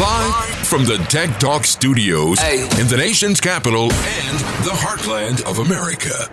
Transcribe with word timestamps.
Live 0.00 0.66
from 0.66 0.84
the 0.84 0.96
Tech 1.08 1.38
Talk 1.38 1.64
studios 1.64 2.40
hey. 2.40 2.64
in 2.80 2.88
the 2.88 2.96
nation's 2.96 3.40
capital 3.40 3.84
and 3.92 4.38
the 4.64 4.72
heartland 4.72 5.44
of 5.48 5.60
America. 5.60 6.28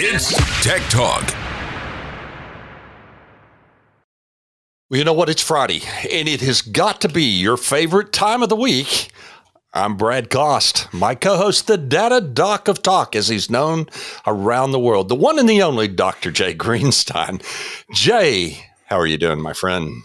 It's 0.00 0.34
Tech 0.60 0.82
Talk. 0.90 1.22
Well, 4.90 4.98
you 4.98 5.04
know 5.04 5.12
what? 5.12 5.28
It's 5.28 5.42
Friday, 5.42 5.82
and 6.10 6.28
it 6.28 6.40
has 6.40 6.60
got 6.60 7.00
to 7.02 7.08
be 7.08 7.22
your 7.22 7.56
favorite 7.56 8.12
time 8.12 8.42
of 8.42 8.48
the 8.48 8.56
week. 8.56 9.12
I'm 9.72 9.96
Brad 9.96 10.28
Cost, 10.28 10.92
my 10.92 11.14
co 11.14 11.36
host, 11.36 11.68
the 11.68 11.78
Data 11.78 12.20
Doc 12.20 12.66
of 12.66 12.82
Talk, 12.82 13.14
as 13.14 13.28
he's 13.28 13.48
known 13.48 13.86
around 14.26 14.72
the 14.72 14.80
world, 14.80 15.08
the 15.08 15.14
one 15.14 15.38
and 15.38 15.48
the 15.48 15.62
only 15.62 15.86
Dr. 15.86 16.32
Jay 16.32 16.52
Greenstein. 16.56 17.40
Jay, 17.92 18.70
how 18.86 18.98
are 18.98 19.06
you 19.06 19.18
doing, 19.18 19.40
my 19.40 19.52
friend? 19.52 20.02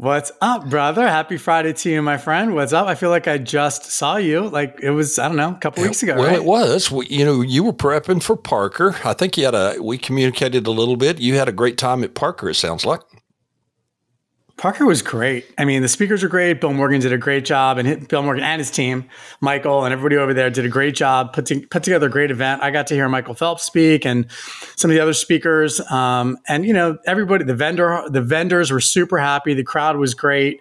What's 0.00 0.32
up, 0.40 0.70
brother? 0.70 1.06
Happy 1.06 1.36
Friday 1.36 1.74
to 1.74 1.90
you, 1.90 2.00
my 2.00 2.16
friend. 2.16 2.54
What's 2.54 2.72
up? 2.72 2.86
I 2.86 2.94
feel 2.94 3.10
like 3.10 3.28
I 3.28 3.36
just 3.36 3.84
saw 3.84 4.16
you. 4.16 4.48
Like 4.48 4.80
it 4.82 4.92
was, 4.92 5.18
I 5.18 5.28
don't 5.28 5.36
know, 5.36 5.50
a 5.50 5.58
couple 5.58 5.82
weeks 5.82 6.02
ago. 6.02 6.14
Well, 6.16 6.24
right? 6.24 6.36
it 6.36 6.44
was. 6.46 6.90
We, 6.90 7.06
you 7.08 7.22
know, 7.22 7.42
you 7.42 7.64
were 7.64 7.74
prepping 7.74 8.22
for 8.22 8.34
Parker. 8.34 8.96
I 9.04 9.12
think 9.12 9.36
you 9.36 9.44
had 9.44 9.54
a. 9.54 9.76
We 9.78 9.98
communicated 9.98 10.66
a 10.66 10.70
little 10.70 10.96
bit. 10.96 11.20
You 11.20 11.34
had 11.34 11.50
a 11.50 11.52
great 11.52 11.76
time 11.76 12.02
at 12.02 12.14
Parker. 12.14 12.48
It 12.48 12.54
sounds 12.54 12.86
like. 12.86 13.02
Parker 14.60 14.84
was 14.84 15.00
great. 15.00 15.46
I 15.56 15.64
mean, 15.64 15.80
the 15.80 15.88
speakers 15.88 16.22
were 16.22 16.28
great. 16.28 16.60
Bill 16.60 16.74
Morgan 16.74 17.00
did 17.00 17.14
a 17.14 17.18
great 17.18 17.46
job, 17.46 17.78
and 17.78 18.06
Bill 18.08 18.22
Morgan 18.22 18.44
and 18.44 18.58
his 18.58 18.70
team, 18.70 19.08
Michael 19.40 19.86
and 19.86 19.92
everybody 19.94 20.16
over 20.16 20.34
there 20.34 20.50
did 20.50 20.66
a 20.66 20.68
great 20.68 20.94
job. 20.94 21.32
Put 21.32 21.46
to, 21.46 21.66
put 21.68 21.82
together 21.82 22.08
a 22.08 22.10
great 22.10 22.30
event. 22.30 22.62
I 22.62 22.70
got 22.70 22.86
to 22.88 22.94
hear 22.94 23.08
Michael 23.08 23.32
Phelps 23.32 23.62
speak 23.62 24.04
and 24.04 24.26
some 24.76 24.90
of 24.90 24.94
the 24.94 25.00
other 25.00 25.14
speakers, 25.14 25.80
um, 25.90 26.36
and 26.46 26.66
you 26.66 26.74
know, 26.74 26.98
everybody. 27.06 27.42
The 27.42 27.54
vendor, 27.54 28.02
the 28.10 28.20
vendors 28.20 28.70
were 28.70 28.82
super 28.82 29.16
happy. 29.16 29.54
The 29.54 29.64
crowd 29.64 29.96
was 29.96 30.12
great. 30.12 30.60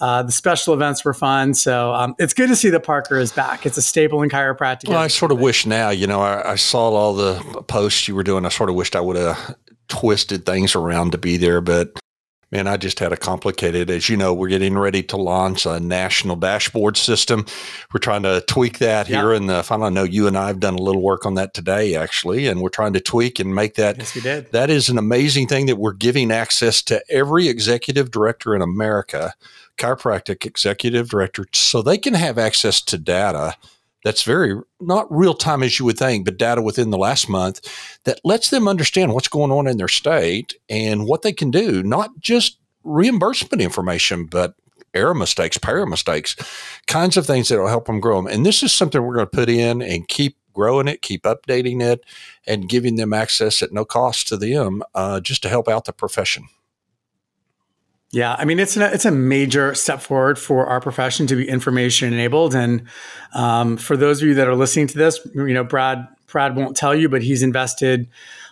Uh, 0.00 0.22
the 0.22 0.32
special 0.32 0.72
events 0.72 1.04
were 1.04 1.12
fun. 1.12 1.52
So 1.52 1.92
um, 1.92 2.14
it's 2.18 2.32
good 2.32 2.48
to 2.48 2.56
see 2.56 2.70
that 2.70 2.80
Parker 2.80 3.18
is 3.18 3.30
back. 3.30 3.66
It's 3.66 3.76
a 3.76 3.82
staple 3.82 4.22
in 4.22 4.30
chiropractic. 4.30 4.88
Well, 4.88 4.98
I 4.98 5.08
sort 5.08 5.32
of 5.32 5.38
wish 5.38 5.66
now, 5.66 5.90
you 5.90 6.06
know, 6.06 6.22
I, 6.22 6.52
I, 6.52 6.54
saw 6.56 6.90
all 6.90 7.14
the 7.14 7.62
posts 7.68 8.08
you 8.08 8.14
were 8.14 8.24
doing. 8.24 8.44
I 8.44 8.48
sort 8.48 8.70
of 8.70 8.74
wished 8.74 8.96
I 8.96 9.00
would 9.00 9.16
have 9.16 9.54
twisted 9.88 10.46
things 10.46 10.74
around 10.74 11.12
to 11.12 11.18
be 11.18 11.36
there, 11.36 11.60
but 11.60 11.96
Man, 12.52 12.66
I 12.68 12.76
just 12.76 12.98
had 12.98 13.12
a 13.12 13.16
complicated, 13.16 13.90
as 13.90 14.08
you 14.08 14.16
know, 14.16 14.32
we're 14.32 14.48
getting 14.48 14.78
ready 14.78 15.02
to 15.04 15.16
launch 15.16 15.66
a 15.66 15.80
national 15.80 16.36
dashboard 16.36 16.96
system. 16.96 17.46
We're 17.92 18.00
trying 18.00 18.22
to 18.22 18.42
tweak 18.46 18.78
that 18.78 19.06
here. 19.06 19.32
And 19.32 19.48
the 19.48 19.62
final, 19.62 19.86
I 19.86 19.90
know 19.90 20.04
you 20.04 20.26
and 20.26 20.36
I 20.36 20.46
have 20.48 20.60
done 20.60 20.74
a 20.74 20.82
little 20.82 21.02
work 21.02 21.26
on 21.26 21.34
that 21.34 21.54
today, 21.54 21.96
actually, 21.96 22.46
and 22.46 22.60
we're 22.60 22.68
trying 22.68 22.92
to 22.92 23.00
tweak 23.00 23.40
and 23.40 23.54
make 23.54 23.74
that. 23.74 23.98
Yes, 23.98 24.14
we 24.14 24.20
did. 24.20 24.52
That 24.52 24.70
is 24.70 24.88
an 24.88 24.98
amazing 24.98 25.48
thing 25.48 25.66
that 25.66 25.76
we're 25.76 25.94
giving 25.94 26.30
access 26.30 26.82
to 26.82 27.02
every 27.10 27.48
executive 27.48 28.10
director 28.10 28.54
in 28.54 28.62
America, 28.62 29.34
chiropractic 29.76 30.46
executive 30.46 31.08
director, 31.08 31.46
so 31.52 31.82
they 31.82 31.98
can 31.98 32.14
have 32.14 32.38
access 32.38 32.80
to 32.82 32.98
data 32.98 33.56
that's 34.04 34.22
very 34.22 34.60
not 34.80 35.10
real 35.10 35.34
time 35.34 35.62
as 35.62 35.78
you 35.78 35.84
would 35.86 35.98
think, 35.98 36.26
but 36.26 36.36
data 36.36 36.62
within 36.62 36.90
the 36.90 36.98
last 36.98 37.28
month 37.28 37.60
that 38.04 38.20
lets 38.22 38.50
them 38.50 38.68
understand 38.68 39.12
what's 39.12 39.28
going 39.28 39.50
on 39.50 39.66
in 39.66 39.78
their 39.78 39.88
state 39.88 40.54
and 40.68 41.06
what 41.06 41.22
they 41.22 41.32
can 41.32 41.50
do, 41.50 41.82
not 41.82 42.10
just 42.20 42.58
reimbursement 42.84 43.62
information, 43.62 44.26
but 44.26 44.54
error 44.92 45.14
mistakes, 45.14 45.58
payer 45.58 45.86
mistakes, 45.86 46.36
kinds 46.86 47.16
of 47.16 47.26
things 47.26 47.48
that 47.48 47.58
will 47.58 47.66
help 47.66 47.86
them 47.86 47.98
grow 47.98 48.16
them. 48.16 48.26
And 48.26 48.46
this 48.46 48.62
is 48.62 48.72
something 48.72 49.02
we're 49.02 49.14
going 49.14 49.26
to 49.26 49.36
put 49.36 49.48
in 49.48 49.82
and 49.82 50.06
keep 50.06 50.36
growing 50.52 50.86
it, 50.86 51.02
keep 51.02 51.24
updating 51.24 51.82
it, 51.82 52.04
and 52.46 52.68
giving 52.68 52.96
them 52.96 53.12
access 53.12 53.62
at 53.62 53.72
no 53.72 53.84
cost 53.84 54.28
to 54.28 54.36
them 54.36 54.82
uh, 54.94 55.20
just 55.20 55.42
to 55.42 55.48
help 55.48 55.68
out 55.68 55.86
the 55.86 55.92
profession. 55.92 56.44
Yeah, 58.14 58.36
I 58.38 58.44
mean 58.44 58.60
it's 58.60 58.76
a, 58.76 58.94
it's 58.94 59.04
a 59.04 59.10
major 59.10 59.74
step 59.74 60.00
forward 60.00 60.38
for 60.38 60.66
our 60.66 60.80
profession 60.80 61.26
to 61.26 61.34
be 61.34 61.48
information 61.48 62.12
enabled, 62.12 62.54
and 62.54 62.84
um, 63.32 63.76
for 63.76 63.96
those 63.96 64.22
of 64.22 64.28
you 64.28 64.34
that 64.34 64.46
are 64.46 64.54
listening 64.54 64.86
to 64.86 64.96
this, 64.96 65.18
you 65.34 65.52
know 65.52 65.64
Brad 65.64 66.06
Brad 66.28 66.54
won't 66.54 66.76
tell 66.76 66.94
you, 66.94 67.08
but 67.08 67.22
he's 67.22 67.42
invested 67.42 68.06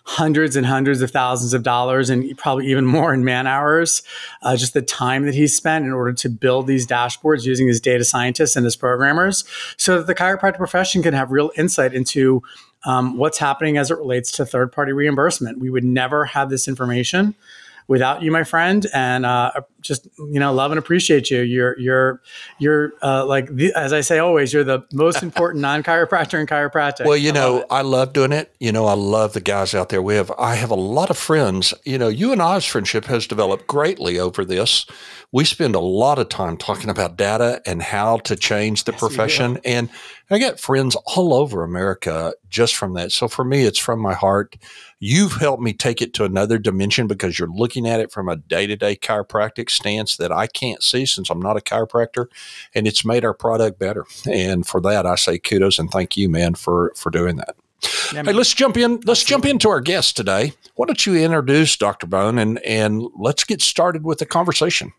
hundreds 0.05 0.57
and 0.57 0.67
hundreds 0.67 1.01
of 1.01 1.13
thousands 1.13 1.55
of 1.55 1.63
dollars 1.63 2.11
and 2.11 2.37
probably 2.37 2.67
even 2.67 2.85
more 2.85 3.15
in 3.15 3.25
man 3.25 3.47
hours, 3.47 4.03
uh, 4.43 4.57
just 4.57 4.75
the 4.75 4.83
time 4.83 5.27
that 5.27 5.35
he's 5.35 5.57
spent 5.57 5.85
in 5.85 5.93
order 5.93 6.13
to 6.13 6.29
build 6.29 6.67
these 6.67 6.85
dashboards 6.85 7.45
using 7.45 7.69
his 7.69 7.81
data 7.81 8.05
scientists 8.05 8.57
and 8.57 8.65
his 8.65 8.75
programmers, 8.75 9.45
so 9.77 9.99
that 9.99 10.09
the 10.09 10.15
chiropractic 10.15 10.57
profession 10.57 11.05
can 11.05 11.15
have 11.15 11.31
real 11.31 11.53
insight 11.57 11.95
into 11.95 12.43
um, 12.85 13.17
what's 13.17 13.39
happening 13.39 13.77
as 13.77 13.93
it 13.93 13.99
relates 13.99 14.33
to 14.33 14.45
third 14.45 14.73
party 14.73 14.91
reimbursement. 14.91 15.61
We 15.61 15.71
would 15.71 15.85
never 15.85 16.25
have 16.25 16.51
this 16.51 16.67
information 16.67 17.37
without 17.89 18.23
you, 18.23 18.31
my 18.31 18.45
friend. 18.45 18.87
And 18.95 19.27
uh, 19.27 19.53
just 19.81 20.09
you 20.19 20.41
know, 20.41 20.53
love 20.53 20.71
and 20.71 20.79
appreciate 20.79 21.31
you. 21.31 21.41
You're 21.41 21.79
you're 21.79 22.23
you're 22.59 22.93
uh, 23.03 23.27
like 23.27 23.55
the, 23.55 23.73
as 23.75 23.93
I 23.93 24.01
say 24.01 24.19
always, 24.19 24.53
you're 24.53 24.65
the 24.65 24.85
most 24.93 25.23
important 25.23 25.63
non 25.63 25.83
chiropractor 25.83 26.41
in 26.41 26.47
chiropractic. 26.47 27.05
Well, 27.05 27.17
you 27.17 27.31
I 27.31 27.35
know, 27.35 27.67
I 27.71 27.83
love 27.83 28.13
doing 28.13 28.33
it. 28.33 28.55
You 28.61 28.73
know, 28.73 28.87
I 28.87 28.95
love 28.95 29.33
the 29.33 29.41
guys 29.41 29.75
out 29.75 29.89
there. 29.89 30.03
We 30.03 30.15
have 30.15 30.31
I 30.39 30.55
have 30.55 30.71
a 30.71 30.77
lot 30.77 31.11
of 31.11 31.19
friends. 31.19 31.75
You 31.85 31.99
know, 31.99 32.09
you 32.09 32.33
and 32.33 32.41
I's 32.41 32.65
friendship 32.65 33.05
has 33.07 33.27
developed 33.27 33.67
greatly 33.67 34.19
over 34.19 34.45
this. 34.45 34.87
We 35.33 35.45
spend 35.45 35.75
a 35.75 35.81
lot 35.81 36.19
of 36.19 36.29
time 36.29 36.59
talking 36.59 36.91
about 36.91 37.17
data 37.17 37.63
and 37.65 37.83
how 37.83 38.19
to 38.19 38.37
change 38.37 38.85
the 38.85 38.93
yes, 38.93 39.01
profession. 39.01 39.59
And 39.65 39.89
I 40.31 40.39
get 40.39 40.61
friends 40.61 40.95
all 40.95 41.35
over 41.35 41.63
America 41.63 42.35
just 42.51 42.77
from 42.77 42.95
that. 42.95 43.13
So 43.13 43.29
for 43.29 43.45
me, 43.45 43.65
it's 43.65 43.79
from 43.79 43.99
my 44.01 44.13
heart. 44.13 44.57
You've 45.05 45.33
helped 45.33 45.61
me 45.61 45.73
take 45.73 46.01
it 46.01 46.15
to 46.15 46.25
another 46.25 46.59
dimension 46.59 47.09
because 47.09 47.37
you're 47.37 47.49
looking 47.49 47.89
at 47.89 47.99
it 47.99 48.13
from 48.13 48.29
a 48.29 48.37
day 48.37 48.69
to 48.69 48.77
day 48.77 48.95
chiropractic 48.95 49.69
stance 49.69 50.17
that 50.19 50.31
I 50.31 50.47
can't 50.47 50.81
see 50.81 51.07
since 51.07 51.29
I'm 51.29 51.43
not 51.43 51.57
a 51.57 51.61
chiropractor. 51.61 52.27
And 52.73 52.87
it's 52.87 53.05
made 53.05 53.25
our 53.25 53.35
product 53.35 53.81
better. 53.81 54.07
And 54.31 54.65
for 54.65 54.81
that, 54.83 55.05
I 55.05 55.17
say 55.17 55.41
kudos 55.41 55.81
and 55.81 55.91
thank 55.91 56.17
you, 56.17 56.29
man, 56.29 56.55
for, 56.55 56.93
for 56.95 57.11
doing 57.11 57.35
that. 57.35 57.57
Yeah, 58.15 58.23
hey, 58.23 58.33
let's 58.33 58.55
jump 58.55 58.77
in. 58.77 59.01
Let's 59.05 59.25
jump 59.25 59.45
into 59.45 59.69
our 59.71 59.81
guest 59.81 60.17
today. 60.17 60.53
Why 60.77 60.87
don't 60.87 61.05
you 61.05 61.17
introduce 61.17 61.77
Dr. 61.77 62.07
Bone 62.07 62.39
and, 62.39 62.61
and 62.61 63.05
let's 63.17 63.43
get 63.43 63.61
started 63.61 64.05
with 64.05 64.21
the 64.21 64.27
conversation. 64.27 64.93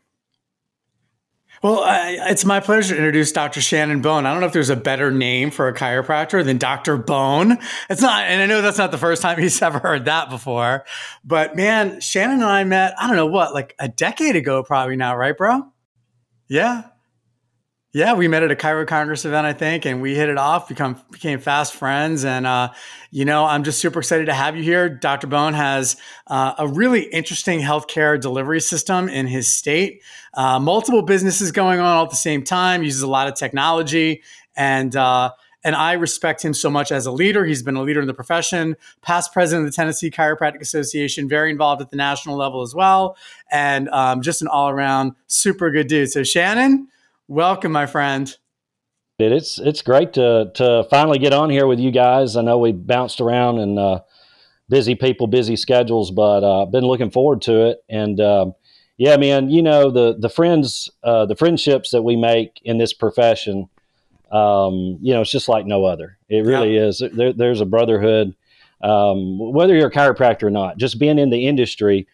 Well, 1.63 1.79
I, 1.79 2.17
it's 2.29 2.43
my 2.43 2.59
pleasure 2.59 2.93
to 2.93 2.97
introduce 2.97 3.31
Dr. 3.31 3.61
Shannon 3.61 4.01
Bone. 4.01 4.25
I 4.25 4.33
don't 4.33 4.41
know 4.41 4.47
if 4.47 4.51
there's 4.51 4.69
a 4.69 4.75
better 4.75 5.11
name 5.11 5.49
for 5.49 5.69
a 5.69 5.73
chiropractor 5.73 6.43
than 6.43 6.57
Dr. 6.57 6.97
Bone. 6.97 7.57
It's 7.89 8.01
not, 8.01 8.25
and 8.25 8.41
I 8.41 8.45
know 8.47 8.61
that's 8.61 8.77
not 8.77 8.91
the 8.91 8.97
first 8.97 9.21
time 9.21 9.39
he's 9.41 9.61
ever 9.61 9.79
heard 9.79 10.03
that 10.03 10.29
before. 10.29 10.83
But 11.23 11.55
man, 11.55 12.01
Shannon 12.01 12.41
and 12.41 12.43
I 12.43 12.65
met, 12.65 12.95
I 12.99 13.07
don't 13.07 13.15
know 13.15 13.27
what, 13.27 13.53
like 13.53 13.75
a 13.79 13.87
decade 13.87 14.35
ago, 14.35 14.61
probably 14.61 14.97
now, 14.97 15.15
right, 15.15 15.37
bro? 15.37 15.71
Yeah. 16.49 16.83
Yeah, 17.95 18.15
we 18.15 18.27
met 18.27 18.41
at 18.41 18.51
a 18.51 18.55
Chiro 18.55 18.87
Congress 18.87 19.23
event, 19.23 19.45
I 19.45 19.53
think, 19.53 19.85
and 19.85 20.01
we 20.01 20.15
hit 20.15 20.27
it 20.27 20.37
off, 20.39 20.67
become 20.67 20.99
became 21.11 21.37
fast 21.39 21.75
friends. 21.75 22.25
And 22.25 22.47
uh, 22.47 22.71
you 23.11 23.23
know, 23.23 23.45
I'm 23.45 23.63
just 23.63 23.79
super 23.79 23.99
excited 23.99 24.25
to 24.25 24.33
have 24.33 24.57
you 24.57 24.63
here. 24.63 24.89
Dr. 24.89 25.27
Bone 25.27 25.53
has 25.53 25.95
uh, 26.25 26.55
a 26.57 26.67
really 26.67 27.03
interesting 27.03 27.59
healthcare 27.59 28.19
delivery 28.19 28.61
system 28.61 29.09
in 29.09 29.27
his 29.27 29.53
state. 29.53 30.01
Uh, 30.33 30.59
multiple 30.59 31.03
businesses 31.03 31.51
going 31.51 31.79
on 31.79 31.85
all 31.85 32.05
at 32.05 32.09
the 32.09 32.15
same 32.15 32.43
time. 32.43 32.81
Uses 32.81 33.03
a 33.03 33.07
lot 33.07 33.27
of 33.27 33.35
technology, 33.35 34.23
and 34.55 34.95
uh, 34.95 35.29
and 35.63 35.75
I 35.75 35.93
respect 35.93 36.43
him 36.43 36.55
so 36.55 36.71
much 36.71 36.91
as 36.91 37.05
a 37.05 37.11
leader. 37.11 37.45
He's 37.45 37.61
been 37.61 37.75
a 37.75 37.83
leader 37.83 38.01
in 38.01 38.07
the 38.07 38.13
profession, 38.15 38.75
past 39.03 39.31
president 39.31 39.67
of 39.67 39.71
the 39.71 39.75
Tennessee 39.75 40.09
Chiropractic 40.09 40.61
Association, 40.61 41.29
very 41.29 41.51
involved 41.51 41.79
at 41.79 41.91
the 41.91 41.97
national 41.97 42.37
level 42.37 42.63
as 42.63 42.73
well, 42.73 43.17
and 43.51 43.87
um, 43.89 44.23
just 44.23 44.41
an 44.41 44.47
all 44.47 44.69
around 44.69 45.11
super 45.27 45.69
good 45.69 45.85
dude. 45.85 46.09
So 46.09 46.23
Shannon. 46.23 46.87
Welcome, 47.29 47.71
my 47.71 47.85
friend. 47.85 48.35
It's 49.17 49.57
it's 49.57 49.81
great 49.81 50.11
to 50.13 50.51
to 50.55 50.85
finally 50.89 51.19
get 51.19 51.31
on 51.31 51.49
here 51.49 51.67
with 51.67 51.79
you 51.79 51.89
guys. 51.89 52.35
I 52.35 52.41
know 52.41 52.57
we 52.57 52.73
bounced 52.73 53.21
around 53.21 53.59
and 53.59 53.79
uh, 53.79 54.01
busy 54.67 54.95
people, 54.95 55.27
busy 55.27 55.55
schedules, 55.55 56.11
but 56.11 56.43
uh, 56.43 56.65
been 56.65 56.83
looking 56.83 57.11
forward 57.11 57.41
to 57.43 57.67
it. 57.67 57.83
And 57.87 58.19
um, 58.19 58.55
yeah, 58.97 59.15
man, 59.15 59.49
you 59.49 59.61
know 59.61 59.89
the 59.89 60.17
the 60.19 60.27
friends, 60.27 60.89
uh, 61.01 61.25
the 61.25 61.37
friendships 61.37 61.91
that 61.91 62.01
we 62.01 62.17
make 62.17 62.59
in 62.65 62.77
this 62.77 62.91
profession, 62.91 63.69
um, 64.29 64.97
you 65.01 65.13
know, 65.13 65.21
it's 65.21 65.31
just 65.31 65.47
like 65.47 65.65
no 65.65 65.85
other. 65.85 66.17
It 66.27 66.45
really 66.45 66.75
yeah. 66.75 66.87
is. 66.87 67.01
There, 67.13 67.31
there's 67.31 67.61
a 67.61 67.65
brotherhood, 67.65 68.35
um, 68.81 69.53
whether 69.53 69.73
you're 69.73 69.87
a 69.87 69.91
chiropractor 69.91 70.43
or 70.43 70.51
not. 70.51 70.77
Just 70.77 70.99
being 70.99 71.19
in 71.19 71.29
the 71.29 71.47
industry, 71.47 72.05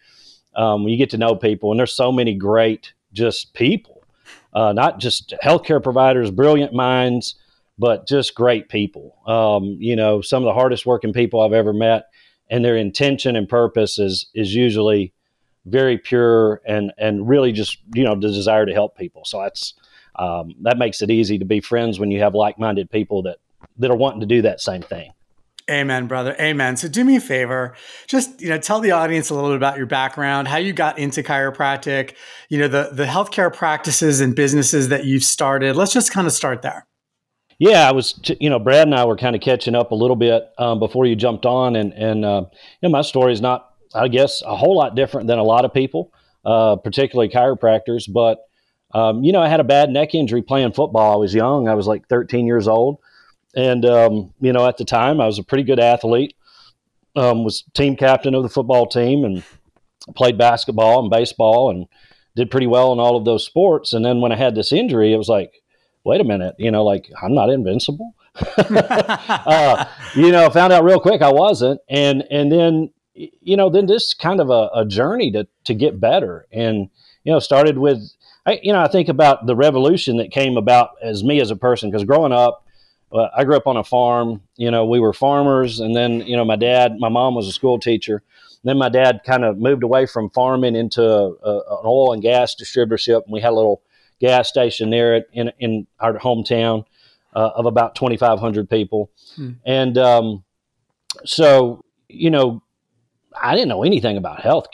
um, 0.54 0.86
you 0.86 0.96
get 0.96 1.10
to 1.10 1.18
know 1.18 1.34
people, 1.34 1.72
and 1.72 1.80
there's 1.80 1.94
so 1.94 2.12
many 2.12 2.34
great 2.34 2.92
just 3.12 3.54
people 3.54 3.99
uh, 4.52 4.72
not 4.72 4.98
just 4.98 5.34
healthcare 5.42 5.82
providers, 5.82 6.30
brilliant 6.30 6.72
minds, 6.72 7.36
but 7.78 8.06
just 8.06 8.34
great 8.34 8.68
people. 8.68 9.16
Um, 9.26 9.76
you 9.78 9.96
know, 9.96 10.20
some 10.20 10.42
of 10.42 10.46
the 10.46 10.52
hardest 10.52 10.86
working 10.86 11.12
people 11.12 11.40
I've 11.40 11.52
ever 11.52 11.72
met, 11.72 12.10
and 12.50 12.64
their 12.64 12.76
intention 12.76 13.36
and 13.36 13.48
purpose 13.48 13.98
is 13.98 14.26
is 14.34 14.54
usually 14.54 15.12
very 15.66 15.98
pure 15.98 16.60
and 16.66 16.92
and 16.98 17.28
really 17.28 17.52
just 17.52 17.78
you 17.94 18.04
know 18.04 18.14
the 18.14 18.28
desire 18.28 18.66
to 18.66 18.72
help 18.72 18.96
people. 18.96 19.24
So 19.24 19.40
that's 19.40 19.74
um, 20.16 20.54
that 20.62 20.78
makes 20.78 21.00
it 21.02 21.10
easy 21.10 21.38
to 21.38 21.44
be 21.44 21.60
friends 21.60 21.98
when 21.98 22.10
you 22.10 22.20
have 22.20 22.34
like 22.34 22.58
minded 22.58 22.90
people 22.90 23.22
that 23.22 23.38
that 23.78 23.90
are 23.90 23.96
wanting 23.96 24.20
to 24.20 24.26
do 24.26 24.42
that 24.42 24.60
same 24.60 24.82
thing. 24.82 25.12
Amen, 25.70 26.06
brother. 26.06 26.34
Amen. 26.40 26.76
So 26.76 26.88
do 26.88 27.04
me 27.04 27.16
a 27.16 27.20
favor, 27.20 27.74
just 28.08 28.40
you 28.40 28.48
know, 28.48 28.58
tell 28.58 28.80
the 28.80 28.90
audience 28.90 29.30
a 29.30 29.34
little 29.34 29.50
bit 29.50 29.56
about 29.56 29.76
your 29.76 29.86
background, 29.86 30.48
how 30.48 30.56
you 30.56 30.72
got 30.72 30.98
into 30.98 31.22
chiropractic, 31.22 32.14
you 32.48 32.58
know, 32.58 32.68
the 32.68 32.90
the 32.92 33.04
healthcare 33.04 33.54
practices 33.54 34.20
and 34.20 34.34
businesses 34.34 34.88
that 34.88 35.04
you've 35.04 35.22
started. 35.24 35.76
Let's 35.76 35.92
just 35.92 36.12
kind 36.12 36.26
of 36.26 36.32
start 36.32 36.62
there. 36.62 36.86
Yeah, 37.60 37.86
I 37.86 37.92
was, 37.92 38.18
you 38.40 38.48
know, 38.48 38.58
Brad 38.58 38.86
and 38.86 38.94
I 38.94 39.04
were 39.04 39.18
kind 39.18 39.36
of 39.36 39.42
catching 39.42 39.74
up 39.74 39.90
a 39.90 39.94
little 39.94 40.16
bit 40.16 40.48
um, 40.56 40.78
before 40.78 41.04
you 41.04 41.14
jumped 41.14 41.44
on, 41.44 41.76
and 41.76 41.92
and 41.92 42.24
uh, 42.24 42.44
you 42.50 42.88
know, 42.88 42.88
my 42.88 43.02
story 43.02 43.34
is 43.34 43.42
not, 43.42 43.74
I 43.94 44.08
guess, 44.08 44.42
a 44.42 44.56
whole 44.56 44.76
lot 44.76 44.96
different 44.96 45.26
than 45.26 45.38
a 45.38 45.44
lot 45.44 45.66
of 45.66 45.74
people, 45.74 46.10
uh, 46.44 46.76
particularly 46.76 47.28
chiropractors. 47.28 48.10
But 48.10 48.38
um, 48.92 49.22
you 49.22 49.32
know, 49.32 49.42
I 49.42 49.48
had 49.48 49.60
a 49.60 49.64
bad 49.64 49.90
neck 49.90 50.14
injury 50.14 50.40
playing 50.40 50.72
football. 50.72 51.12
I 51.12 51.16
was 51.16 51.34
young. 51.34 51.68
I 51.68 51.74
was 51.74 51.86
like 51.86 52.08
13 52.08 52.46
years 52.46 52.66
old, 52.66 52.96
and 53.54 53.84
um, 53.84 54.34
you 54.40 54.52
know, 54.52 54.66
at 54.66 54.76
the 54.76 54.84
time, 54.84 55.20
I 55.20 55.26
was 55.26 55.38
a 55.38 55.44
pretty 55.44 55.64
good 55.64 55.80
athlete. 55.80 56.34
Um, 57.16 57.42
was 57.42 57.64
team 57.74 57.96
captain 57.96 58.34
of 58.34 58.44
the 58.44 58.48
football 58.48 58.86
team 58.86 59.24
and 59.24 59.42
played 60.14 60.38
basketball 60.38 61.00
and 61.00 61.10
baseball 61.10 61.70
and 61.70 61.86
did 62.36 62.52
pretty 62.52 62.68
well 62.68 62.92
in 62.92 63.00
all 63.00 63.16
of 63.16 63.24
those 63.24 63.44
sports. 63.44 63.92
And 63.92 64.04
then 64.04 64.20
when 64.20 64.30
I 64.30 64.36
had 64.36 64.54
this 64.54 64.72
injury, 64.72 65.12
it 65.12 65.16
was 65.16 65.28
like 65.28 65.60
wait 66.04 66.20
a 66.20 66.24
minute, 66.24 66.54
you 66.58 66.70
know, 66.70 66.84
like 66.84 67.10
I'm 67.22 67.34
not 67.34 67.50
invincible. 67.50 68.14
uh, 68.58 69.84
you 70.14 70.30
know, 70.30 70.48
found 70.50 70.72
out 70.72 70.84
real 70.84 71.00
quick 71.00 71.22
I 71.22 71.32
wasn't, 71.32 71.80
and 71.88 72.24
and 72.30 72.50
then 72.50 72.90
you 73.14 73.56
know, 73.56 73.68
then 73.68 73.86
this 73.86 74.14
kind 74.14 74.40
of 74.40 74.50
a, 74.50 74.70
a 74.74 74.86
journey 74.86 75.30
to 75.32 75.46
to 75.64 75.74
get 75.74 76.00
better, 76.00 76.46
and 76.52 76.88
you 77.24 77.32
know, 77.32 77.38
started 77.38 77.78
with, 77.78 78.00
I, 78.46 78.60
you 78.62 78.72
know, 78.72 78.80
I 78.80 78.88
think 78.88 79.08
about 79.08 79.46
the 79.46 79.56
revolution 79.56 80.16
that 80.18 80.30
came 80.30 80.56
about 80.56 80.90
as 81.02 81.22
me 81.22 81.40
as 81.40 81.50
a 81.50 81.56
person 81.56 81.90
because 81.90 82.04
growing 82.04 82.32
up. 82.32 82.66
Uh, 83.12 83.28
I 83.36 83.44
grew 83.44 83.56
up 83.56 83.66
on 83.66 83.76
a 83.76 83.84
farm. 83.84 84.42
You 84.56 84.70
know, 84.70 84.84
we 84.86 85.00
were 85.00 85.12
farmers, 85.12 85.80
and 85.80 85.94
then 85.94 86.20
you 86.22 86.36
know, 86.36 86.44
my 86.44 86.56
dad, 86.56 86.96
my 86.98 87.08
mom 87.08 87.34
was 87.34 87.48
a 87.48 87.52
school 87.52 87.78
teacher. 87.78 88.22
Then 88.62 88.78
my 88.78 88.88
dad 88.88 89.20
kind 89.24 89.44
of 89.44 89.58
moved 89.58 89.82
away 89.82 90.06
from 90.06 90.30
farming 90.30 90.76
into 90.76 91.02
a, 91.02 91.30
a, 91.30 91.56
an 91.58 91.84
oil 91.84 92.12
and 92.12 92.22
gas 92.22 92.54
distributorship, 92.54 93.24
and 93.24 93.32
we 93.32 93.40
had 93.40 93.52
a 93.52 93.56
little 93.56 93.82
gas 94.20 94.48
station 94.48 94.90
there 94.90 95.24
in 95.32 95.50
in 95.58 95.86
our 95.98 96.18
hometown 96.18 96.84
uh, 97.34 97.50
of 97.54 97.66
about 97.66 97.94
2,500 97.94 98.68
people, 98.68 99.10
hmm. 99.36 99.52
and 99.64 99.98
um, 99.98 100.44
so 101.24 101.82
you 102.08 102.30
know, 102.30 102.62
I 103.40 103.54
didn't 103.54 103.68
know 103.68 103.82
anything 103.82 104.16
about 104.16 104.40
health. 104.40 104.66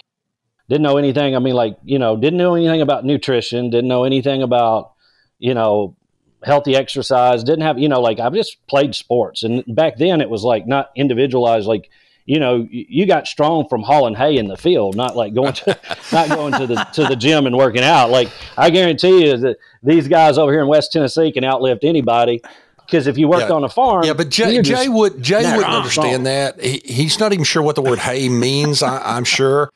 Didn't 0.68 0.82
know 0.82 0.96
anything. 0.96 1.36
I 1.36 1.38
mean, 1.38 1.54
like 1.54 1.78
you 1.84 1.98
know, 1.98 2.16
didn't 2.16 2.38
know 2.38 2.54
anything 2.54 2.80
about 2.80 3.04
nutrition. 3.04 3.70
Didn't 3.70 3.88
know 3.88 4.04
anything 4.04 4.42
about 4.42 4.92
you 5.38 5.54
know 5.54 5.95
healthy 6.42 6.76
exercise. 6.76 7.44
Didn't 7.44 7.62
have 7.62 7.78
you 7.78 7.88
know 7.88 8.00
like 8.00 8.20
I've 8.20 8.34
just 8.34 8.64
played 8.66 8.94
sports, 8.94 9.42
and 9.42 9.64
back 9.66 9.96
then 9.96 10.20
it 10.20 10.30
was 10.30 10.42
like 10.42 10.66
not 10.66 10.90
individualized 10.96 11.66
like 11.66 11.90
you 12.26 12.40
know, 12.40 12.66
you 12.70 13.06
got 13.06 13.28
strong 13.28 13.68
from 13.68 13.84
hauling 13.84 14.16
hay 14.16 14.36
in 14.36 14.48
the 14.48 14.56
field, 14.56 14.96
not 14.96 15.16
like 15.16 15.32
going 15.32 15.52
to 15.52 15.78
not 16.12 16.28
going 16.28 16.52
to 16.54 16.66
the 16.66 16.74
to 16.94 17.04
the 17.04 17.16
gym 17.16 17.46
and 17.46 17.56
working 17.56 17.84
out. 17.84 18.10
Like 18.10 18.28
I 18.58 18.70
guarantee 18.70 19.26
you 19.26 19.36
that 19.38 19.58
these 19.82 20.08
guys 20.08 20.36
over 20.36 20.52
here 20.52 20.60
in 20.60 20.68
West 20.68 20.92
Tennessee 20.92 21.30
can 21.32 21.44
outlift 21.44 21.84
anybody. 21.84 22.42
Because 22.84 23.08
if 23.08 23.18
you 23.18 23.26
worked 23.26 23.48
yeah. 23.48 23.56
on 23.56 23.64
a 23.64 23.68
farm, 23.68 24.04
yeah, 24.04 24.12
but 24.12 24.28
Jay, 24.28 24.60
Jay 24.62 24.88
would 24.88 25.20
Jay 25.20 25.42
wouldn't 25.56 25.72
understand 25.72 26.26
that. 26.26 26.60
He, 26.60 26.80
he's 26.84 27.18
not 27.18 27.32
even 27.32 27.44
sure 27.44 27.62
what 27.62 27.74
the 27.74 27.82
word 27.82 27.98
hay 27.98 28.28
means. 28.28 28.80
I, 28.82 29.16
am 29.16 29.24
sure. 29.24 29.72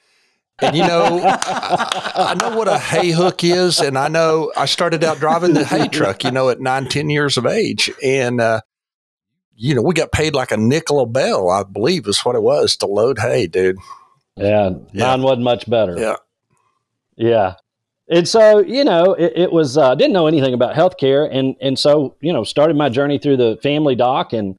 And 0.62 0.76
you 0.76 0.86
know, 0.86 1.20
I, 1.24 2.12
I, 2.14 2.34
know 2.34 2.56
what 2.56 2.68
a 2.68 2.78
hay 2.78 3.10
hook 3.10 3.42
is, 3.44 3.80
and 3.80 3.96
I 3.96 4.08
know 4.08 4.52
I 4.56 4.66
started 4.66 5.02
out 5.04 5.18
driving 5.18 5.54
the 5.54 5.64
hay 5.64 5.88
truck. 5.88 6.24
You 6.24 6.30
know, 6.30 6.48
at 6.48 6.60
nine, 6.60 6.86
ten 6.86 7.10
years 7.10 7.36
of 7.36 7.46
age, 7.46 7.90
and 8.02 8.40
uh, 8.40 8.60
you 9.56 9.74
know, 9.74 9.82
we 9.82 9.92
got 9.92 10.10
paid 10.10 10.34
like 10.34 10.52
a 10.52 10.56
nickel 10.56 11.00
a 11.00 11.06
bell, 11.06 11.50
I 11.50 11.64
believe 11.64 12.06
is 12.06 12.20
what 12.20 12.34
it 12.34 12.42
was 12.42 12.76
to 12.78 12.86
load 12.86 13.18
hay, 13.18 13.46
dude. 13.46 13.76
Yeah, 14.36 14.70
yeah. 14.92 15.08
mine 15.08 15.22
wasn't 15.22 15.42
much 15.42 15.68
better. 15.68 15.98
Yeah. 15.98 16.16
Yeah. 17.16 17.54
And 18.08 18.26
so, 18.26 18.60
you 18.60 18.82
know, 18.82 19.12
it, 19.12 19.32
it 19.36 19.52
was, 19.52 19.76
uh, 19.76 19.94
didn't 19.94 20.14
know 20.14 20.26
anything 20.26 20.54
about 20.54 20.74
healthcare. 20.74 21.28
And, 21.30 21.54
and 21.60 21.78
so, 21.78 22.16
you 22.20 22.32
know, 22.32 22.42
started 22.42 22.74
my 22.74 22.88
journey 22.88 23.18
through 23.18 23.36
the 23.36 23.58
family 23.62 23.94
doc 23.94 24.32
and, 24.32 24.58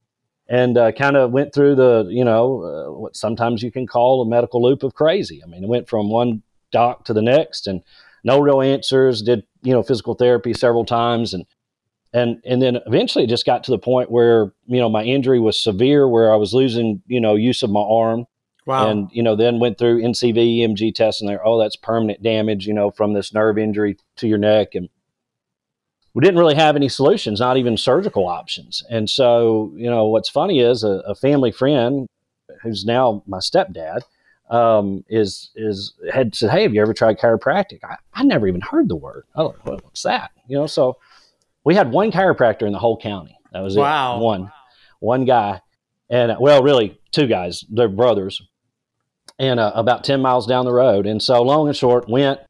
and 0.52 0.76
uh, 0.76 0.92
kind 0.92 1.16
of 1.16 1.32
went 1.32 1.54
through 1.54 1.74
the, 1.74 2.06
you 2.10 2.24
know, 2.24 2.62
uh, 2.62 2.92
what 2.92 3.16
sometimes 3.16 3.62
you 3.62 3.72
can 3.72 3.86
call 3.86 4.20
a 4.20 4.28
medical 4.28 4.62
loop 4.62 4.82
of 4.82 4.94
crazy. 4.94 5.42
I 5.42 5.46
mean, 5.46 5.64
it 5.64 5.68
went 5.68 5.88
from 5.88 6.10
one 6.10 6.42
doc 6.70 7.06
to 7.06 7.14
the 7.14 7.22
next 7.22 7.66
and 7.66 7.82
no 8.22 8.38
real 8.38 8.60
answers, 8.60 9.22
did, 9.22 9.44
you 9.62 9.72
know, 9.72 9.82
physical 9.82 10.14
therapy 10.14 10.52
several 10.52 10.84
times 10.84 11.32
and, 11.32 11.46
and 12.12 12.42
and 12.44 12.60
then 12.60 12.78
eventually 12.86 13.24
it 13.24 13.30
just 13.30 13.46
got 13.46 13.64
to 13.64 13.70
the 13.70 13.78
point 13.78 14.10
where 14.10 14.52
you 14.66 14.78
know 14.78 14.90
my 14.90 15.02
injury 15.02 15.40
was 15.40 15.58
severe 15.58 16.06
where 16.06 16.30
i 16.30 16.36
was 16.36 16.52
losing 16.52 17.00
you 17.06 17.18
know 17.18 17.34
use 17.34 17.62
of 17.62 17.70
my 17.70 17.80
arm. 17.80 18.26
Wow. 18.66 18.90
And 18.90 19.08
you 19.12 19.22
know 19.22 19.34
then 19.34 19.60
went 19.60 19.78
through 19.78 20.02
ncv 20.02 20.58
emg 20.58 20.94
tests 20.94 21.22
and 21.22 21.30
there 21.30 21.40
oh 21.42 21.58
that's 21.58 21.74
permanent 21.74 22.22
damage 22.22 22.66
you 22.66 22.74
know 22.74 22.90
from 22.90 23.14
this 23.14 23.32
nerve 23.32 23.56
injury 23.56 23.96
to 24.16 24.28
your 24.28 24.36
neck. 24.36 24.74
And 24.74 24.90
we 26.14 26.22
didn't 26.22 26.38
really 26.38 26.54
have 26.54 26.76
any 26.76 26.88
solutions 26.88 27.40
not 27.40 27.56
even 27.56 27.76
surgical 27.76 28.26
options 28.26 28.82
and 28.90 29.08
so 29.08 29.72
you 29.76 29.88
know 29.88 30.06
what's 30.06 30.28
funny 30.28 30.60
is 30.60 30.84
a, 30.84 31.02
a 31.06 31.14
family 31.14 31.52
friend 31.52 32.06
who's 32.62 32.84
now 32.84 33.22
my 33.26 33.38
stepdad 33.38 34.02
um, 34.52 35.02
is 35.08 35.50
is 35.56 35.94
had 36.12 36.34
said, 36.34 36.50
"Hey, 36.50 36.62
have 36.62 36.74
you 36.74 36.82
ever 36.82 36.92
tried 36.92 37.18
chiropractic?" 37.18 37.82
I, 37.82 37.96
I 38.12 38.22
never 38.22 38.46
even 38.46 38.60
heard 38.60 38.88
the 38.88 38.96
word. 38.96 39.24
Oh, 39.34 39.54
what's 39.62 40.02
that? 40.02 40.30
You 40.46 40.58
know, 40.58 40.66
so 40.66 40.98
we 41.64 41.74
had 41.74 41.90
one 41.90 42.12
chiropractor 42.12 42.66
in 42.66 42.72
the 42.72 42.78
whole 42.78 42.98
county. 42.98 43.36
That 43.52 43.60
was 43.62 43.76
wow. 43.76 44.18
it. 44.18 44.22
One, 44.22 44.52
one 45.00 45.24
guy, 45.24 45.62
and 46.10 46.36
well, 46.38 46.62
really 46.62 47.00
two 47.12 47.26
guys. 47.26 47.64
They're 47.70 47.88
brothers, 47.88 48.42
and 49.38 49.58
uh, 49.58 49.72
about 49.74 50.04
ten 50.04 50.20
miles 50.20 50.46
down 50.46 50.66
the 50.66 50.72
road. 50.72 51.06
And 51.06 51.22
so, 51.22 51.42
long 51.42 51.66
and 51.68 51.76
short, 51.76 52.08
went. 52.08 52.40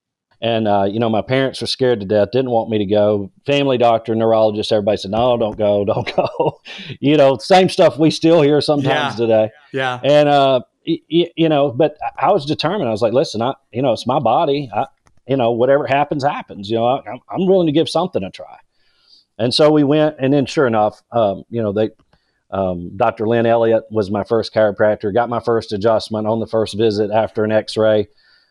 And 0.42 0.66
uh, 0.66 0.84
you 0.90 0.98
know, 0.98 1.08
my 1.08 1.22
parents 1.22 1.60
were 1.60 1.68
scared 1.68 2.00
to 2.00 2.06
death, 2.06 2.30
didn't 2.32 2.50
want 2.50 2.68
me 2.68 2.76
to 2.78 2.84
go. 2.84 3.30
Family 3.46 3.78
doctor, 3.78 4.12
neurologist, 4.16 4.72
everybody 4.72 4.96
said, 4.96 5.12
"No, 5.12 5.36
don't 5.36 5.56
go, 5.56 5.84
don't 5.86 6.14
go." 6.16 6.60
you 7.00 7.16
know, 7.16 7.38
same 7.38 7.68
stuff 7.68 7.96
we 7.96 8.10
still 8.10 8.42
hear 8.42 8.60
sometimes 8.60 9.18
yeah. 9.18 9.26
today. 9.26 9.50
Yeah. 9.72 10.00
And 10.02 10.28
uh, 10.28 10.60
y- 10.84 11.30
you 11.36 11.48
know, 11.48 11.70
but 11.70 11.96
I 12.18 12.32
was 12.32 12.44
determined. 12.44 12.88
I 12.88 12.90
was 12.90 13.02
like, 13.02 13.12
"Listen, 13.12 13.40
I, 13.40 13.54
you 13.70 13.82
know, 13.82 13.92
it's 13.92 14.06
my 14.06 14.18
body. 14.18 14.68
I, 14.74 14.86
you 15.28 15.36
know, 15.36 15.52
whatever 15.52 15.86
happens, 15.86 16.24
happens. 16.24 16.68
You 16.68 16.78
know, 16.78 16.86
I, 16.86 17.00
I'm 17.30 17.46
willing 17.46 17.68
to 17.68 17.72
give 17.72 17.88
something 17.88 18.24
a 18.24 18.30
try." 18.30 18.58
And 19.38 19.54
so 19.54 19.70
we 19.70 19.84
went, 19.84 20.16
and 20.18 20.32
then 20.32 20.46
sure 20.46 20.66
enough, 20.66 21.02
um, 21.12 21.44
you 21.50 21.62
know, 21.62 21.72
they, 21.72 21.90
um, 22.50 22.96
Dr. 22.96 23.28
Lynn 23.28 23.46
Elliott 23.46 23.84
was 23.90 24.10
my 24.10 24.24
first 24.24 24.52
chiropractor, 24.52 25.14
got 25.14 25.28
my 25.28 25.40
first 25.40 25.72
adjustment 25.72 26.26
on 26.26 26.40
the 26.40 26.46
first 26.48 26.76
visit 26.76 27.12
after 27.12 27.44
an 27.44 27.52
x 27.52 27.76
ray. 27.76 28.08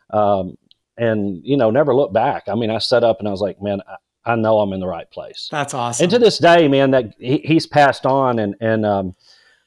Um, 0.09 0.57
and, 1.01 1.41
you 1.43 1.57
know, 1.57 1.71
never 1.71 1.95
looked 1.95 2.13
back. 2.13 2.43
I 2.47 2.55
mean, 2.55 2.69
I 2.69 2.77
set 2.77 3.03
up 3.03 3.19
and 3.19 3.27
I 3.27 3.31
was 3.31 3.41
like, 3.41 3.61
man, 3.61 3.81
I, 3.87 4.31
I, 4.31 4.35
know 4.35 4.59
I'm 4.59 4.73
in 4.73 4.79
the 4.79 4.87
right 4.87 5.09
place. 5.09 5.49
That's 5.51 5.73
awesome. 5.73 6.03
And 6.03 6.11
to 6.11 6.19
this 6.19 6.37
day, 6.37 6.67
man, 6.67 6.91
that 6.91 7.13
he, 7.19 7.39
he's 7.39 7.65
passed 7.65 8.05
on 8.05 8.39
and, 8.39 8.55
and, 8.61 8.85
um, 8.85 9.15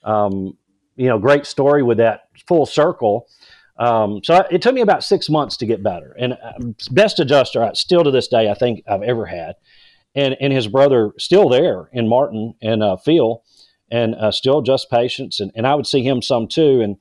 um, 0.05 0.57
you 0.97 1.09
know, 1.09 1.19
great 1.19 1.45
story 1.45 1.83
with 1.83 1.99
that 1.99 2.29
full 2.47 2.67
circle. 2.67 3.26
Um, 3.79 4.21
so 4.23 4.47
it 4.50 4.62
took 4.62 4.75
me 4.75 4.81
about 4.81 5.03
six 5.03 5.29
months 5.29 5.57
to 5.57 5.67
get 5.67 5.83
better, 5.83 6.14
and 6.17 6.35
uh, 6.35 6.53
best 6.93 7.19
adjuster, 7.19 7.69
still 7.75 8.05
to 8.05 8.12
this 8.12 8.29
day, 8.29 8.49
I 8.49 8.55
think 8.55 8.85
I've 8.87 9.03
ever 9.03 9.26
had 9.26 9.57
and 10.14 10.37
and 10.41 10.53
his 10.53 10.69
brother 10.69 11.12
still 11.19 11.49
there 11.49 11.88
in 11.93 12.09
Martin 12.09 12.55
and 12.62 12.83
uh, 12.83 12.97
Phil, 12.97 13.43
and 13.91 14.14
uh, 14.14 14.31
still 14.31 14.62
just 14.62 14.91
patients, 14.91 15.41
and, 15.41 15.50
and 15.55 15.67
I 15.67 15.75
would 15.75 15.87
see 15.87 16.03
him 16.03 16.23
some 16.23 16.47
too. 16.47 16.81
And 16.81 16.97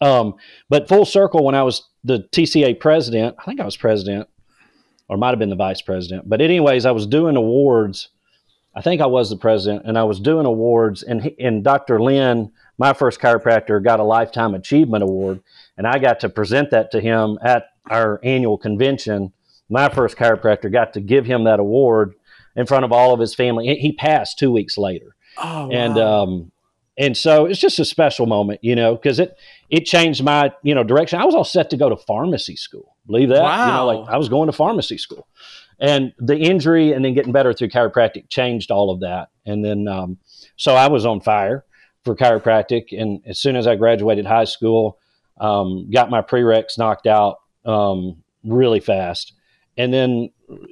um, 0.00 0.34
but 0.68 0.88
full 0.88 1.04
circle 1.04 1.44
when 1.44 1.54
I 1.54 1.62
was 1.62 1.88
the 2.04 2.28
TCA 2.32 2.78
president, 2.78 3.36
I 3.38 3.44
think 3.44 3.60
I 3.60 3.64
was 3.64 3.76
president, 3.76 4.28
or 5.08 5.16
might 5.16 5.30
have 5.30 5.38
been 5.38 5.50
the 5.50 5.56
vice 5.56 5.82
president. 5.82 6.28
But 6.28 6.40
anyways, 6.40 6.86
I 6.86 6.90
was 6.90 7.06
doing 7.06 7.36
awards. 7.36 8.08
I 8.74 8.80
think 8.80 9.00
I 9.00 9.06
was 9.06 9.30
the 9.30 9.36
president, 9.36 9.82
and 9.86 9.98
I 9.98 10.04
was 10.04 10.20
doing 10.20 10.46
awards, 10.46 11.02
and 11.02 11.22
he, 11.22 11.34
and 11.40 11.64
Dr. 11.64 12.00
Lynn, 12.00 12.52
my 12.78 12.92
first 12.92 13.20
chiropractor, 13.20 13.82
got 13.82 14.00
a 14.00 14.04
lifetime 14.04 14.54
achievement 14.54 15.02
award, 15.02 15.40
and 15.76 15.86
I 15.86 15.98
got 15.98 16.20
to 16.20 16.28
present 16.28 16.70
that 16.70 16.90
to 16.92 17.00
him 17.00 17.38
at 17.42 17.70
our 17.90 18.20
annual 18.22 18.58
convention 18.58 19.32
my 19.68 19.88
first 19.88 20.16
chiropractor 20.16 20.72
got 20.72 20.94
to 20.94 21.00
give 21.00 21.26
him 21.26 21.44
that 21.44 21.60
award 21.60 22.14
in 22.56 22.66
front 22.66 22.84
of 22.84 22.92
all 22.92 23.12
of 23.12 23.20
his 23.20 23.34
family. 23.34 23.74
He 23.76 23.92
passed 23.92 24.38
two 24.38 24.50
weeks 24.50 24.78
later. 24.78 25.14
Oh, 25.36 25.66
wow. 25.66 25.70
and 25.70 25.98
um, 25.98 26.52
and 26.96 27.16
so 27.16 27.46
it's 27.46 27.60
just 27.60 27.78
a 27.78 27.84
special 27.84 28.26
moment, 28.26 28.60
you 28.62 28.74
know, 28.74 28.96
because 28.96 29.18
it 29.20 29.36
it 29.70 29.84
changed 29.84 30.22
my 30.22 30.52
you 30.62 30.74
know 30.74 30.84
direction. 30.84 31.20
I 31.20 31.24
was 31.24 31.34
all 31.34 31.44
set 31.44 31.70
to 31.70 31.76
go 31.76 31.88
to 31.88 31.96
pharmacy 31.96 32.56
school. 32.56 32.96
Believe 33.06 33.28
that? 33.30 33.42
Wow. 33.42 33.66
You 33.66 33.72
know, 33.72 33.86
like 33.86 34.14
I 34.14 34.16
was 34.16 34.28
going 34.28 34.46
to 34.46 34.52
pharmacy 34.52 34.98
school, 34.98 35.26
and 35.78 36.12
the 36.18 36.36
injury 36.36 36.92
and 36.92 37.04
then 37.04 37.14
getting 37.14 37.32
better 37.32 37.52
through 37.52 37.68
chiropractic 37.68 38.28
changed 38.28 38.70
all 38.70 38.90
of 38.90 39.00
that. 39.00 39.28
And 39.46 39.64
then 39.64 39.88
um, 39.88 40.18
so 40.56 40.74
I 40.74 40.88
was 40.88 41.06
on 41.06 41.20
fire 41.20 41.64
for 42.04 42.14
chiropractic, 42.16 42.98
and 42.98 43.20
as 43.26 43.38
soon 43.38 43.56
as 43.56 43.66
I 43.66 43.76
graduated 43.76 44.26
high 44.26 44.44
school, 44.44 44.98
um, 45.40 45.90
got 45.90 46.10
my 46.10 46.22
prereqs 46.22 46.78
knocked 46.78 47.06
out 47.06 47.38
um, 47.64 48.22
really 48.44 48.80
fast 48.80 49.34
and 49.76 49.94
then 49.94 50.30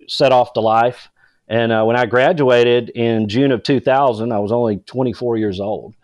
set 0.08 0.32
off 0.32 0.52
to 0.54 0.60
life. 0.60 1.08
And 1.48 1.70
uh, 1.70 1.84
when 1.84 1.96
I 1.96 2.06
graduated 2.06 2.90
in 2.90 3.28
June 3.28 3.52
of 3.52 3.62
2000, 3.62 4.32
I 4.32 4.38
was 4.40 4.50
only 4.50 4.78
24 4.78 5.36
years 5.36 5.60
old. 5.60 5.94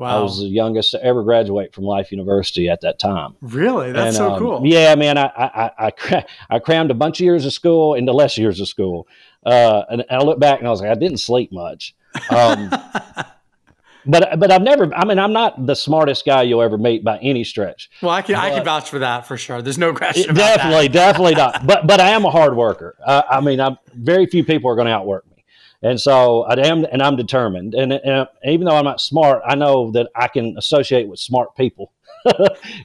Wow. 0.00 0.20
I 0.20 0.22
was 0.22 0.38
the 0.38 0.46
youngest 0.46 0.92
to 0.92 1.04
ever 1.04 1.22
graduate 1.22 1.74
from 1.74 1.84
Life 1.84 2.10
University 2.10 2.70
at 2.70 2.80
that 2.80 2.98
time. 2.98 3.36
Really? 3.42 3.92
That's 3.92 4.06
and, 4.06 4.16
so 4.16 4.32
um, 4.32 4.38
cool. 4.38 4.62
Yeah, 4.64 4.94
man. 4.94 5.18
I, 5.18 5.26
I, 5.26 5.88
I, 5.88 6.24
I, 6.48 6.58
crammed 6.58 6.90
a 6.90 6.94
bunch 6.94 7.20
of 7.20 7.24
years 7.24 7.44
of 7.44 7.52
school 7.52 7.92
into 7.92 8.10
less 8.12 8.38
years 8.38 8.60
of 8.60 8.68
school. 8.68 9.06
Uh, 9.44 9.82
and, 9.90 10.00
and 10.08 10.22
I 10.22 10.22
look 10.22 10.40
back 10.40 10.58
and 10.58 10.66
I 10.66 10.70
was 10.70 10.80
like, 10.80 10.88
I 10.90 10.94
didn't 10.94 11.18
sleep 11.18 11.52
much. 11.52 11.94
Um, 12.30 12.70
but 14.06 14.40
but 14.40 14.50
I've 14.50 14.62
never. 14.62 14.90
I 14.94 15.04
mean, 15.04 15.18
I'm 15.18 15.34
not 15.34 15.66
the 15.66 15.76
smartest 15.76 16.24
guy 16.24 16.44
you'll 16.44 16.62
ever 16.62 16.78
meet 16.78 17.04
by 17.04 17.18
any 17.18 17.44
stretch. 17.44 17.90
Well, 18.00 18.10
I 18.10 18.22
can 18.22 18.36
but, 18.36 18.44
I 18.44 18.50
can 18.52 18.64
vouch 18.64 18.88
for 18.88 19.00
that 19.00 19.26
for 19.26 19.36
sure. 19.36 19.60
There's 19.60 19.76
no 19.76 19.92
question. 19.92 20.34
definitely, 20.34 20.88
that. 20.88 20.92
definitely 20.94 21.34
not. 21.34 21.66
But 21.66 21.86
but 21.86 22.00
I 22.00 22.08
am 22.10 22.24
a 22.24 22.30
hard 22.30 22.56
worker. 22.56 22.96
Uh, 23.04 23.20
I 23.28 23.42
mean, 23.42 23.60
I'm 23.60 23.76
very 23.92 24.24
few 24.24 24.44
people 24.44 24.70
are 24.70 24.76
going 24.76 24.86
to 24.86 24.94
outwork 24.94 25.26
me. 25.26 25.29
And 25.82 25.98
so 25.98 26.42
I 26.42 26.54
am, 26.66 26.84
and 26.84 27.02
I'm 27.02 27.16
determined. 27.16 27.74
And, 27.74 27.92
and, 27.92 28.28
even 28.44 28.66
though 28.66 28.76
I'm 28.76 28.84
not 28.84 29.00
smart, 29.00 29.42
I 29.46 29.54
know 29.54 29.90
that 29.92 30.08
I 30.14 30.28
can 30.28 30.56
associate 30.58 31.08
with 31.08 31.18
smart 31.18 31.56
people. 31.56 31.92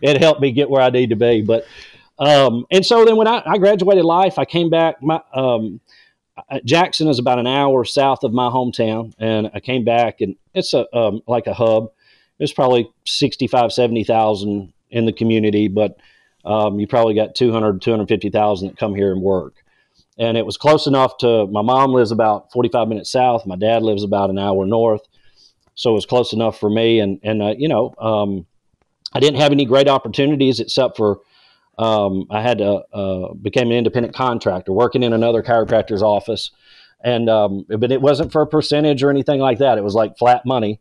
it 0.02 0.22
helped 0.22 0.40
me 0.40 0.52
get 0.52 0.70
where 0.70 0.82
I 0.82 0.90
need 0.90 1.10
to 1.10 1.16
be. 1.16 1.42
But 1.42 1.66
um, 2.18 2.66
and 2.72 2.86
so 2.86 3.04
then 3.04 3.18
when 3.18 3.28
I, 3.28 3.44
I, 3.46 3.58
graduated 3.58 4.06
life, 4.06 4.40
I 4.40 4.46
came 4.46 4.70
back. 4.70 5.02
My 5.02 5.22
um, 5.34 5.82
Jackson 6.64 7.10
is 7.10 7.20
about 7.20 7.40
an 7.40 7.48
hour 7.48 7.84
south 7.84 8.24
of 8.24 8.32
my 8.32 8.48
hometown, 8.48 9.14
and 9.20 9.52
I 9.54 9.60
came 9.60 9.84
back, 9.84 10.22
and 10.22 10.38
it's 10.54 10.74
a 10.74 10.86
um, 10.96 11.22
like 11.28 11.48
a 11.48 11.54
hub. 11.54 11.92
There's 12.38 12.54
probably 12.54 12.90
65, 13.06 13.72
70,000 13.72 14.74
in 14.92 15.06
the 15.06 15.14
community, 15.14 15.68
but 15.68 15.98
um, 16.46 16.80
you 16.80 16.88
probably 16.88 17.14
got 17.14 17.36
200, 17.36 17.82
250,000 17.82 18.68
that 18.68 18.78
come 18.78 18.94
here 18.94 19.12
and 19.12 19.22
work 19.22 19.65
and 20.18 20.38
it 20.38 20.46
was 20.46 20.58
close 20.58 20.88
enough 20.88 21.18
to 21.18 21.48
my 21.48 21.62
mom 21.62 21.92
lives 21.92 22.12
about 22.12 22.52
45 22.52 22.88
minutes 22.88 23.12
south. 23.12 23.46
My 23.46 23.56
dad 23.56 23.84
lives 23.84 24.04
about 24.04 24.30
an 24.30 24.40
hour 24.40 24.66
north. 24.66 25.02
So 25.76 25.92
it 25.92 25.94
was 25.94 26.06
close 26.06 26.32
enough 26.32 26.60
for 26.60 26.70
me. 26.70 27.00
And 27.00 27.20
and 27.24 27.42
uh, 27.42 27.54
you 27.58 27.68
know 27.68 27.94
um, 28.00 28.46
i 29.14 29.20
didn't 29.20 29.40
have 29.40 29.52
any 29.52 29.66
great 29.66 29.88
opportunities 29.88 30.60
except 30.60 30.98
for 30.98 31.20
um, 31.78 32.26
i 32.30 32.42
had 32.42 32.60
to 32.60 32.84
uh, 32.94 33.34
became 33.34 33.68
an 33.68 33.78
independent 33.78 34.16
contractor 34.16 34.72
working 34.72 35.04
in 35.04 35.14
another 35.14 35.44
chiropractor's 35.44 36.04
office. 36.04 36.52
And 37.04 37.30
um, 37.30 37.66
but 37.68 37.92
it 37.92 38.02
wasn't 38.02 38.32
for 38.32 38.42
a 38.42 38.48
percentage 38.48 39.04
or 39.04 39.12
anything 39.12 39.40
like 39.40 39.60
that. 39.60 39.78
It 39.78 39.84
was 39.84 39.96
like 39.96 40.18
flat 40.18 40.46
money. 40.46 40.80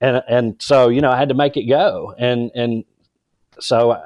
And 0.00 0.22
and 0.28 0.56
so 0.60 0.88
you 0.88 1.00
know 1.00 1.10
i 1.10 1.16
had 1.16 1.30
to 1.30 1.34
make 1.34 1.56
it 1.56 1.64
go. 1.64 2.14
And 2.18 2.50
and 2.54 2.84
so 3.60 3.98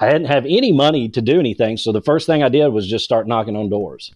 I 0.00 0.10
didn't 0.10 0.28
have 0.28 0.46
any 0.46 0.72
money 0.72 1.08
to 1.10 1.20
do 1.20 1.38
anything. 1.38 1.76
So 1.76 1.92
the 1.92 2.00
first 2.00 2.26
thing 2.26 2.42
I 2.42 2.48
did 2.48 2.68
was 2.68 2.88
just 2.88 3.04
start 3.04 3.28
knocking 3.28 3.54
on 3.54 3.68
doors. 3.68 4.12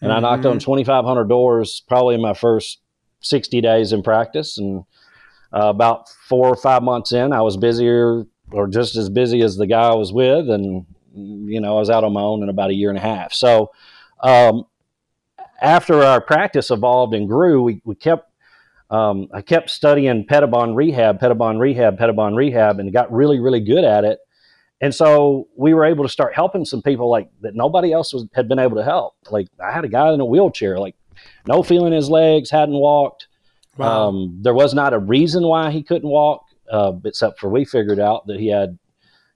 And 0.00 0.10
mm-hmm. 0.10 0.24
I 0.24 0.28
knocked 0.28 0.44
on 0.44 0.58
mm-hmm. 0.58 0.70
2,500 0.82 1.24
doors 1.24 1.82
probably 1.88 2.14
in 2.14 2.20
my 2.20 2.34
first 2.34 2.80
60 3.20 3.60
days 3.62 3.92
in 3.92 4.02
practice. 4.02 4.58
And 4.58 4.84
uh, 5.52 5.68
about 5.68 6.10
four 6.28 6.48
or 6.48 6.56
five 6.56 6.82
months 6.82 7.12
in, 7.12 7.32
I 7.32 7.40
was 7.40 7.56
busier 7.56 8.24
or 8.50 8.68
just 8.68 8.96
as 8.96 9.08
busy 9.08 9.40
as 9.40 9.56
the 9.56 9.66
guy 9.66 9.88
I 9.88 9.94
was 9.94 10.12
with. 10.12 10.50
And, 10.50 10.84
you 11.14 11.60
know, 11.60 11.76
I 11.76 11.80
was 11.80 11.88
out 11.88 12.04
on 12.04 12.12
my 12.12 12.20
own 12.20 12.42
in 12.42 12.50
about 12.50 12.70
a 12.70 12.74
year 12.74 12.90
and 12.90 12.98
a 12.98 13.02
half. 13.02 13.32
So 13.32 13.70
um, 14.20 14.64
after 15.62 16.02
our 16.02 16.20
practice 16.20 16.70
evolved 16.70 17.14
and 17.14 17.26
grew, 17.26 17.62
we, 17.62 17.80
we 17.84 17.94
kept 17.94 18.28
um, 18.90 19.28
I 19.32 19.40
kept 19.40 19.70
studying 19.70 20.26
Pettibon 20.26 20.74
rehab, 20.74 21.18
Pettibon 21.18 21.58
rehab, 21.58 21.96
Pettibon 21.96 22.36
rehab, 22.36 22.78
and 22.78 22.92
got 22.92 23.10
really, 23.10 23.40
really 23.40 23.60
good 23.60 23.84
at 23.84 24.04
it. 24.04 24.18
And 24.82 24.92
so 24.92 25.48
we 25.56 25.72
were 25.72 25.84
able 25.84 26.04
to 26.04 26.10
start 26.10 26.34
helping 26.34 26.64
some 26.64 26.82
people 26.82 27.08
like 27.08 27.30
that 27.40 27.54
nobody 27.54 27.92
else 27.92 28.12
was, 28.12 28.26
had 28.34 28.48
been 28.48 28.58
able 28.58 28.76
to 28.76 28.84
help. 28.84 29.14
Like 29.30 29.46
I 29.64 29.70
had 29.72 29.84
a 29.84 29.88
guy 29.88 30.12
in 30.12 30.20
a 30.20 30.24
wheelchair, 30.24 30.76
like 30.76 30.96
no 31.46 31.62
feeling 31.62 31.92
his 31.92 32.10
legs, 32.10 32.50
hadn't 32.50 32.74
walked. 32.74 33.28
Wow. 33.76 34.08
Um, 34.08 34.38
there 34.42 34.52
was 34.52 34.74
not 34.74 34.92
a 34.92 34.98
reason 34.98 35.44
why 35.44 35.70
he 35.70 35.84
couldn't 35.84 36.08
walk, 36.08 36.44
uh, 36.70 36.92
except 37.04 37.38
for 37.38 37.48
we 37.48 37.64
figured 37.64 38.00
out 38.00 38.26
that 38.26 38.40
he 38.40 38.48
had 38.48 38.78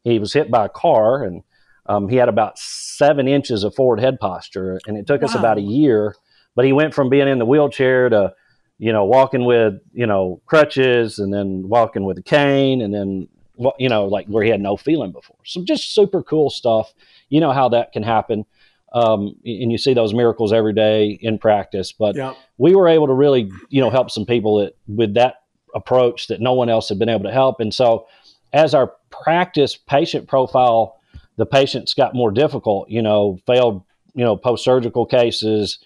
he 0.03 0.19
was 0.19 0.33
hit 0.33 0.51
by 0.51 0.67
a 0.67 0.69
car 0.69 1.25
and 1.25 1.43
um, 1.89 2.09
he 2.09 2.17
had 2.17 2.29
about 2.29 2.59
seven 2.59 3.29
inches 3.29 3.63
of 3.63 3.75
forward 3.75 4.01
head 4.01 4.19
posture, 4.19 4.81
and 4.87 4.97
it 4.97 5.07
took 5.07 5.23
wow. 5.23 5.29
us 5.29 5.35
about 5.35 5.59
a 5.59 5.63
year. 5.63 6.15
But 6.57 6.65
he 6.65 6.73
went 6.73 6.95
from 6.95 7.09
being 7.09 7.29
in 7.29 7.39
the 7.39 7.47
wheelchair 7.47 8.09
to 8.09 8.33
you 8.79 8.93
know 8.93 9.05
walking 9.05 9.45
with 9.45 9.75
you 9.93 10.07
know 10.07 10.41
crutches, 10.47 11.21
and 11.21 11.33
then 11.33 11.69
walking 11.69 12.05
with 12.05 12.19
a 12.19 12.23
cane, 12.23 12.81
and 12.83 12.93
then 12.93 13.29
you 13.79 13.89
know, 13.89 14.07
like 14.07 14.27
where 14.27 14.45
he 14.45 14.51
had 14.51 14.61
no 14.61 14.77
feeling 14.77 15.13
before. 15.13 15.39
So 15.45 15.65
just 15.65 15.95
super 15.95 16.23
cool 16.23 16.51
stuff. 16.51 16.93
You 17.29 17.41
know 17.41 17.53
how 17.53 17.69
that 17.71 17.93
can 17.93 18.03
happen. 18.03 18.45
Um, 18.93 19.37
and 19.45 19.71
you 19.71 19.79
see 19.79 19.95
those 19.95 20.15
miracles 20.15 20.53
every 20.53 20.73
day 20.73 21.19
in 21.21 21.39
practice. 21.39 21.93
But 21.93 22.17
yeah. 22.17 22.35
we 22.57 22.75
were 22.75 22.89
able 22.89 23.07
to 23.09 23.13
really, 23.13 23.51
you 23.69 23.81
know, 23.81 23.91
help 23.91 24.11
some 24.11 24.25
people 24.25 24.59
that 24.59 24.77
with 24.87 25.15
that 25.15 25.43
approach 25.75 26.29
that 26.29 26.41
no 26.41 26.55
one 26.55 26.69
else 26.69 26.89
had 26.89 26.99
been 26.99 27.09
able 27.09 27.25
to 27.25 27.33
help. 27.33 27.61
And 27.61 27.75
so 27.75 28.07
as 28.53 28.75
our 28.75 28.93
practice 29.11 29.77
patient 29.77 30.29
profile, 30.29 30.99
the 31.37 31.47
patients 31.47 31.95
got 31.95 32.15
more 32.15 32.31
difficult, 32.31 32.89
you 32.89 33.03
know, 33.03 33.39
failed, 33.47 33.83
you 34.15 34.25
know, 34.25 34.37
post-surgical 34.37 35.05
cases, 35.05 35.79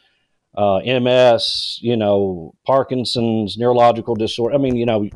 uh, 0.57 0.81
MS, 0.85 1.79
you 1.81 1.97
know, 1.97 2.55
Parkinson's, 2.65 3.57
neurological 3.57 4.15
disorder. 4.15 4.55
I 4.55 4.59
mean, 4.59 4.77
you 4.77 4.87
know, 4.87 5.09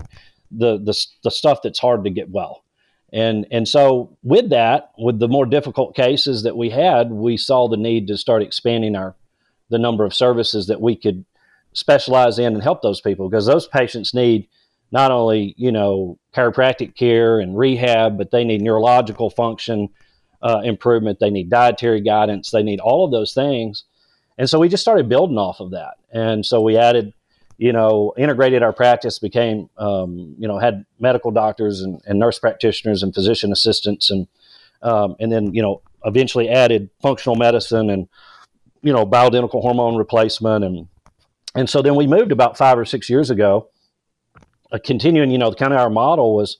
the 0.50 0.78
the 0.78 0.94
the 1.22 1.30
stuff 1.30 1.60
that's 1.62 1.78
hard 1.78 2.04
to 2.04 2.10
get 2.10 2.30
well. 2.30 2.64
And 3.12 3.46
and 3.50 3.68
so 3.68 4.16
with 4.22 4.50
that, 4.50 4.92
with 4.98 5.20
the 5.20 5.28
more 5.28 5.46
difficult 5.46 5.94
cases 5.94 6.42
that 6.42 6.56
we 6.56 6.70
had, 6.70 7.10
we 7.10 7.36
saw 7.36 7.68
the 7.68 7.76
need 7.76 8.08
to 8.08 8.18
start 8.18 8.42
expanding 8.42 8.96
our 8.96 9.14
the 9.70 9.78
number 9.78 10.04
of 10.04 10.14
services 10.14 10.66
that 10.66 10.80
we 10.80 10.96
could 10.96 11.24
specialize 11.72 12.38
in 12.38 12.54
and 12.54 12.62
help 12.62 12.82
those 12.82 13.00
people 13.00 13.28
because 13.28 13.46
those 13.46 13.66
patients 13.66 14.14
need 14.14 14.48
not 14.92 15.10
only 15.10 15.54
you 15.56 15.72
know 15.72 16.18
chiropractic 16.34 16.96
care 16.96 17.38
and 17.38 17.56
rehab, 17.56 18.18
but 18.18 18.30
they 18.30 18.44
need 18.44 18.62
neurological 18.62 19.30
function 19.30 19.88
uh, 20.42 20.60
improvement. 20.62 21.20
They 21.20 21.30
need 21.30 21.50
dietary 21.50 22.00
guidance. 22.00 22.50
They 22.50 22.62
need 22.62 22.80
all 22.80 23.04
of 23.04 23.10
those 23.10 23.32
things. 23.32 23.84
And 24.36 24.50
so 24.50 24.58
we 24.58 24.68
just 24.68 24.82
started 24.82 25.08
building 25.08 25.38
off 25.38 25.60
of 25.60 25.70
that. 25.70 25.94
And 26.12 26.44
so 26.44 26.60
we 26.60 26.76
added 26.76 27.14
you 27.64 27.72
know, 27.72 28.12
integrated 28.18 28.62
our 28.62 28.74
practice, 28.74 29.18
became, 29.18 29.70
um, 29.78 30.34
you 30.38 30.46
know, 30.46 30.58
had 30.58 30.84
medical 31.00 31.30
doctors 31.30 31.80
and, 31.80 31.98
and, 32.04 32.18
nurse 32.18 32.38
practitioners 32.38 33.02
and 33.02 33.14
physician 33.14 33.52
assistants, 33.52 34.10
and 34.10 34.26
um, 34.82 35.16
and 35.18 35.32
then 35.32 35.54
you 35.54 35.62
know, 35.62 35.80
eventually 36.04 36.50
added 36.50 36.90
functional 37.00 37.36
medicine 37.36 37.88
and 37.88 38.06
you 38.82 38.92
know, 38.92 39.06
bioidentical 39.06 39.62
hormone 39.62 39.96
replacement, 39.96 40.62
and 40.62 40.88
and 41.54 41.70
so 41.70 41.80
then 41.80 41.94
we 41.94 42.06
moved 42.06 42.32
about 42.32 42.58
five 42.58 42.76
or 42.76 42.84
six 42.84 43.08
years 43.08 43.30
ago, 43.30 43.70
uh, 44.70 44.78
continuing, 44.84 45.30
you 45.30 45.38
know, 45.38 45.50
kind 45.50 45.72
of 45.72 45.80
our 45.80 45.88
model 45.88 46.36
was, 46.36 46.58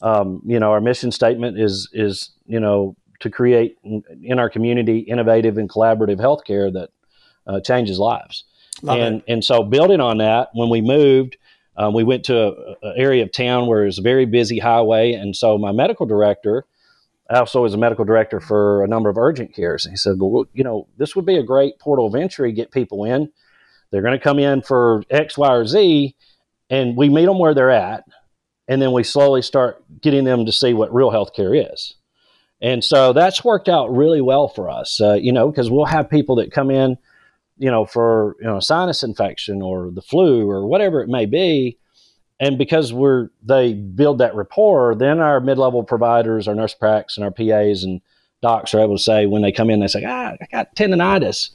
um, 0.00 0.40
you 0.46 0.60
know, 0.60 0.70
our 0.70 0.80
mission 0.80 1.10
statement 1.10 1.58
is 1.58 1.90
is 1.92 2.30
you 2.46 2.60
know 2.60 2.94
to 3.18 3.30
create 3.30 3.78
in, 3.82 4.38
our 4.38 4.48
community 4.48 5.00
innovative 5.00 5.58
and 5.58 5.68
collaborative 5.68 6.20
healthcare 6.20 6.72
that 6.72 6.90
uh, 7.48 7.58
changes 7.58 7.98
lives. 7.98 8.44
Love 8.82 8.98
and 8.98 9.16
it. 9.16 9.24
and 9.28 9.44
so 9.44 9.62
building 9.62 10.00
on 10.00 10.18
that, 10.18 10.50
when 10.52 10.68
we 10.68 10.80
moved, 10.80 11.36
um, 11.76 11.94
we 11.94 12.04
went 12.04 12.24
to 12.24 12.76
an 12.82 12.94
area 12.96 13.22
of 13.22 13.32
town 13.32 13.66
where 13.66 13.82
it 13.82 13.86
was 13.86 13.98
a 13.98 14.02
very 14.02 14.26
busy 14.26 14.58
highway, 14.58 15.12
and 15.12 15.34
so 15.34 15.58
my 15.58 15.72
medical 15.72 16.06
director 16.06 16.64
also 17.28 17.62
was 17.62 17.74
a 17.74 17.78
medical 17.78 18.04
director 18.04 18.40
for 18.40 18.84
a 18.84 18.88
number 18.88 19.08
of 19.08 19.18
urgent 19.18 19.54
cares. 19.54 19.84
And 19.84 19.92
he 19.92 19.96
said, 19.96 20.16
"Well, 20.18 20.46
you 20.54 20.64
know, 20.64 20.86
this 20.96 21.16
would 21.16 21.26
be 21.26 21.36
a 21.36 21.42
great 21.42 21.78
portal 21.78 22.06
of 22.06 22.14
entry. 22.14 22.52
Get 22.52 22.70
people 22.70 23.04
in. 23.04 23.30
They're 23.90 24.02
going 24.02 24.18
to 24.18 24.22
come 24.22 24.38
in 24.38 24.62
for 24.62 25.02
X, 25.10 25.36
Y, 25.36 25.52
or 25.52 25.66
Z, 25.66 26.14
and 26.70 26.96
we 26.96 27.08
meet 27.08 27.26
them 27.26 27.38
where 27.38 27.54
they're 27.54 27.70
at, 27.70 28.04
and 28.68 28.80
then 28.80 28.92
we 28.92 29.02
slowly 29.02 29.42
start 29.42 29.82
getting 30.00 30.24
them 30.24 30.46
to 30.46 30.52
see 30.52 30.74
what 30.74 30.94
real 30.94 31.10
healthcare 31.10 31.72
is." 31.72 31.94
And 32.60 32.82
so 32.82 33.12
that's 33.12 33.44
worked 33.44 33.68
out 33.68 33.94
really 33.94 34.22
well 34.22 34.48
for 34.48 34.70
us, 34.70 35.00
uh, 35.00 35.14
you 35.14 35.32
know, 35.32 35.50
because 35.50 35.70
we'll 35.70 35.84
have 35.84 36.08
people 36.08 36.36
that 36.36 36.52
come 36.52 36.70
in 36.70 36.96
you 37.58 37.70
know, 37.70 37.86
for 37.86 38.36
you 38.40 38.46
know, 38.46 38.60
sinus 38.60 39.02
infection 39.02 39.62
or 39.62 39.90
the 39.90 40.02
flu 40.02 40.48
or 40.48 40.66
whatever 40.66 41.00
it 41.02 41.08
may 41.08 41.26
be. 41.26 41.78
And 42.38 42.58
because 42.58 42.92
we're 42.92 43.30
they 43.42 43.72
build 43.72 44.18
that 44.18 44.34
rapport, 44.34 44.94
then 44.94 45.20
our 45.20 45.40
mid-level 45.40 45.84
providers, 45.84 46.46
our 46.46 46.54
nurse 46.54 46.74
pracs 46.74 47.16
and 47.16 47.24
our 47.24 47.30
PAs 47.30 47.82
and 47.82 48.02
docs 48.42 48.74
are 48.74 48.80
able 48.80 48.96
to 48.96 49.02
say 49.02 49.24
when 49.24 49.40
they 49.40 49.52
come 49.52 49.70
in, 49.70 49.80
they 49.80 49.86
say, 49.86 50.04
"Ah, 50.06 50.34
I 50.40 50.46
got 50.52 50.76
tendonitis. 50.76 51.50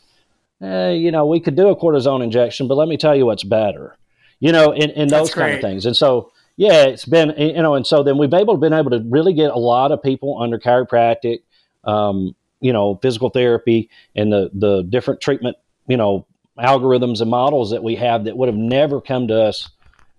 Eh, 0.62 0.92
you 0.92 1.12
know, 1.12 1.26
we 1.26 1.40
could 1.40 1.56
do 1.56 1.70
a 1.70 1.76
cortisone 1.76 2.24
injection, 2.24 2.68
but 2.68 2.76
let 2.76 2.88
me 2.88 2.98
tell 2.98 3.16
you 3.16 3.28
what's 3.28 3.44
better." 3.44 3.96
You 4.40 4.52
know, 4.52 4.72
and, 4.72 4.92
and 4.94 5.10
those 5.12 5.32
kind 5.32 5.54
of 5.54 5.62
things. 5.62 5.86
And 5.86 5.96
so, 5.96 6.32
yeah, 6.58 6.86
it's 6.86 7.06
been 7.06 7.36
you 7.38 7.62
know, 7.62 7.76
and 7.76 7.86
so 7.86 8.02
then 8.02 8.18
we've 8.18 8.34
able 8.34 8.58
been 8.58 8.74
able 8.74 8.90
to 8.90 9.06
really 9.08 9.34
get 9.34 9.52
a 9.52 9.60
lot 9.60 9.92
of 9.92 10.02
people 10.02 10.42
under 10.42 10.58
chiropractic, 10.58 11.42
um, 11.84 12.36
you 12.60 12.74
know, 12.74 12.96
physical 13.04 13.30
therapy, 13.30 13.88
and 14.16 14.34
the 14.34 14.50
the 14.52 14.82
different 14.82 15.22
treatment 15.22 15.58
you 15.92 15.98
know, 15.98 16.26
algorithms 16.58 17.20
and 17.20 17.30
models 17.30 17.72
that 17.72 17.84
we 17.84 17.98
have 17.98 18.24
that 18.24 18.38
would 18.38 18.48
have 18.48 18.58
never 18.58 19.02
come 19.02 19.28
to 19.28 19.42
us, 19.42 19.70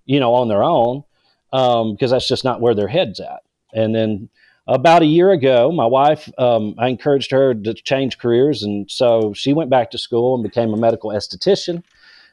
you 0.04 0.20
know, 0.20 0.34
on 0.34 0.48
their 0.48 0.62
own, 0.62 1.02
because 1.50 1.80
um, 1.80 1.96
that's 2.10 2.28
just 2.28 2.44
not 2.44 2.60
where 2.60 2.74
their 2.74 2.88
head's 2.88 3.20
at. 3.20 3.40
And 3.72 3.94
then 3.94 4.28
about 4.66 5.00
a 5.00 5.06
year 5.06 5.30
ago, 5.30 5.72
my 5.72 5.86
wife, 5.86 6.28
um, 6.36 6.74
I 6.76 6.88
encouraged 6.88 7.30
her 7.30 7.54
to 7.54 7.72
change 7.72 8.18
careers, 8.18 8.62
and 8.62 8.90
so 8.90 9.32
she 9.32 9.54
went 9.54 9.70
back 9.70 9.90
to 9.92 9.98
school 9.98 10.34
and 10.34 10.42
became 10.42 10.74
a 10.74 10.76
medical 10.76 11.10
esthetician. 11.10 11.82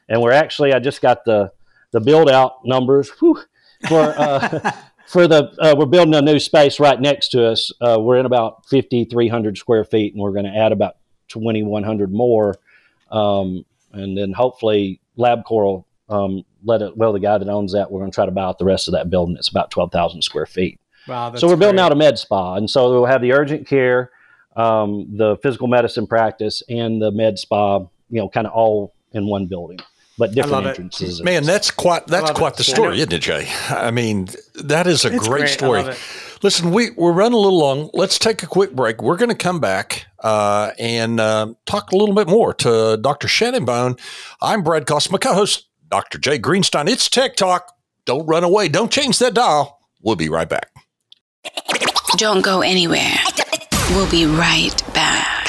And 0.06 0.20
we're 0.20 0.32
actually, 0.32 0.74
I 0.74 0.80
just 0.80 1.00
got 1.00 1.24
the 1.24 1.50
the 1.92 2.00
build 2.00 2.28
out 2.28 2.64
numbers. 2.66 3.08
Whew, 3.20 3.40
for 3.88 4.14
uh, 4.18 4.72
for 5.06 5.26
the 5.26 5.50
uh, 5.58 5.74
we're 5.78 5.86
building 5.86 6.14
a 6.14 6.20
new 6.20 6.38
space 6.38 6.78
right 6.78 7.00
next 7.00 7.30
to 7.30 7.46
us. 7.46 7.72
Uh, 7.80 7.96
we're 7.98 8.18
in 8.18 8.26
about 8.26 8.68
5,300 8.68 9.56
square 9.56 9.84
feet, 9.84 10.12
and 10.12 10.22
we're 10.22 10.32
going 10.32 10.44
to 10.44 10.54
add 10.56 10.72
about 10.72 10.96
2,100 11.28 12.12
more, 12.12 12.56
um, 13.10 13.64
and 13.92 14.16
then 14.16 14.32
hopefully 14.32 15.00
LabCorp 15.18 15.84
um, 16.08 16.44
let 16.64 16.82
it. 16.82 16.96
Well, 16.96 17.12
the 17.12 17.20
guy 17.20 17.38
that 17.38 17.48
owns 17.48 17.72
that, 17.72 17.90
we're 17.90 18.00
going 18.00 18.10
to 18.10 18.14
try 18.14 18.26
to 18.26 18.32
buy 18.32 18.42
out 18.42 18.58
the 18.58 18.64
rest 18.64 18.88
of 18.88 18.92
that 18.92 19.10
building. 19.10 19.36
It's 19.36 19.48
about 19.48 19.70
12,000 19.70 20.22
square 20.22 20.46
feet. 20.46 20.80
Wow, 21.08 21.34
so 21.34 21.48
we're 21.48 21.56
building 21.56 21.80
out 21.80 21.92
a 21.92 21.94
med 21.94 22.18
spa, 22.18 22.56
and 22.56 22.68
so 22.68 22.90
we'll 22.90 23.06
have 23.06 23.22
the 23.22 23.32
urgent 23.32 23.66
care, 23.66 24.10
um, 24.54 25.16
the 25.16 25.36
physical 25.42 25.66
medicine 25.66 26.06
practice, 26.06 26.62
and 26.68 27.00
the 27.00 27.10
med 27.10 27.38
spa. 27.38 27.78
You 27.78 28.20
know, 28.20 28.28
kind 28.28 28.46
of 28.46 28.52
all 28.52 28.92
in 29.12 29.26
one 29.26 29.46
building 29.46 29.78
but 30.20 30.32
different 30.32 30.66
entrances. 30.66 31.22
Man, 31.22 31.44
that's 31.44 31.70
quite 31.70 32.06
that's 32.06 32.30
quite 32.32 32.52
it. 32.52 32.56
the 32.58 32.64
story, 32.64 32.98
isn't 32.98 33.12
it, 33.12 33.22
Jay? 33.22 33.48
I 33.70 33.90
mean, 33.90 34.28
that 34.56 34.86
is 34.86 35.04
a 35.04 35.10
great, 35.10 35.22
great, 35.22 35.48
story. 35.48 35.94
Listen, 36.42 36.70
we 36.70 36.90
we're 36.90 37.12
running 37.12 37.34
a 37.34 37.40
little 37.40 37.58
long. 37.58 37.90
Let's 37.92 38.18
take 38.18 38.42
a 38.42 38.46
quick 38.46 38.74
break. 38.74 39.02
We're 39.02 39.18
going 39.18 39.28
to 39.30 39.34
come 39.34 39.60
back 39.60 40.06
uh, 40.20 40.70
and 40.78 41.20
uh, 41.20 41.52
talk 41.66 41.92
a 41.92 41.96
little 41.96 42.14
bit 42.14 42.28
more 42.28 42.54
to 42.54 42.96
Dr. 42.96 43.28
Shannon 43.28 43.66
Bone. 43.66 43.96
I'm 44.40 44.62
Brad 44.62 44.86
Cost, 44.86 45.12
my 45.12 45.18
co-host, 45.18 45.68
Dr. 45.90 46.18
Jay 46.18 46.38
Greenstein. 46.38 46.88
It's 46.88 47.10
Tech 47.10 47.36
Talk. 47.36 47.76
Don't 48.06 48.26
run 48.26 48.42
away. 48.42 48.68
Don't 48.68 48.90
change 48.90 49.18
that 49.18 49.34
dial. 49.34 49.80
We'll 50.02 50.16
be 50.16 50.30
right 50.30 50.48
back. 50.48 50.70
Don't 52.16 52.42
go 52.42 52.62
anywhere. 52.62 53.18
We'll 53.90 54.10
be 54.10 54.24
right 54.24 54.82
back. 54.94 55.39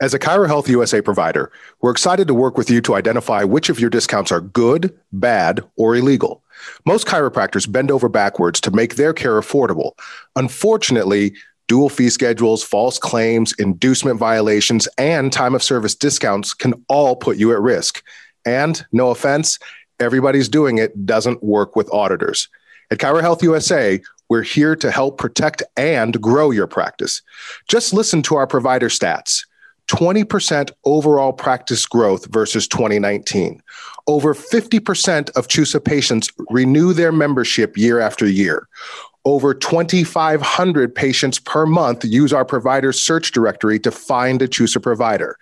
As 0.00 0.12
a 0.12 0.18
Chiro 0.18 0.48
Health 0.48 0.68
USA 0.68 1.00
provider, 1.00 1.52
we're 1.80 1.92
excited 1.92 2.26
to 2.26 2.34
work 2.34 2.58
with 2.58 2.68
you 2.68 2.80
to 2.80 2.96
identify 2.96 3.44
which 3.44 3.68
of 3.68 3.78
your 3.78 3.90
discounts 3.90 4.32
are 4.32 4.40
good, 4.40 4.92
bad, 5.12 5.60
or 5.76 5.94
illegal. 5.94 6.42
Most 6.84 7.06
chiropractors 7.06 7.70
bend 7.70 7.92
over 7.92 8.08
backwards 8.08 8.60
to 8.62 8.72
make 8.72 8.96
their 8.96 9.12
care 9.12 9.40
affordable. 9.40 9.92
Unfortunately, 10.34 11.32
dual 11.68 11.88
fee 11.88 12.10
schedules, 12.10 12.64
false 12.64 12.98
claims, 12.98 13.54
inducement 13.60 14.18
violations, 14.18 14.88
and 14.98 15.32
time 15.32 15.54
of 15.54 15.62
service 15.62 15.94
discounts 15.94 16.54
can 16.54 16.74
all 16.88 17.14
put 17.14 17.36
you 17.36 17.52
at 17.52 17.60
risk. 17.60 18.02
And 18.44 18.84
no 18.90 19.10
offense, 19.10 19.60
everybody's 20.00 20.48
doing 20.48 20.78
it 20.78 21.06
doesn't 21.06 21.40
work 21.44 21.76
with 21.76 21.92
auditors. 21.92 22.48
At 22.90 22.98
Chiro 22.98 23.20
Health 23.20 23.44
USA, 23.44 24.00
we're 24.28 24.42
here 24.42 24.74
to 24.74 24.90
help 24.90 25.18
protect 25.18 25.62
and 25.76 26.20
grow 26.20 26.50
your 26.50 26.66
practice. 26.66 27.22
Just 27.68 27.92
listen 27.92 28.22
to 28.22 28.34
our 28.34 28.48
provider 28.48 28.88
stats. 28.88 29.44
20% 29.88 30.70
overall 30.84 31.32
practice 31.32 31.86
growth 31.86 32.26
versus 32.26 32.66
2019. 32.68 33.62
Over 34.06 34.34
50% 34.34 35.30
of 35.30 35.48
CHUSA 35.48 35.84
patients 35.84 36.30
renew 36.50 36.92
their 36.92 37.12
membership 37.12 37.76
year 37.76 38.00
after 38.00 38.26
year. 38.26 38.68
Over 39.26 39.54
2,500 39.54 40.94
patients 40.94 41.38
per 41.38 41.64
month 41.64 42.04
use 42.04 42.32
our 42.32 42.44
provider 42.44 42.92
search 42.92 43.32
directory 43.32 43.80
to 43.80 43.90
find 43.90 44.42
a 44.42 44.48
CHUSA 44.48 44.82
provider. 44.82 45.38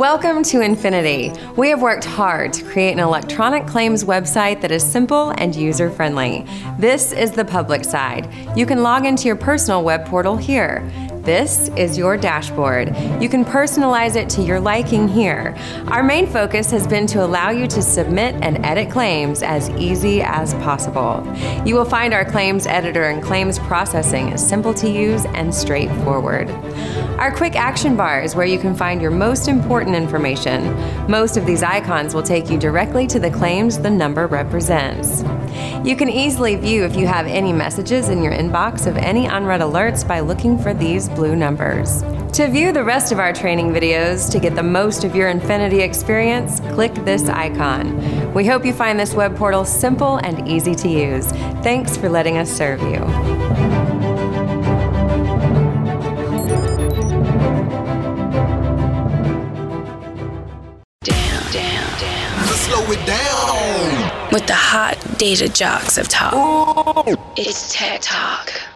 Welcome 0.00 0.42
to 0.44 0.62
Infinity. 0.62 1.30
We 1.56 1.68
have 1.68 1.82
worked 1.82 2.06
hard 2.06 2.54
to 2.54 2.64
create 2.64 2.92
an 2.92 3.00
electronic 3.00 3.66
claims 3.66 4.02
website 4.02 4.62
that 4.62 4.70
is 4.70 4.82
simple 4.82 5.34
and 5.36 5.54
user 5.54 5.90
friendly. 5.90 6.46
This 6.78 7.12
is 7.12 7.32
the 7.32 7.44
public 7.44 7.84
side. 7.84 8.26
You 8.56 8.64
can 8.64 8.82
log 8.82 9.04
into 9.04 9.26
your 9.26 9.36
personal 9.36 9.84
web 9.84 10.06
portal 10.06 10.38
here. 10.38 10.90
This 11.22 11.68
is 11.76 11.98
your 11.98 12.16
dashboard. 12.16 12.96
You 13.20 13.28
can 13.28 13.44
personalize 13.44 14.16
it 14.16 14.30
to 14.30 14.42
your 14.42 14.58
liking 14.58 15.06
here. 15.06 15.54
Our 15.88 16.02
main 16.02 16.26
focus 16.26 16.70
has 16.70 16.86
been 16.86 17.06
to 17.08 17.22
allow 17.22 17.50
you 17.50 17.66
to 17.66 17.82
submit 17.82 18.36
and 18.36 18.64
edit 18.64 18.90
claims 18.90 19.42
as 19.42 19.68
easy 19.70 20.22
as 20.22 20.54
possible. 20.54 21.22
You 21.66 21.74
will 21.74 21.84
find 21.84 22.14
our 22.14 22.24
claims 22.24 22.66
editor 22.66 23.04
and 23.04 23.22
claims 23.22 23.58
processing 23.58 24.30
is 24.30 24.46
simple 24.46 24.72
to 24.72 24.88
use 24.88 25.26
and 25.26 25.54
straightforward. 25.54 26.48
Our 27.18 27.30
quick 27.30 27.54
action 27.54 27.96
bar 27.96 28.22
is 28.22 28.34
where 28.34 28.46
you 28.46 28.58
can 28.58 28.74
find 28.74 29.02
your 29.02 29.10
most 29.10 29.46
important 29.46 29.94
information. 29.94 30.74
Most 31.06 31.36
of 31.36 31.44
these 31.44 31.62
icons 31.62 32.14
will 32.14 32.22
take 32.22 32.48
you 32.48 32.56
directly 32.56 33.06
to 33.08 33.20
the 33.20 33.30
claims 33.30 33.78
the 33.78 33.90
number 33.90 34.26
represents. 34.26 35.22
You 35.86 35.96
can 35.96 36.08
easily 36.08 36.56
view 36.56 36.84
if 36.84 36.96
you 36.96 37.06
have 37.06 37.26
any 37.26 37.52
messages 37.52 38.08
in 38.08 38.22
your 38.22 38.32
inbox 38.32 38.86
of 38.86 38.96
any 38.96 39.26
unread 39.26 39.60
alerts 39.60 40.06
by 40.06 40.20
looking 40.20 40.58
for 40.58 40.72
these 40.72 41.08
blue 41.20 41.36
numbers. 41.36 42.02
To 42.32 42.48
view 42.48 42.72
the 42.72 42.82
rest 42.82 43.12
of 43.12 43.18
our 43.18 43.30
training 43.30 43.72
videos 43.74 44.32
to 44.32 44.40
get 44.40 44.54
the 44.54 44.62
most 44.62 45.04
of 45.04 45.14
your 45.14 45.28
Infinity 45.28 45.82
experience, 45.82 46.60
click 46.72 46.94
this 47.04 47.28
icon. 47.28 48.32
We 48.32 48.46
hope 48.46 48.64
you 48.64 48.72
find 48.72 48.98
this 48.98 49.12
web 49.12 49.36
portal 49.36 49.66
simple 49.66 50.16
and 50.16 50.48
easy 50.48 50.74
to 50.76 50.88
use. 50.88 51.26
Thanks 51.62 51.94
for 51.94 52.08
letting 52.08 52.38
us 52.38 52.50
serve 52.50 52.80
you. 52.80 53.00
Down, 61.04 61.52
down, 61.52 62.00
down. 62.00 62.44
Slow 62.46 62.92
it 62.92 63.06
down. 63.06 64.32
With 64.32 64.46
the 64.46 64.54
hot 64.54 64.96
data 65.18 65.50
jocks 65.50 65.98
of 65.98 66.08
talk. 66.08 66.32
It's 67.36 67.74
Tech 67.74 68.00
Talk. 68.00 68.69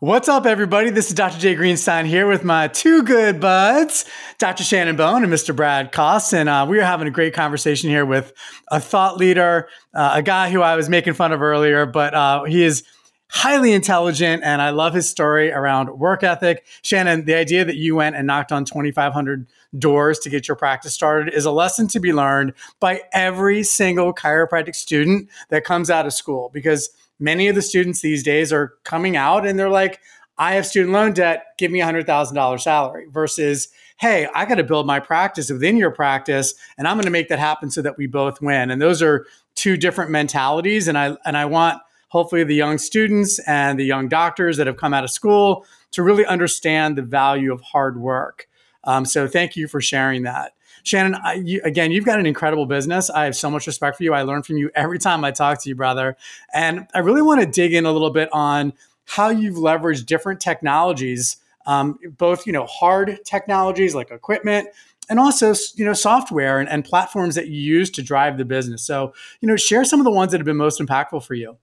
What's 0.00 0.28
up, 0.28 0.44
everybody? 0.44 0.90
This 0.90 1.06
is 1.06 1.14
Dr. 1.14 1.38
Jay 1.38 1.54
Greenstein 1.54 2.04
here 2.04 2.26
with 2.26 2.42
my 2.42 2.66
two 2.66 3.04
good 3.04 3.38
buds, 3.38 4.04
Dr. 4.38 4.64
Shannon 4.64 4.96
Bone 4.96 5.22
and 5.22 5.32
Mr. 5.32 5.54
Brad 5.54 5.92
Koss. 5.92 6.32
And 6.32 6.48
uh, 6.48 6.66
we 6.68 6.80
are 6.80 6.84
having 6.84 7.06
a 7.06 7.12
great 7.12 7.32
conversation 7.32 7.90
here 7.90 8.04
with 8.04 8.32
a 8.72 8.80
thought 8.80 9.18
leader, 9.18 9.68
uh, 9.94 10.14
a 10.14 10.22
guy 10.22 10.50
who 10.50 10.62
I 10.62 10.74
was 10.74 10.88
making 10.88 11.14
fun 11.14 11.30
of 11.30 11.40
earlier, 11.40 11.86
but 11.86 12.12
uh, 12.12 12.42
he 12.42 12.64
is 12.64 12.82
highly 13.28 13.72
intelligent 13.72 14.42
and 14.42 14.60
I 14.60 14.70
love 14.70 14.94
his 14.94 15.08
story 15.08 15.52
around 15.52 15.96
work 15.96 16.24
ethic. 16.24 16.64
Shannon, 16.82 17.24
the 17.24 17.36
idea 17.36 17.64
that 17.64 17.76
you 17.76 17.94
went 17.94 18.16
and 18.16 18.26
knocked 18.26 18.50
on 18.50 18.64
2,500 18.64 19.46
doors 19.78 20.18
to 20.20 20.28
get 20.28 20.48
your 20.48 20.56
practice 20.56 20.92
started 20.92 21.32
is 21.32 21.44
a 21.44 21.52
lesson 21.52 21.86
to 21.88 22.00
be 22.00 22.12
learned 22.12 22.52
by 22.80 23.02
every 23.12 23.62
single 23.62 24.12
chiropractic 24.12 24.74
student 24.74 25.28
that 25.50 25.62
comes 25.62 25.88
out 25.88 26.04
of 26.04 26.12
school 26.12 26.50
because– 26.52 26.90
many 27.18 27.48
of 27.48 27.54
the 27.54 27.62
students 27.62 28.00
these 28.00 28.22
days 28.22 28.52
are 28.52 28.74
coming 28.84 29.16
out 29.16 29.46
and 29.46 29.58
they're 29.58 29.70
like, 29.70 30.00
I 30.36 30.54
have 30.54 30.66
student 30.66 30.92
loan 30.92 31.12
debt, 31.12 31.46
give 31.58 31.70
me 31.70 31.80
a 31.80 31.86
$100,000 31.86 32.60
salary 32.60 33.06
versus, 33.10 33.68
hey, 33.98 34.26
I 34.34 34.44
got 34.44 34.56
to 34.56 34.64
build 34.64 34.86
my 34.86 34.98
practice 34.98 35.50
within 35.50 35.76
your 35.76 35.92
practice 35.92 36.54
and 36.76 36.88
I'm 36.88 36.96
going 36.96 37.04
to 37.04 37.10
make 37.10 37.28
that 37.28 37.38
happen 37.38 37.70
so 37.70 37.82
that 37.82 37.96
we 37.96 38.06
both 38.06 38.40
win. 38.40 38.70
And 38.70 38.82
those 38.82 39.00
are 39.00 39.26
two 39.54 39.76
different 39.76 40.10
mentalities. 40.10 40.88
And 40.88 40.98
I, 40.98 41.16
and 41.24 41.36
I 41.36 41.44
want 41.44 41.80
hopefully 42.08 42.44
the 42.44 42.54
young 42.54 42.78
students 42.78 43.38
and 43.40 43.78
the 43.78 43.84
young 43.84 44.08
doctors 44.08 44.56
that 44.56 44.66
have 44.66 44.76
come 44.76 44.94
out 44.94 45.04
of 45.04 45.10
school 45.10 45.64
to 45.92 46.02
really 46.02 46.26
understand 46.26 46.96
the 46.96 47.02
value 47.02 47.52
of 47.52 47.60
hard 47.60 48.00
work. 48.00 48.48
Um, 48.84 49.04
so 49.04 49.26
thank 49.26 49.56
you 49.56 49.68
for 49.68 49.80
sharing 49.80 50.22
that. 50.22 50.52
Shannon, 50.84 51.14
I, 51.14 51.34
you, 51.34 51.62
again, 51.64 51.90
you've 51.90 52.04
got 52.04 52.20
an 52.20 52.26
incredible 52.26 52.66
business. 52.66 53.08
I 53.08 53.24
have 53.24 53.34
so 53.34 53.50
much 53.50 53.66
respect 53.66 53.96
for 53.96 54.02
you. 54.02 54.12
I 54.12 54.22
learn 54.22 54.42
from 54.42 54.58
you 54.58 54.70
every 54.74 54.98
time 54.98 55.24
I 55.24 55.30
talk 55.30 55.62
to 55.62 55.68
you, 55.68 55.74
brother. 55.74 56.16
And 56.52 56.86
I 56.94 56.98
really 56.98 57.22
want 57.22 57.40
to 57.40 57.46
dig 57.46 57.72
in 57.72 57.86
a 57.86 57.92
little 57.92 58.10
bit 58.10 58.28
on 58.32 58.74
how 59.06 59.30
you've 59.30 59.56
leveraged 59.56 60.06
different 60.06 60.40
technologies, 60.40 61.38
um, 61.66 61.98
both 62.18 62.46
you 62.46 62.52
know 62.52 62.66
hard 62.66 63.18
technologies 63.24 63.94
like 63.94 64.10
equipment, 64.10 64.68
and 65.08 65.18
also 65.18 65.54
you 65.74 65.84
know 65.84 65.94
software 65.94 66.60
and, 66.60 66.68
and 66.68 66.84
platforms 66.84 67.34
that 67.34 67.48
you 67.48 67.60
use 67.60 67.90
to 67.90 68.02
drive 68.02 68.36
the 68.36 68.44
business. 68.44 68.82
So 68.82 69.14
you 69.40 69.48
know, 69.48 69.56
share 69.56 69.84
some 69.84 70.00
of 70.00 70.04
the 70.04 70.10
ones 70.10 70.32
that 70.32 70.38
have 70.38 70.46
been 70.46 70.56
most 70.56 70.80
impactful 70.80 71.24
for 71.24 71.34
you. 71.34 71.56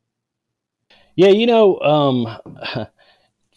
Yeah, 1.16 1.30
you 1.30 1.46
know. 1.46 1.80
Um, 1.80 2.88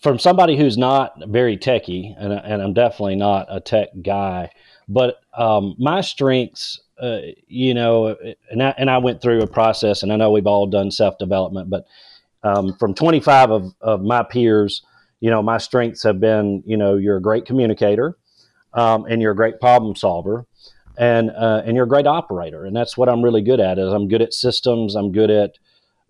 from 0.04 0.18
somebody 0.18 0.54
who's 0.56 0.76
not 0.76 1.14
very 1.28 1.56
techy, 1.56 2.14
and, 2.18 2.30
and 2.32 2.62
I'm 2.62 2.74
definitely 2.74 3.16
not 3.16 3.46
a 3.48 3.58
tech 3.58 3.88
guy, 4.02 4.50
but 4.86 5.16
um, 5.36 5.74
my 5.78 6.02
strengths, 6.02 6.78
uh, 7.00 7.20
you 7.48 7.72
know, 7.72 8.14
and 8.50 8.62
I, 8.62 8.74
and 8.76 8.90
I 8.90 8.98
went 8.98 9.22
through 9.22 9.40
a 9.40 9.46
process, 9.46 10.02
and 10.02 10.12
I 10.12 10.16
know 10.16 10.30
we've 10.30 10.46
all 10.46 10.66
done 10.66 10.90
self 10.90 11.16
development, 11.18 11.70
but 11.70 11.86
um, 12.42 12.76
from 12.78 12.94
25 12.94 13.50
of, 13.50 13.74
of 13.80 14.02
my 14.02 14.22
peers, 14.22 14.82
you 15.20 15.30
know, 15.30 15.42
my 15.42 15.56
strengths 15.56 16.02
have 16.02 16.20
been, 16.20 16.62
you 16.66 16.76
know, 16.76 16.96
you're 16.98 17.16
a 17.16 17.22
great 17.22 17.46
communicator, 17.46 18.18
um, 18.74 19.06
and 19.06 19.22
you're 19.22 19.32
a 19.32 19.36
great 19.36 19.58
problem 19.58 19.96
solver. 19.96 20.46
and 20.98 21.30
uh, 21.30 21.62
and 21.64 21.76
you're 21.76 21.86
a 21.86 21.88
great 21.88 22.06
operator, 22.06 22.66
and 22.66 22.76
that's 22.76 22.96
what 22.96 23.08
I'm 23.08 23.22
really 23.22 23.42
good 23.42 23.58
at. 23.58 23.78
Is 23.78 23.90
I'm 23.90 24.06
good 24.06 24.20
at 24.20 24.34
systems. 24.34 24.94
I'm 24.96 25.12
good 25.12 25.30
at 25.30 25.56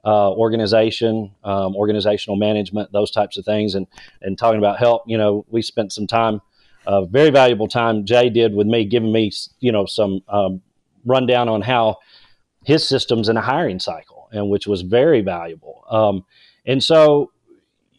uh, 0.05 0.31
organization, 0.33 1.31
um, 1.45 1.75
organizational 1.77 2.37
management, 2.37 2.93
those 2.93 3.11
types 3.11 3.37
of 3.37 3.45
things, 3.45 3.75
and 3.75 3.87
and 4.23 4.39
talking 4.39 4.59
about 4.59 4.79
help. 4.79 5.03
You 5.07 5.19
know, 5.19 5.45
we 5.49 5.63
spent 5.63 5.93
some 5.93 6.07
time, 6.07 6.41
uh, 6.87 7.05
very 7.05 7.31
valuable 7.31 7.69
time. 7.69 8.05
Jay 8.05 8.29
did 8.31 8.55
with 8.55 8.67
me, 8.67 8.85
giving 8.85 9.13
me 9.13 9.33
you 9.61 9.73
know 9.73 9.87
some 9.87 10.21
um, 10.29 10.63
rundown 11.05 11.49
on 11.49 11.63
how 11.63 11.99
his 12.65 12.87
systems 12.87 13.29
in 13.29 13.37
a 13.37 13.41
hiring 13.41 13.79
cycle, 13.79 14.29
and 14.33 14.51
which 14.51 14.67
was 14.67 14.83
very 14.83 15.21
valuable. 15.21 15.85
Um, 15.91 16.25
and 16.67 16.83
so, 16.83 17.31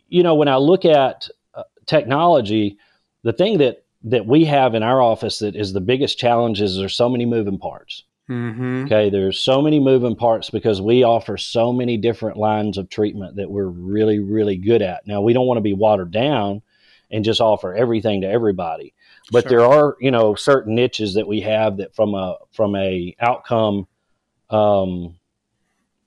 you 0.10 0.24
know, 0.24 0.36
when 0.36 0.48
I 0.48 0.58
look 0.58 0.86
at 0.86 1.30
uh, 1.54 1.64
technology, 1.86 2.78
the 3.24 3.34
thing 3.34 3.60
that 3.60 3.84
that 4.04 4.28
we 4.28 4.46
have 4.46 4.76
in 4.76 4.84
our 4.84 5.02
office 5.02 5.40
that 5.40 5.56
is 5.56 5.74
the 5.74 5.82
biggest 5.82 6.20
challenge 6.20 6.62
is 6.62 6.78
there's 6.78 6.96
so 6.96 7.10
many 7.10 7.26
moving 7.26 7.58
parts. 7.58 8.04
Mm-hmm. 8.30 8.86
Okay, 8.86 9.10
there's 9.12 9.40
so 9.40 9.62
many 9.62 9.80
moving 9.80 10.16
parts 10.16 10.50
because 10.50 10.82
we 10.82 11.04
offer 11.04 11.38
so 11.38 11.72
many 11.72 11.98
different 11.98 12.38
lines 12.38 12.78
of 12.78 12.90
treatment 12.90 13.36
that 13.36 13.52
we're 13.52 13.68
really, 13.68 14.20
really 14.20 14.58
good 14.58 14.82
at. 14.82 15.06
Now, 15.06 15.22
we 15.22 15.34
don't 15.34 15.46
want 15.46 15.58
to 15.58 15.62
be 15.62 15.74
watered 15.74 16.12
down 16.12 16.64
and 17.12 17.24
just 17.24 17.40
offer 17.40 17.76
everything 17.76 18.22
to 18.22 18.28
everybody, 18.28 18.96
but 19.32 19.44
sure. 19.44 19.50
there 19.50 19.66
are, 19.66 19.96
you 20.00 20.10
know, 20.10 20.34
certain 20.34 20.74
niches 20.74 21.14
that 21.14 21.28
we 21.28 21.42
have 21.42 21.78
that 21.78 21.96
from 21.96 22.16
a 22.16 22.38
from 22.52 22.76
a 22.76 23.16
outcome, 23.20 23.88
um, 24.50 25.16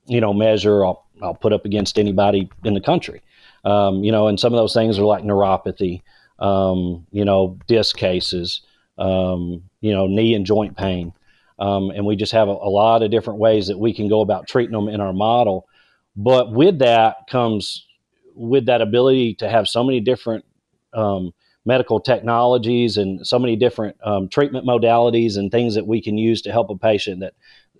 you 0.05 0.19
know, 0.19 0.33
measure, 0.33 0.85
I'll, 0.85 1.05
I'll 1.21 1.35
put 1.35 1.53
up 1.53 1.63
against 1.63 1.97
anybody 1.97 2.49
in 2.65 2.73
the 2.73 2.81
country. 2.81 3.21
Um, 3.63 4.03
you 4.03 4.11
know, 4.11 4.27
and 4.27 4.37
some 4.37 4.53
of 4.53 4.57
those 4.57 4.73
things 4.73 4.99
are 4.99 5.05
like 5.05 5.23
neuropathy, 5.23 6.01
um, 6.39 7.07
you 7.11 7.23
know, 7.23 7.57
disc 7.67 7.95
cases, 7.95 8.61
um, 8.97 9.63
you 9.79 9.93
know, 9.93 10.07
knee 10.07 10.33
and 10.33 10.45
joint 10.45 10.75
pain. 10.75 11.13
Um, 11.59 11.91
and 11.91 12.05
we 12.05 12.15
just 12.15 12.31
have 12.31 12.47
a, 12.47 12.51
a, 12.51 12.71
lot 12.71 13.03
of 13.03 13.11
different 13.11 13.39
ways 13.39 13.67
that 13.67 13.77
we 13.77 13.93
can 13.93 14.07
go 14.07 14.21
about 14.21 14.47
treating 14.47 14.71
them 14.71 14.87
in 14.87 15.01
our 15.01 15.11
model. 15.11 15.67
But 16.15 16.53
with 16.53 16.79
that 16.79 17.27
comes 17.29 17.85
with 18.33 18.67
that 18.67 18.81
ability 18.81 19.35
to 19.35 19.49
have 19.49 19.67
so 19.67 19.83
many 19.83 19.99
different 19.99 20.45
um, 20.93 21.33
medical 21.65 21.99
technologies 21.99 22.97
and 22.97 23.27
so 23.27 23.37
many 23.37 23.57
different 23.57 23.97
um, 24.03 24.29
treatment 24.29 24.65
modalities 24.65 25.37
and 25.37 25.51
things 25.51 25.75
that 25.75 25.85
we 25.85 26.01
can 26.01 26.17
use 26.17 26.41
to 26.43 26.51
help 26.51 26.69
a 26.69 26.77
patient 26.77 27.19
that 27.19 27.33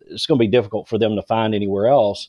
it's 0.07 0.25
going 0.25 0.37
to 0.37 0.43
be 0.43 0.51
difficult 0.51 0.87
for 0.87 0.97
them 0.97 1.15
to 1.15 1.23
find 1.23 1.55
anywhere 1.55 1.87
else. 1.87 2.27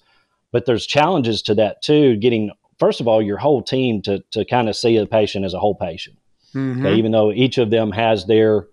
But 0.52 0.66
there's 0.66 0.86
challenges 0.86 1.42
to 1.42 1.54
that 1.56 1.82
too. 1.82 2.16
Getting 2.16 2.52
first 2.78 3.00
of 3.00 3.08
all 3.08 3.20
your 3.20 3.38
whole 3.38 3.62
team 3.62 4.02
to 4.02 4.20
to 4.30 4.44
kind 4.44 4.68
of 4.68 4.76
see 4.76 4.98
the 4.98 5.06
patient 5.06 5.44
as 5.44 5.54
a 5.54 5.58
whole 5.58 5.74
patient. 5.74 6.16
Mm-hmm. 6.54 6.86
Okay, 6.86 6.96
even 6.96 7.12
though 7.12 7.32
each 7.32 7.58
of 7.58 7.70
them 7.70 7.92
has 7.92 8.26
their 8.26 8.66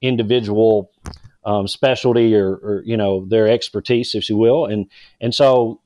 individual 0.00 0.90
um, 1.44 1.66
specialty 1.66 2.34
or, 2.34 2.54
or, 2.54 2.82
you 2.84 2.96
know 2.96 3.26
their 3.26 3.48
expertise, 3.48 4.14
if 4.14 4.28
you 4.28 4.36
will, 4.36 4.66
and 4.66 4.86
and 5.20 5.34
so 5.34 5.80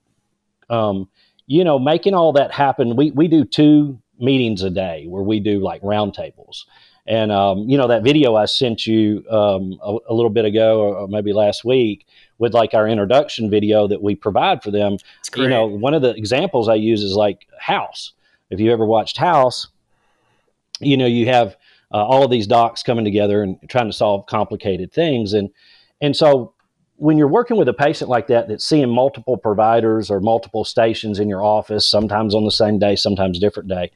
um, 0.69 1.09
you 1.47 1.65
know 1.65 1.79
making 1.79 2.15
all 2.15 2.33
that 2.35 2.53
happen. 2.53 2.97
We 2.97 3.11
we 3.11 3.29
do 3.29 3.45
two 3.45 3.99
meetings 4.19 4.63
a 4.63 4.71
day 4.71 5.07
where 5.09 5.23
we 5.23 5.41
do 5.41 5.61
like 5.61 5.83
roundtables, 5.83 6.65
and 7.07 7.33
um, 7.33 7.69
you 7.69 7.79
know 7.79 7.89
that 7.89 8.03
video 8.03 8.35
I 8.35 8.45
sent 8.47 8.87
you 8.87 9.25
um, 9.31 9.79
a, 9.83 9.97
a, 10.09 10.15
little 10.15 10.31
bit 10.31 10.45
ago 10.45 10.81
or 10.81 11.09
maybe 11.09 11.33
last 11.33 11.65
week 11.65 12.07
with 12.39 12.53
like 12.53 12.75
our 12.75 12.87
introduction 12.87 13.49
video 13.51 13.89
that 13.89 14.03
we 14.03 14.15
provide 14.15 14.63
for 14.63 14.71
them. 14.71 14.99
You 15.45 15.49
know, 15.49 15.67
one 15.67 15.95
of 15.95 16.03
the 16.03 16.11
examples 16.11 16.69
I 16.69 16.75
use 16.75 17.03
is 17.03 17.15
like 17.15 17.47
House. 17.59 18.13
If 18.51 18.61
you 18.61 18.73
ever 18.73 18.85
watched 18.85 19.17
House, 19.17 19.69
you 20.81 20.97
know 20.97 21.07
you 21.07 21.27
have 21.27 21.57
uh, 21.93 22.05
all 22.05 22.25
of 22.25 22.31
these 22.31 22.47
docs 22.47 22.83
coming 22.83 23.05
together 23.05 23.43
and 23.43 23.59
trying 23.69 23.87
to 23.87 23.97
solve 23.97 24.27
complicated 24.27 24.93
things. 24.93 25.33
And 25.33 25.51
and 26.01 26.17
so 26.17 26.55
when 26.97 27.19
you're 27.19 27.29
working 27.29 27.57
with 27.57 27.69
a 27.69 27.75
patient 27.75 28.11
like 28.11 28.27
that 28.29 28.49
that's 28.49 28.67
seeing 28.67 28.89
multiple 28.89 29.37
providers 29.37 30.11
or 30.11 30.21
multiple 30.21 30.65
stations 30.65 31.19
in 31.19 31.29
your 31.29 31.43
office, 31.43 31.91
sometimes 31.91 32.35
on 32.35 32.45
the 32.45 32.51
same 32.51 32.79
day, 32.79 32.97
sometimes 32.97 33.39
different 33.39 33.69
day, 33.69 33.91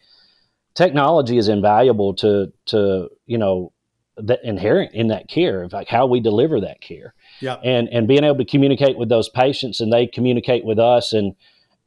technology 0.75 1.39
is 1.39 1.49
invaluable 1.49 2.15
to 2.15 2.53
to 2.67 3.09
you 3.27 3.39
know 3.39 3.73
the 4.17 4.39
inherent 4.47 4.93
in 4.93 5.09
that 5.09 5.29
care, 5.29 5.67
like 5.73 5.89
how 5.89 6.07
we 6.07 6.21
deliver 6.21 6.61
that 6.61 6.81
care. 6.81 7.15
Yeah. 7.41 7.57
And 7.65 7.89
and 7.89 8.07
being 8.07 8.25
able 8.25 8.39
to 8.39 8.45
communicate 8.45 8.99
with 8.99 9.09
those 9.09 9.29
patients 9.29 9.81
and 9.81 9.93
they 9.93 10.07
communicate 10.07 10.65
with 10.65 10.79
us 10.79 11.13
and 11.13 11.35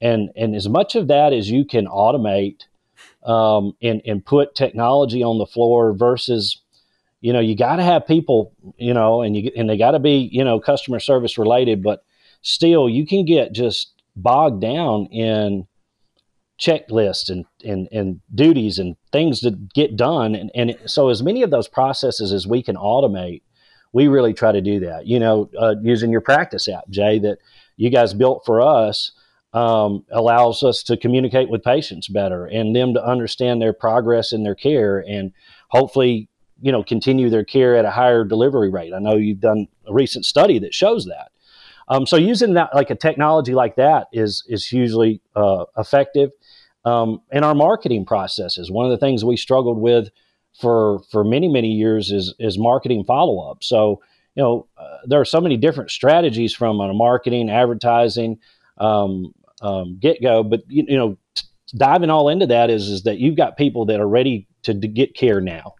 and 0.02 0.30
and 0.36 0.56
as 0.56 0.68
much 0.68 0.96
of 0.96 1.08
that 1.08 1.34
as 1.34 1.50
you 1.50 1.66
can 1.66 1.86
automate 1.86 2.63
um, 3.26 3.76
and 3.82 4.02
and 4.06 4.26
put 4.26 4.56
technology 4.56 5.24
on 5.24 5.38
the 5.38 5.46
floor 5.46 5.94
versus 5.94 6.62
you 7.22 7.34
know 7.34 7.40
you 7.40 7.56
got 7.56 7.78
to 7.78 7.84
have 7.84 8.08
people 8.08 8.54
you 8.78 8.94
know 8.94 9.22
and 9.22 9.36
you 9.36 9.52
and 9.56 9.70
they 9.70 9.78
got 9.78 9.92
to 9.92 10.00
be 10.00 10.30
you 10.32 10.44
know 10.44 10.60
customer 10.60 11.00
service 11.00 11.38
related 11.38 11.82
but 11.82 12.04
still 12.42 12.90
you 12.90 13.06
can 13.06 13.26
get 13.26 13.54
just 13.54 13.94
bogged 14.16 14.62
down 14.62 15.08
in 15.08 15.66
checklists 16.60 17.30
and, 17.30 17.46
and, 17.66 17.88
and 17.92 18.22
duties 18.34 18.78
and 18.78 18.96
things 19.12 19.42
to 19.42 19.52
get 19.74 19.98
done. 19.98 20.36
And, 20.36 20.52
and 20.54 20.78
so 20.86 21.10
as 21.10 21.24
many 21.24 21.42
of 21.42 21.50
those 21.50 21.68
processes 21.68 22.32
as 22.32 22.48
we 22.48 22.62
can 22.62 22.76
automate 22.76 23.42
we 23.92 24.08
really 24.08 24.34
try 24.34 24.52
to 24.52 24.60
do 24.60 24.80
that. 24.80 25.06
You 25.06 25.20
know 25.20 25.50
uh, 25.58 25.76
using 25.82 26.12
your 26.12 26.22
practice 26.22 26.68
app 26.68 26.90
jay 26.90 27.20
that 27.20 27.38
you 27.78 27.90
guys 27.90 28.14
built 28.14 28.44
for 28.46 28.60
us 28.62 29.12
um, 29.54 30.04
allows 30.12 30.63
us 30.63 30.82
to 30.84 30.98
communicate 30.98 31.50
with 31.50 31.63
patients 31.63 32.08
better 32.08 32.46
and 32.46 32.76
them 32.76 32.94
to 32.94 33.06
understand 33.06 33.62
their 33.62 33.74
progress 33.74 34.32
in 34.32 34.44
their 34.44 34.56
care 34.56 35.00
and 35.00 35.32
hopefully 35.70 36.28
you 36.62 36.72
know 36.72 36.84
continue 36.84 37.30
their 37.30 37.44
care 37.44 37.76
at 37.76 37.86
a 37.86 37.92
higher 37.92 38.24
delivery 38.24 38.70
rate. 38.70 38.94
I 38.94 39.00
know 39.00 39.16
you've 39.16 39.39
done 39.39 39.68
a 39.88 39.94
recent 39.94 40.26
study 40.26 40.60
that 40.60 40.74
shows 40.74 41.06
that. 41.06 41.32
Um, 41.89 42.08
so 42.08 42.16
using 42.16 42.54
that 42.54 42.74
like 42.74 42.89
a 42.89 42.96
technology 42.96 43.54
like 43.54 43.76
that 43.76 44.08
is 44.12 44.44
is 44.48 44.66
hugely 44.66 45.22
uh, 45.36 45.66
effective. 45.78 46.32
Um, 46.86 47.22
in 47.32 47.46
our 47.46 47.56
marketing 47.56 48.06
processes 48.06 48.70
one 48.70 48.86
of 48.86 48.92
the 48.92 48.98
things 48.98 49.24
we 49.24 49.38
struggled 49.38 49.78
with 49.78 50.10
for 50.60 51.00
for 51.12 51.24
many 51.24 51.48
many 51.48 51.72
years 51.72 52.12
is 52.12 52.34
is 52.39 52.58
marketing 52.58 53.06
follow 53.06 53.50
up 53.50 53.63
so 53.63 54.02
you 54.36 54.44
know 54.44 54.68
uh, 54.78 54.98
there 55.06 55.22
are 55.22 55.26
so 55.26 55.39
many 55.39 55.56
different 55.56 55.92
strategies 55.92 56.54
from 56.54 56.82
a 56.82 56.94
marketing 56.94 57.50
advertising 57.50 58.38
um, 58.80 59.34
um, 59.63 59.97
get 59.99 60.21
go. 60.21 60.43
But 60.43 60.62
you, 60.67 60.86
you 60.88 60.97
know, 60.97 61.17
t- 61.34 61.47
diving 61.76 62.10
all 62.10 62.30
into 62.30 62.45
that 62.47 62.69
is 62.69 62.89
is 62.89 63.04
that 63.04 63.17
you've 63.17 63.38
got 63.38 63.58
people 63.58 63.86
that 63.86 63.99
are 63.99 64.08
ready 64.08 64.47
to, 64.63 64.80
to 64.80 64.88
get 64.88 65.15
care 65.15 65.41
now, 65.41 65.73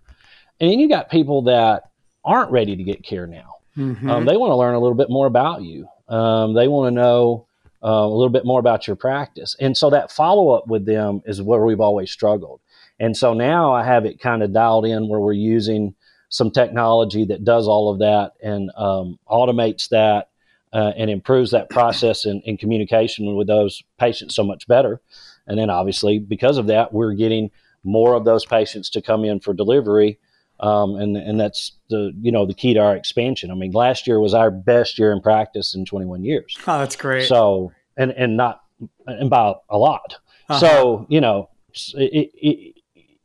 and 0.60 0.72
then 0.72 0.80
you 0.80 0.89
got 0.89 1.12
people 1.12 1.43
that 1.43 1.84
aren't 2.26 2.52
ready 2.52 2.76
to 2.76 2.84
get 2.84 3.04
care 3.04 3.28
now. 3.28 3.56
Mm-hmm. 3.78 4.10
Um, 4.10 4.26
they 4.26 4.38
want 4.38 4.52
to 4.52 4.56
learn 4.56 4.76
a 4.76 4.80
little 4.80 4.98
bit 4.98 5.10
more 5.10 5.28
about 5.28 5.62
you. 5.62 5.88
Um, 6.08 6.54
they 6.54 6.67
want 6.67 6.88
to 6.88 6.96
know 6.96 7.48
uh, 7.84 7.88
a 7.88 8.08
little 8.08 8.30
bit 8.30 8.46
more 8.46 8.60
about 8.60 8.88
your 8.88 8.96
practice, 8.96 9.56
and 9.60 9.78
so 9.78 9.89
that 9.91 10.12
follow 10.12 10.52
up 10.52 10.67
with 10.67 10.86
them 10.86 11.22
is 11.26 11.41
where 11.41 11.63
we've 11.63 11.82
always 11.82 12.12
struggled. 12.12 12.62
And 13.00 13.17
so 13.17 13.34
now 13.34 13.74
I 13.74 13.84
have 13.84 14.06
it 14.06 14.19
kind 14.19 14.43
of 14.43 14.54
dialed 14.54 14.86
in 14.86 15.10
where 15.10 15.19
we're 15.19 15.34
using 15.34 15.96
some 16.30 16.52
technology 16.52 17.26
that 17.26 17.43
does 17.43 17.67
all 17.67 17.91
of 17.91 18.00
that 18.00 18.34
and 18.41 18.72
um, 18.76 19.19
automates 19.28 19.89
that 19.89 20.30
uh, 20.74 20.92
and 20.98 21.10
improves 21.10 21.52
that 21.52 21.70
process 21.70 22.26
in, 22.26 22.42
in 22.42 22.58
communication 22.58 23.36
with 23.36 23.48
those 23.48 23.84
patients 24.00 24.36
so 24.36 24.44
much 24.44 24.68
better. 24.68 25.00
And 25.48 25.58
then 25.58 25.70
obviously, 25.70 26.20
because 26.20 26.58
of 26.58 26.68
that, 26.68 26.94
we're 26.94 27.14
getting 27.14 27.52
more 27.84 28.16
of 28.16 28.26
those 28.26 28.46
patients 28.46 28.90
to 28.92 29.02
come 29.02 29.24
in 29.24 29.40
for 29.40 29.54
delivery. 29.54 30.20
Um, 30.60 30.96
and 30.96 31.18
and 31.18 31.40
that's 31.40 31.74
the 31.90 32.14
you 32.22 32.32
know 32.32 32.46
the 32.46 32.54
key 32.54 32.74
to 32.74 32.80
our 32.80 32.96
expansion. 32.96 33.52
I 33.52 33.56
mean, 33.56 33.72
last 33.72 34.08
year 34.08 34.20
was 34.20 34.34
our 34.34 34.50
best 34.50 34.98
year 34.98 35.12
in 35.12 35.20
practice 35.20 35.76
in 35.76 35.84
21 35.84 36.24
years. 36.24 36.56
Oh, 36.68 36.80
that's 36.80 36.96
great. 36.96 37.28
So 37.28 37.72
and 37.98 38.12
and 38.12 38.38
not 38.38 38.62
and 39.06 39.30
by 39.30 39.54
a 39.70 39.78
lot. 39.78 40.16
Uh-huh. 40.50 40.60
So 40.60 41.06
you 41.10 41.20
know, 41.20 41.50
it, 41.96 42.32
it, 42.36 42.76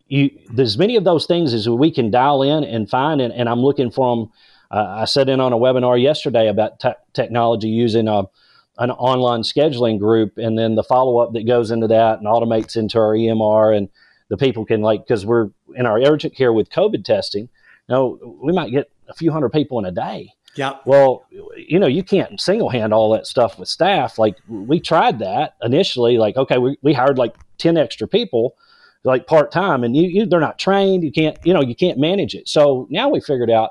you, 0.08 0.30
there's 0.52 0.78
many 0.78 0.96
of 0.96 1.04
those 1.04 1.26
things 1.26 1.54
as 1.54 1.68
we 1.68 1.90
can 1.92 2.10
dial 2.10 2.42
in 2.42 2.64
and 2.64 2.88
find, 2.88 3.20
and, 3.20 3.32
and 3.32 3.48
I'm 3.48 3.60
looking 3.60 3.90
for 3.90 4.16
them 4.16 4.32
I 4.70 5.04
sat 5.06 5.28
in 5.28 5.40
on 5.40 5.52
a 5.52 5.56
webinar 5.56 6.00
yesterday 6.00 6.48
about 6.48 6.80
te- 6.80 6.90
technology 7.14 7.68
using 7.68 8.06
a, 8.08 8.24
an 8.78 8.90
online 8.90 9.42
scheduling 9.42 9.98
group, 9.98 10.36
and 10.36 10.58
then 10.58 10.74
the 10.74 10.82
follow 10.82 11.18
up 11.18 11.32
that 11.32 11.46
goes 11.46 11.70
into 11.70 11.86
that 11.88 12.18
and 12.18 12.26
automates 12.26 12.76
into 12.76 12.98
our 12.98 13.14
EMR, 13.14 13.76
and 13.76 13.88
the 14.28 14.36
people 14.36 14.64
can 14.64 14.82
like 14.82 15.04
because 15.06 15.24
we're 15.24 15.50
in 15.74 15.86
our 15.86 15.98
urgent 16.00 16.34
care 16.34 16.52
with 16.52 16.70
COVID 16.70 17.04
testing. 17.04 17.48
You 17.88 17.94
know, 17.94 18.38
we 18.42 18.52
might 18.52 18.70
get 18.70 18.90
a 19.08 19.14
few 19.14 19.32
hundred 19.32 19.50
people 19.50 19.78
in 19.78 19.86
a 19.86 19.90
day. 19.90 20.34
Yeah. 20.54 20.76
Well, 20.84 21.24
you 21.56 21.78
know, 21.78 21.86
you 21.86 22.02
can't 22.02 22.40
single 22.40 22.68
hand 22.68 22.92
all 22.92 23.12
that 23.12 23.26
stuff 23.26 23.58
with 23.58 23.68
staff. 23.68 24.18
Like 24.18 24.36
we 24.48 24.80
tried 24.80 25.20
that 25.20 25.54
initially. 25.62 26.18
Like, 26.18 26.36
okay, 26.36 26.58
we, 26.58 26.76
we 26.82 26.92
hired 26.92 27.16
like 27.16 27.34
ten 27.58 27.76
extra 27.76 28.06
people, 28.06 28.54
like 29.04 29.26
part 29.26 29.50
time, 29.50 29.82
and 29.82 29.96
you, 29.96 30.02
you 30.08 30.26
they're 30.26 30.40
not 30.40 30.58
trained. 30.58 31.04
You 31.04 31.12
can't 31.12 31.38
you 31.44 31.54
know 31.54 31.62
you 31.62 31.74
can't 31.74 31.98
manage 31.98 32.34
it. 32.34 32.48
So 32.48 32.86
now 32.90 33.08
we 33.08 33.20
figured 33.20 33.50
out 33.50 33.70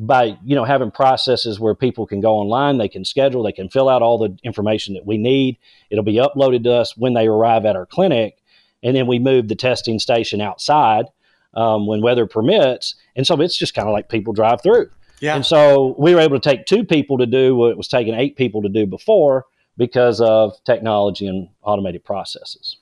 by 0.00 0.38
you 0.44 0.54
know 0.54 0.64
having 0.64 0.90
processes 0.90 1.58
where 1.58 1.74
people 1.74 2.06
can 2.06 2.20
go 2.20 2.34
online 2.34 2.78
they 2.78 2.88
can 2.88 3.04
schedule 3.04 3.42
they 3.42 3.52
can 3.52 3.68
fill 3.68 3.88
out 3.88 4.00
all 4.00 4.16
the 4.16 4.38
information 4.44 4.94
that 4.94 5.04
we 5.04 5.18
need 5.18 5.58
it'll 5.90 6.04
be 6.04 6.14
uploaded 6.14 6.62
to 6.62 6.72
us 6.72 6.96
when 6.96 7.14
they 7.14 7.26
arrive 7.26 7.64
at 7.64 7.74
our 7.74 7.84
clinic 7.84 8.38
and 8.82 8.94
then 8.94 9.08
we 9.08 9.18
move 9.18 9.48
the 9.48 9.56
testing 9.56 9.98
station 9.98 10.40
outside 10.40 11.06
um, 11.54 11.86
when 11.88 12.00
weather 12.00 12.26
permits 12.26 12.94
and 13.16 13.26
so 13.26 13.40
it's 13.40 13.56
just 13.56 13.74
kind 13.74 13.88
of 13.88 13.92
like 13.92 14.08
people 14.08 14.32
drive 14.32 14.62
through 14.62 14.88
Yeah. 15.20 15.34
And 15.34 15.44
so 15.44 15.96
we 15.98 16.14
were 16.14 16.20
able 16.20 16.38
to 16.38 16.48
take 16.48 16.66
two 16.66 16.84
people 16.84 17.18
to 17.18 17.26
do 17.26 17.56
what 17.56 17.70
it 17.70 17.76
was 17.76 17.88
taking 17.88 18.14
eight 18.14 18.36
people 18.36 18.62
to 18.62 18.68
do 18.68 18.86
before 18.86 19.46
because 19.76 20.20
of 20.20 20.52
technology 20.64 21.26
and 21.26 21.48
automated 21.62 22.04
processes. 22.04 22.76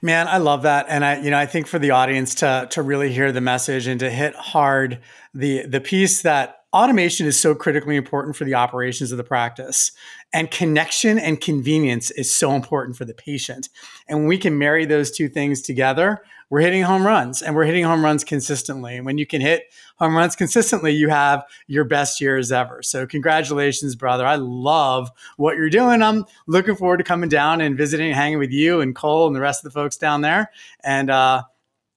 Man, 0.00 0.28
I 0.28 0.38
love 0.38 0.62
that, 0.62 0.86
and 0.88 1.04
I, 1.04 1.20
you 1.20 1.30
know, 1.30 1.38
I 1.38 1.46
think 1.46 1.66
for 1.66 1.78
the 1.78 1.90
audience 1.90 2.36
to 2.36 2.68
to 2.70 2.82
really 2.82 3.12
hear 3.12 3.32
the 3.32 3.40
message 3.40 3.88
and 3.88 3.98
to 3.98 4.08
hit 4.08 4.34
hard 4.36 5.00
the 5.34 5.66
the 5.66 5.80
piece 5.80 6.22
that 6.22 6.57
automation 6.72 7.26
is 7.26 7.40
so 7.40 7.54
critically 7.54 7.96
important 7.96 8.36
for 8.36 8.44
the 8.44 8.54
operations 8.54 9.10
of 9.12 9.18
the 9.18 9.24
practice, 9.24 9.92
and 10.32 10.50
connection 10.50 11.18
and 11.18 11.40
convenience 11.40 12.10
is 12.10 12.30
so 12.30 12.52
important 12.52 12.96
for 12.96 13.04
the 13.04 13.14
patient. 13.14 13.68
And 14.08 14.20
when 14.20 14.28
we 14.28 14.38
can 14.38 14.58
marry 14.58 14.84
those 14.84 15.10
two 15.10 15.28
things 15.28 15.62
together, 15.62 16.22
we're 16.50 16.60
hitting 16.60 16.82
home 16.82 17.06
runs 17.06 17.42
and 17.42 17.54
we're 17.54 17.64
hitting 17.64 17.84
home 17.84 18.02
runs 18.02 18.24
consistently. 18.24 18.96
And 18.96 19.04
when 19.04 19.18
you 19.18 19.26
can 19.26 19.42
hit 19.42 19.64
home 19.98 20.16
runs 20.16 20.34
consistently, 20.34 20.92
you 20.92 21.10
have 21.10 21.44
your 21.66 21.84
best 21.84 22.22
years 22.22 22.50
ever. 22.50 22.82
So, 22.82 23.06
congratulations, 23.06 23.94
brother. 23.94 24.26
I 24.26 24.36
love 24.36 25.10
what 25.36 25.56
you're 25.56 25.68
doing. 25.68 26.02
I'm 26.02 26.24
looking 26.46 26.76
forward 26.76 26.98
to 26.98 27.04
coming 27.04 27.28
down 27.28 27.60
and 27.60 27.76
visiting 27.76 28.06
and 28.06 28.16
hanging 28.16 28.38
with 28.38 28.50
you 28.50 28.80
and 28.80 28.94
Cole 28.94 29.26
and 29.26 29.36
the 29.36 29.40
rest 29.40 29.64
of 29.64 29.70
the 29.70 29.78
folks 29.78 29.98
down 29.98 30.22
there 30.22 30.50
and 30.82 31.10
uh, 31.10 31.42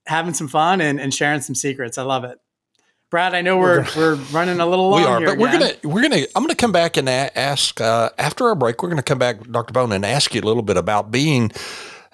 having 0.06 0.34
some 0.34 0.50
fun 0.50 0.82
and, 0.82 1.00
and 1.00 1.14
sharing 1.14 1.40
some 1.42 1.56
secrets. 1.56 1.98
I 1.98 2.04
love 2.04 2.26
it. 2.26 2.41
Brad, 3.12 3.36
I 3.36 3.42
know 3.42 3.58
we're 3.58 3.86
we're 3.98 4.16
running 4.32 4.62
a 4.62 4.66
little 4.66 4.90
long. 4.90 5.02
We 5.02 5.06
are, 5.06 5.20
but 5.20 5.38
we're 5.38 5.52
gonna 5.52 5.74
we're 5.84 6.02
gonna 6.02 6.24
I'm 6.34 6.44
gonna 6.44 6.56
come 6.56 6.72
back 6.72 6.96
and 6.96 7.10
ask 7.10 7.80
uh, 7.82 8.10
after 8.18 8.48
our 8.48 8.56
break. 8.56 8.82
We're 8.82 8.90
gonna 8.90 9.04
come 9.04 9.20
back, 9.20 9.44
Dr. 9.52 9.74
Bone, 9.74 9.92
and 9.92 10.06
ask 10.06 10.34
you 10.34 10.40
a 10.40 10.48
little 10.48 10.64
bit 10.64 10.78
about 10.78 11.12
being 11.12 11.52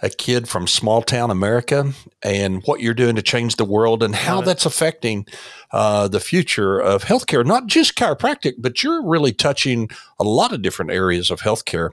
a 0.02 0.10
kid 0.10 0.50
from 0.50 0.66
small 0.68 1.04
town 1.04 1.30
America 1.30 1.94
and 2.24 2.64
what 2.66 2.82
you're 2.82 2.96
doing 2.96 3.16
to 3.16 3.22
change 3.22 3.56
the 3.56 3.66
world 3.66 4.02
and 4.02 4.16
how 4.16 4.42
that's 4.42 4.66
affecting 4.66 5.26
uh, 5.72 6.08
the 6.08 6.20
future 6.20 6.80
of 6.80 7.04
healthcare, 7.04 7.46
not 7.46 7.68
just 7.68 7.96
chiropractic, 7.96 8.54
but 8.60 8.84
you're 8.84 9.04
really 9.04 9.34
touching 9.34 9.90
a 10.20 10.24
lot 10.24 10.52
of 10.52 10.62
different 10.62 10.92
areas 10.92 11.32
of 11.32 11.42
healthcare, 11.42 11.92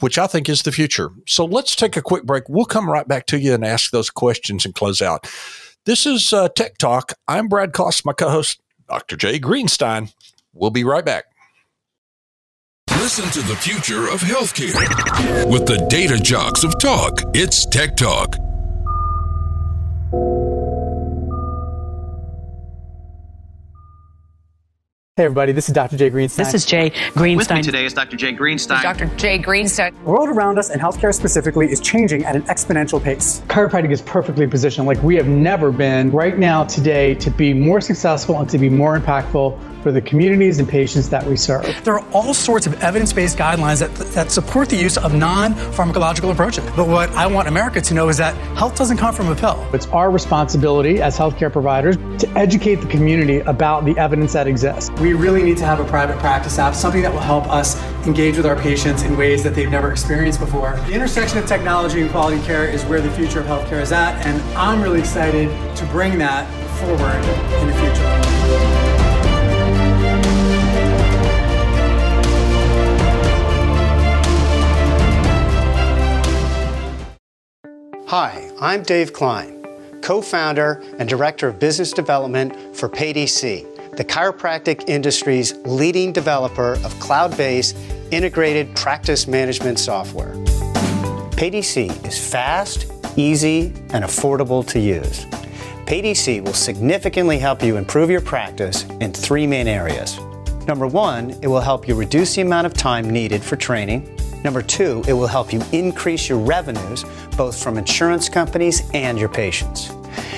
which 0.00 0.18
I 0.18 0.26
think 0.26 0.48
is 0.48 0.62
the 0.62 0.72
future. 0.72 1.10
So 1.26 1.44
let's 1.44 1.76
take 1.76 1.96
a 1.96 2.02
quick 2.02 2.24
break. 2.24 2.48
We'll 2.48 2.64
come 2.64 2.88
right 2.88 3.06
back 3.06 3.26
to 3.26 3.38
you 3.38 3.52
and 3.52 3.64
ask 3.64 3.90
those 3.90 4.08
questions 4.08 4.64
and 4.64 4.74
close 4.74 5.02
out. 5.02 5.26
This 5.86 6.04
is 6.04 6.32
uh, 6.32 6.48
Tech 6.48 6.78
Talk. 6.78 7.12
I'm 7.28 7.46
Brad 7.46 7.72
Koss, 7.72 8.04
my 8.04 8.12
co 8.12 8.28
host, 8.28 8.60
Dr. 8.88 9.16
Jay 9.16 9.38
Greenstein. 9.38 10.12
We'll 10.52 10.72
be 10.72 10.82
right 10.82 11.04
back. 11.04 11.26
Listen 12.90 13.30
to 13.30 13.46
the 13.46 13.54
future 13.54 14.08
of 14.08 14.20
healthcare 14.20 15.48
with 15.48 15.64
the 15.64 15.86
data 15.88 16.18
jocks 16.18 16.64
of 16.64 16.76
talk. 16.80 17.22
It's 17.34 17.66
Tech 17.66 17.96
Talk. 17.96 18.34
Hey 25.18 25.24
everybody, 25.24 25.52
this 25.52 25.66
is 25.66 25.72
Dr. 25.72 25.96
Jay 25.96 26.10
Greenstein. 26.10 26.36
This 26.36 26.52
is 26.52 26.66
Jay 26.66 26.90
Greenstein. 26.90 27.36
With 27.38 27.50
me 27.50 27.62
today 27.62 27.86
is 27.86 27.94
Dr. 27.94 28.18
Jay 28.18 28.34
Greenstein. 28.34 28.82
Dr. 28.82 29.06
Jay 29.16 29.38
Greenstein. 29.38 29.94
The 30.04 30.10
world 30.10 30.28
around 30.28 30.58
us 30.58 30.68
and 30.68 30.78
healthcare 30.78 31.14
specifically 31.14 31.72
is 31.72 31.80
changing 31.80 32.26
at 32.26 32.36
an 32.36 32.42
exponential 32.42 33.02
pace. 33.02 33.40
Chiropractic 33.46 33.90
is 33.90 34.02
perfectly 34.02 34.46
positioned 34.46 34.86
like 34.86 35.02
we 35.02 35.16
have 35.16 35.26
never 35.26 35.72
been 35.72 36.10
right 36.10 36.36
now 36.38 36.64
today 36.64 37.14
to 37.14 37.30
be 37.30 37.54
more 37.54 37.80
successful 37.80 38.38
and 38.38 38.50
to 38.50 38.58
be 38.58 38.68
more 38.68 39.00
impactful 39.00 39.58
for 39.86 39.92
the 39.92 40.02
communities 40.02 40.58
and 40.58 40.68
patients 40.68 41.08
that 41.08 41.24
we 41.24 41.36
serve. 41.36 41.64
There 41.84 41.94
are 41.94 42.04
all 42.10 42.34
sorts 42.34 42.66
of 42.66 42.74
evidence-based 42.82 43.38
guidelines 43.38 43.78
that, 43.78 43.94
that 44.14 44.32
support 44.32 44.68
the 44.68 44.76
use 44.76 44.98
of 44.98 45.14
non-pharmacological 45.14 46.32
approaches. 46.32 46.64
But 46.74 46.88
what 46.88 47.08
I 47.12 47.28
want 47.28 47.46
America 47.46 47.80
to 47.80 47.94
know 47.94 48.08
is 48.08 48.16
that 48.16 48.34
health 48.58 48.76
doesn't 48.76 48.96
come 48.96 49.14
from 49.14 49.28
a 49.28 49.36
pill. 49.36 49.64
It's 49.72 49.86
our 49.86 50.10
responsibility 50.10 51.00
as 51.00 51.16
healthcare 51.16 51.52
providers 51.52 51.96
to 52.18 52.28
educate 52.36 52.80
the 52.80 52.88
community 52.88 53.38
about 53.40 53.84
the 53.84 53.96
evidence 53.96 54.32
that 54.32 54.48
exists. 54.48 54.90
We 55.00 55.05
really 55.12 55.42
need 55.42 55.56
to 55.58 55.64
have 55.64 55.80
a 55.80 55.84
private 55.84 56.18
practice 56.18 56.58
app, 56.58 56.74
something 56.74 57.02
that 57.02 57.12
will 57.12 57.20
help 57.20 57.46
us 57.48 57.80
engage 58.06 58.36
with 58.36 58.46
our 58.46 58.56
patients 58.56 59.02
in 59.02 59.16
ways 59.16 59.42
that 59.42 59.54
they've 59.54 59.70
never 59.70 59.90
experienced 59.90 60.40
before. 60.40 60.76
The 60.86 60.92
intersection 60.92 61.38
of 61.38 61.46
technology 61.46 62.00
and 62.02 62.10
quality 62.10 62.42
care 62.44 62.66
is 62.66 62.84
where 62.84 63.00
the 63.00 63.10
future 63.10 63.40
of 63.40 63.46
healthcare 63.46 63.80
is 63.80 63.92
at, 63.92 64.24
and 64.26 64.40
I'm 64.56 64.82
really 64.82 65.00
excited 65.00 65.48
to 65.76 65.86
bring 65.86 66.18
that 66.18 66.46
forward 66.78 67.24
in 67.60 67.66
the 67.66 67.74
future. 67.74 68.26
Hi, 78.08 78.52
I'm 78.60 78.84
Dave 78.84 79.12
Klein, 79.12 79.66
co 80.00 80.22
founder 80.22 80.80
and 80.98 81.08
director 81.08 81.48
of 81.48 81.58
business 81.58 81.92
development 81.92 82.76
for 82.76 82.88
PayDC, 82.88 83.75
the 83.96 84.04
chiropractic 84.04 84.88
industry's 84.88 85.54
leading 85.64 86.12
developer 86.12 86.74
of 86.84 86.98
cloud 87.00 87.36
based 87.36 87.76
integrated 88.10 88.74
practice 88.76 89.26
management 89.26 89.78
software. 89.78 90.34
PayDC 91.36 92.06
is 92.06 92.30
fast, 92.30 92.90
easy, 93.16 93.66
and 93.90 94.04
affordable 94.04 94.66
to 94.68 94.78
use. 94.78 95.24
PayDC 95.86 96.44
will 96.44 96.54
significantly 96.54 97.38
help 97.38 97.62
you 97.62 97.76
improve 97.76 98.10
your 98.10 98.20
practice 98.20 98.84
in 99.00 99.12
three 99.12 99.46
main 99.46 99.68
areas. 99.68 100.18
Number 100.66 100.86
one, 100.86 101.30
it 101.42 101.46
will 101.46 101.60
help 101.60 101.86
you 101.86 101.94
reduce 101.94 102.34
the 102.34 102.42
amount 102.42 102.66
of 102.66 102.74
time 102.74 103.08
needed 103.08 103.42
for 103.42 103.56
training. 103.56 104.16
Number 104.42 104.62
two, 104.62 105.02
it 105.06 105.12
will 105.12 105.26
help 105.26 105.52
you 105.52 105.62
increase 105.72 106.28
your 106.28 106.38
revenues 106.38 107.04
both 107.36 107.62
from 107.62 107.78
insurance 107.78 108.28
companies 108.28 108.82
and 108.94 109.18
your 109.18 109.28
patients. 109.28 109.90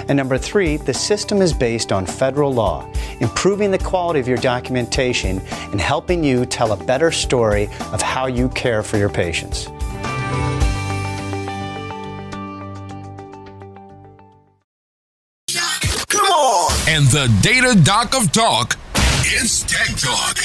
And 0.09 0.17
number 0.17 0.39
three, 0.39 0.77
the 0.77 0.95
system 0.95 1.43
is 1.43 1.53
based 1.53 1.93
on 1.93 2.07
federal 2.07 2.53
law, 2.53 2.91
improving 3.21 3.71
the 3.71 3.79
quality 3.79 4.21
of 4.21 4.29
your 4.29 4.39
documentation 4.39 5.41
and 5.71 5.81
helping 5.81 6.25
you 6.25 6.47
tell 6.47 6.73
a 6.73 6.85
better 6.85 7.11
story 7.11 7.69
of 7.93 8.01
how 8.03 8.27
you 8.27 8.49
care 8.51 8.83
for 8.83 8.97
your 8.97 9.09
patients. 9.09 9.67
Come 16.09 16.27
on! 16.27 16.73
And 16.89 17.07
the 17.07 17.35
data 17.43 17.79
doc 17.83 18.15
of 18.15 18.33
talk, 18.33 18.79
it's 19.25 19.63
Tech 19.63 19.97
Talk. 19.99 20.39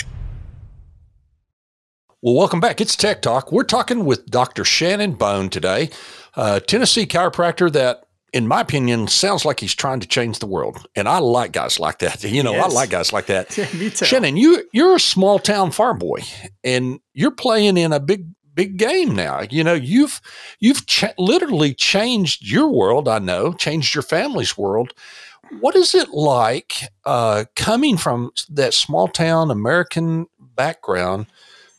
Well, 2.21 2.35
welcome 2.35 2.61
back. 2.61 2.79
It's 2.79 2.95
Tech 2.95 3.21
Talk. 3.21 3.51
We're 3.51 3.65
talking 3.65 4.05
with 4.05 4.27
Dr. 4.27 4.63
Shannon 4.63 5.11
Bone 5.11 5.49
today, 5.49 5.89
a 6.35 6.61
Tennessee 6.61 7.05
chiropractor 7.05 7.69
that, 7.73 8.05
in 8.33 8.47
my 8.47 8.61
opinion, 8.61 9.07
sounds 9.07 9.45
like 9.45 9.59
he's 9.59 9.75
trying 9.75 9.99
to 9.99 10.07
change 10.07 10.39
the 10.39 10.47
world. 10.47 10.85
And 10.95 11.07
I 11.07 11.19
like 11.19 11.51
guys 11.51 11.79
like 11.79 11.99
that. 11.99 12.23
You 12.33 12.41
know, 12.41 12.53
yes. 12.53 12.71
I 12.71 12.75
like 12.75 12.89
guys 12.89 13.13
like 13.13 13.27
that. 13.27 13.55
Yeah, 13.57 13.71
me 13.73 13.91
too. 13.91 14.05
Shannon, 14.05 14.37
you 14.37 14.67
you're 14.73 14.95
a 14.95 14.99
small 14.99 15.37
town 15.37 15.69
farm 15.69 15.99
boy, 15.99 16.21
and 16.63 16.99
you're 17.13 17.31
playing 17.31 17.77
in 17.77 17.93
a 17.93 17.99
big 17.99 18.25
big 18.55 18.77
game 18.77 19.15
now. 19.15 19.41
You 19.49 19.63
know, 19.63 19.75
you've 19.75 20.19
you've 20.59 20.85
ch- 20.87 21.13
literally 21.19 21.75
changed 21.75 22.49
your 22.49 22.69
world. 22.69 23.07
I 23.07 23.19
know, 23.19 23.53
changed 23.53 23.93
your 23.93 24.01
family's 24.01 24.57
world. 24.57 24.93
What 25.59 25.75
is 25.75 25.93
it 25.93 26.09
like 26.09 26.73
uh, 27.05 27.45
coming 27.55 27.97
from 27.97 28.31
that 28.49 28.73
small 28.73 29.07
town 29.07 29.51
American 29.51 30.27
background? 30.39 31.27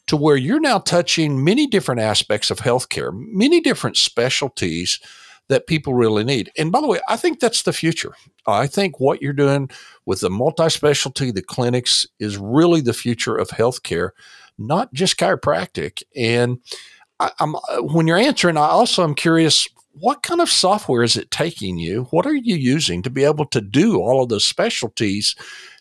to 0.07 0.19
where 0.19 0.37
you're 0.37 0.61
now 0.61 0.79
touching 0.79 1.43
many 1.43 1.67
different 1.67 1.99
aspects 1.99 2.51
of 2.51 2.59
healthcare, 2.59 3.11
many 3.11 3.59
different 3.59 3.97
specialties 3.97 5.01
that 5.49 5.67
people 5.67 5.95
really 5.95 6.25
need. 6.25 6.51
And 6.57 6.73
by 6.73 6.81
the 6.81 6.87
way, 6.87 7.01
I 7.09 7.17
think 7.17 7.41
that's 7.41 7.63
the 7.63 7.73
future. 7.73 8.15
I 8.47 8.67
think 8.67 8.99
what 8.99 9.21
you're 9.21 9.33
doing 9.33 9.71
with 10.07 10.21
the 10.21 10.31
multi 10.31 10.69
specialty, 10.71 11.31
the 11.31 11.43
clinics, 11.43 12.07
is 12.19 12.39
really 12.39 12.81
the 12.81 12.93
future 12.93 13.37
of 13.37 13.49
healthcare, 13.49 14.11
not 14.59 14.93
just 14.93 15.19
chiropractic. 15.19 16.03
And 16.17 16.59
I, 17.21 17.31
am 17.41 17.57
when 17.81 18.07
you're 18.07 18.17
answering, 18.17 18.57
I 18.57 18.69
also 18.69 19.05
am 19.05 19.15
curious 19.15 19.69
what 19.93 20.23
kind 20.23 20.41
of 20.41 20.51
software 20.51 21.05
is 21.05 21.17
it 21.17 21.31
taking 21.31 21.79
you? 21.79 22.05
What 22.11 22.27
are 22.27 22.35
you 22.35 22.57
using 22.57 23.03
to 23.03 23.11
be 23.11 23.23
able 23.23 23.47
to 23.47 23.61
do 23.61 24.01
all 24.01 24.23
of 24.23 24.29
those 24.29 24.45
specialties 24.45 25.37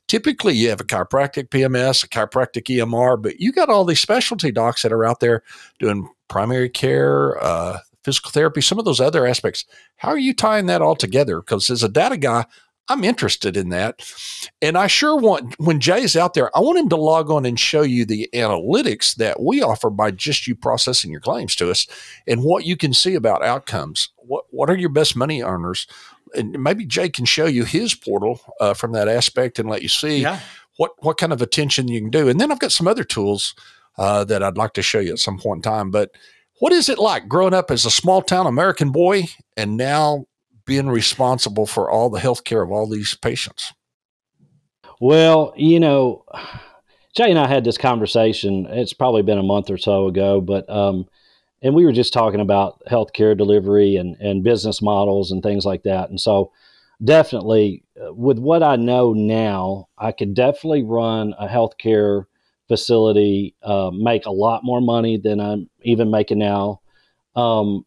typically 0.07 0.53
you 0.53 0.69
have 0.69 0.81
a 0.81 0.85
chiropractic 0.85 1.49
PMS, 1.49 2.03
a 2.03 2.07
chiropractic 2.07 2.63
EMR, 2.63 3.21
but 3.21 3.39
you 3.39 3.51
got 3.51 3.69
all 3.69 3.85
these 3.85 3.99
specialty 3.99 4.51
docs 4.51 4.83
that 4.83 4.93
are 4.93 5.05
out 5.05 5.19
there 5.19 5.43
doing 5.79 6.09
primary 6.27 6.69
care, 6.69 7.41
uh, 7.43 7.79
physical 8.03 8.31
therapy, 8.31 8.61
some 8.61 8.79
of 8.79 8.85
those 8.85 8.99
other 8.99 9.25
aspects. 9.25 9.65
How 9.97 10.09
are 10.09 10.17
you 10.17 10.33
tying 10.33 10.65
that 10.67 10.81
all 10.81 10.95
together? 10.95 11.39
Because 11.39 11.69
as 11.69 11.83
a 11.83 11.89
data 11.89 12.17
guy, 12.17 12.45
I'm 12.89 13.05
interested 13.05 13.55
in 13.55 13.69
that. 13.69 14.01
And 14.61 14.77
I 14.77 14.87
sure 14.87 15.15
want, 15.15 15.57
when 15.57 15.79
Jay's 15.79 16.17
out 16.17 16.33
there, 16.33 16.55
I 16.55 16.59
want 16.59 16.79
him 16.79 16.89
to 16.89 16.97
log 16.97 17.31
on 17.31 17.45
and 17.45 17.57
show 17.57 17.81
you 17.81 18.05
the 18.05 18.29
analytics 18.33 19.15
that 19.15 19.41
we 19.41 19.61
offer 19.61 19.89
by 19.89 20.11
just 20.11 20.47
you 20.47 20.55
processing 20.55 21.09
your 21.09 21.21
claims 21.21 21.55
to 21.55 21.71
us 21.71 21.87
and 22.27 22.43
what 22.43 22.65
you 22.65 22.75
can 22.75 22.93
see 22.93 23.15
about 23.15 23.43
outcomes. 23.43 24.09
What, 24.17 24.45
what 24.49 24.69
are 24.69 24.75
your 24.75 24.89
best 24.89 25.15
money 25.15 25.41
earners? 25.41 25.87
and 26.35 26.61
maybe 26.61 26.85
Jay 26.85 27.09
can 27.09 27.25
show 27.25 27.45
you 27.45 27.63
his 27.63 27.93
portal 27.93 28.39
uh, 28.59 28.73
from 28.73 28.91
that 28.93 29.07
aspect 29.07 29.59
and 29.59 29.69
let 29.69 29.81
you 29.81 29.89
see 29.89 30.21
yeah. 30.21 30.39
what 30.77 30.91
what 30.99 31.17
kind 31.17 31.33
of 31.33 31.41
attention 31.41 31.87
you 31.87 32.01
can 32.01 32.09
do. 32.09 32.27
And 32.27 32.39
then 32.39 32.51
I've 32.51 32.59
got 32.59 32.71
some 32.71 32.87
other 32.87 33.03
tools 33.03 33.55
uh, 33.97 34.23
that 34.25 34.43
I'd 34.43 34.57
like 34.57 34.73
to 34.73 34.81
show 34.81 34.99
you 34.99 35.13
at 35.13 35.19
some 35.19 35.37
point 35.37 35.65
in 35.65 35.71
time. 35.71 35.91
But 35.91 36.11
what 36.59 36.73
is 36.73 36.89
it 36.89 36.99
like 36.99 37.27
growing 37.27 37.53
up 37.53 37.71
as 37.71 37.85
a 37.85 37.91
small 37.91 38.21
town 38.21 38.47
American 38.47 38.91
boy 38.91 39.23
and 39.57 39.77
now 39.77 40.25
being 40.65 40.87
responsible 40.87 41.65
for 41.65 41.89
all 41.89 42.09
the 42.09 42.19
health 42.19 42.43
care 42.43 42.61
of 42.61 42.71
all 42.71 42.87
these 42.87 43.15
patients? 43.15 43.73
Well, 44.99 45.53
you 45.57 45.79
know, 45.79 46.23
Jay 47.15 47.29
and 47.29 47.39
I 47.39 47.47
had 47.47 47.63
this 47.63 47.77
conversation. 47.77 48.65
It's 48.69 48.93
probably 48.93 49.21
been 49.21 49.37
a 49.37 49.43
month 49.43 49.69
or 49.69 49.77
so 49.77 50.07
ago, 50.07 50.41
but 50.41 50.69
um, 50.69 51.07
and 51.61 51.75
we 51.75 51.85
were 51.85 51.91
just 51.91 52.13
talking 52.13 52.39
about 52.39 52.81
healthcare 52.89 53.37
delivery 53.37 53.95
and 53.95 54.15
and 54.17 54.43
business 54.43 54.81
models 54.81 55.31
and 55.31 55.43
things 55.43 55.65
like 55.65 55.83
that. 55.83 56.09
And 56.09 56.19
so, 56.19 56.51
definitely, 57.03 57.83
uh, 58.01 58.13
with 58.13 58.39
what 58.39 58.63
I 58.63 58.75
know 58.77 59.13
now, 59.13 59.89
I 59.97 60.11
could 60.11 60.33
definitely 60.33 60.83
run 60.83 61.33
a 61.37 61.47
healthcare 61.47 62.25
facility, 62.73 63.55
uh, 63.61 63.91
make 63.93 64.25
a 64.25 64.31
lot 64.31 64.63
more 64.63 64.81
money 64.81 65.17
than 65.17 65.39
I'm 65.39 65.69
even 65.83 66.09
making 66.09 66.39
now. 66.39 66.81
Um, 67.35 67.85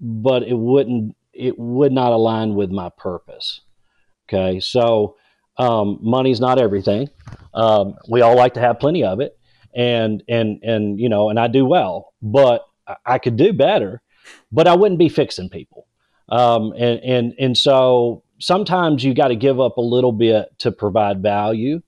but 0.00 0.44
it 0.44 0.56
wouldn't 0.56 1.16
it 1.32 1.58
would 1.58 1.92
not 1.92 2.12
align 2.12 2.54
with 2.54 2.70
my 2.70 2.88
purpose. 2.96 3.62
Okay, 4.28 4.60
so 4.60 5.16
um, 5.56 5.98
money's 6.00 6.40
not 6.40 6.60
everything. 6.60 7.08
Um, 7.52 7.96
we 8.08 8.20
all 8.20 8.36
like 8.36 8.54
to 8.54 8.60
have 8.60 8.78
plenty 8.78 9.02
of 9.02 9.20
it, 9.20 9.36
and 9.74 10.22
and 10.28 10.62
and 10.62 11.00
you 11.00 11.08
know, 11.08 11.30
and 11.30 11.40
I 11.40 11.48
do 11.48 11.66
well, 11.66 12.14
but 12.22 12.62
I 13.04 13.18
could 13.18 13.36
do 13.36 13.52
better. 13.52 14.02
But 14.52 14.68
I 14.68 14.74
wouldn't 14.74 15.00
be 15.00 15.08
fixing 15.08 15.48
people, 15.48 15.88
um, 16.28 16.72
and 16.78 17.00
and 17.00 17.34
and 17.40 17.58
so 17.58 18.22
sometimes 18.38 19.02
you 19.02 19.14
got 19.14 19.28
to 19.28 19.36
give 19.36 19.58
up 19.58 19.78
a 19.78 19.82
little 19.82 20.12
bit 20.12 20.46
to 20.58 20.70
provide 20.70 21.22
value. 21.22 21.82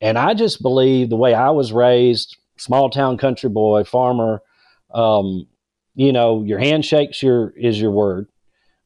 And 0.00 0.18
I 0.18 0.34
just 0.34 0.62
believe 0.62 1.10
the 1.10 1.16
way 1.16 1.34
I 1.34 1.50
was 1.50 1.72
raised, 1.72 2.36
small 2.56 2.90
town 2.90 3.18
country 3.18 3.50
boy, 3.50 3.84
farmer, 3.84 4.42
um, 4.92 5.46
you 5.94 6.12
know, 6.12 6.42
your 6.44 6.58
handshakes 6.58 7.22
your 7.22 7.50
is 7.50 7.80
your 7.80 7.90
word, 7.90 8.28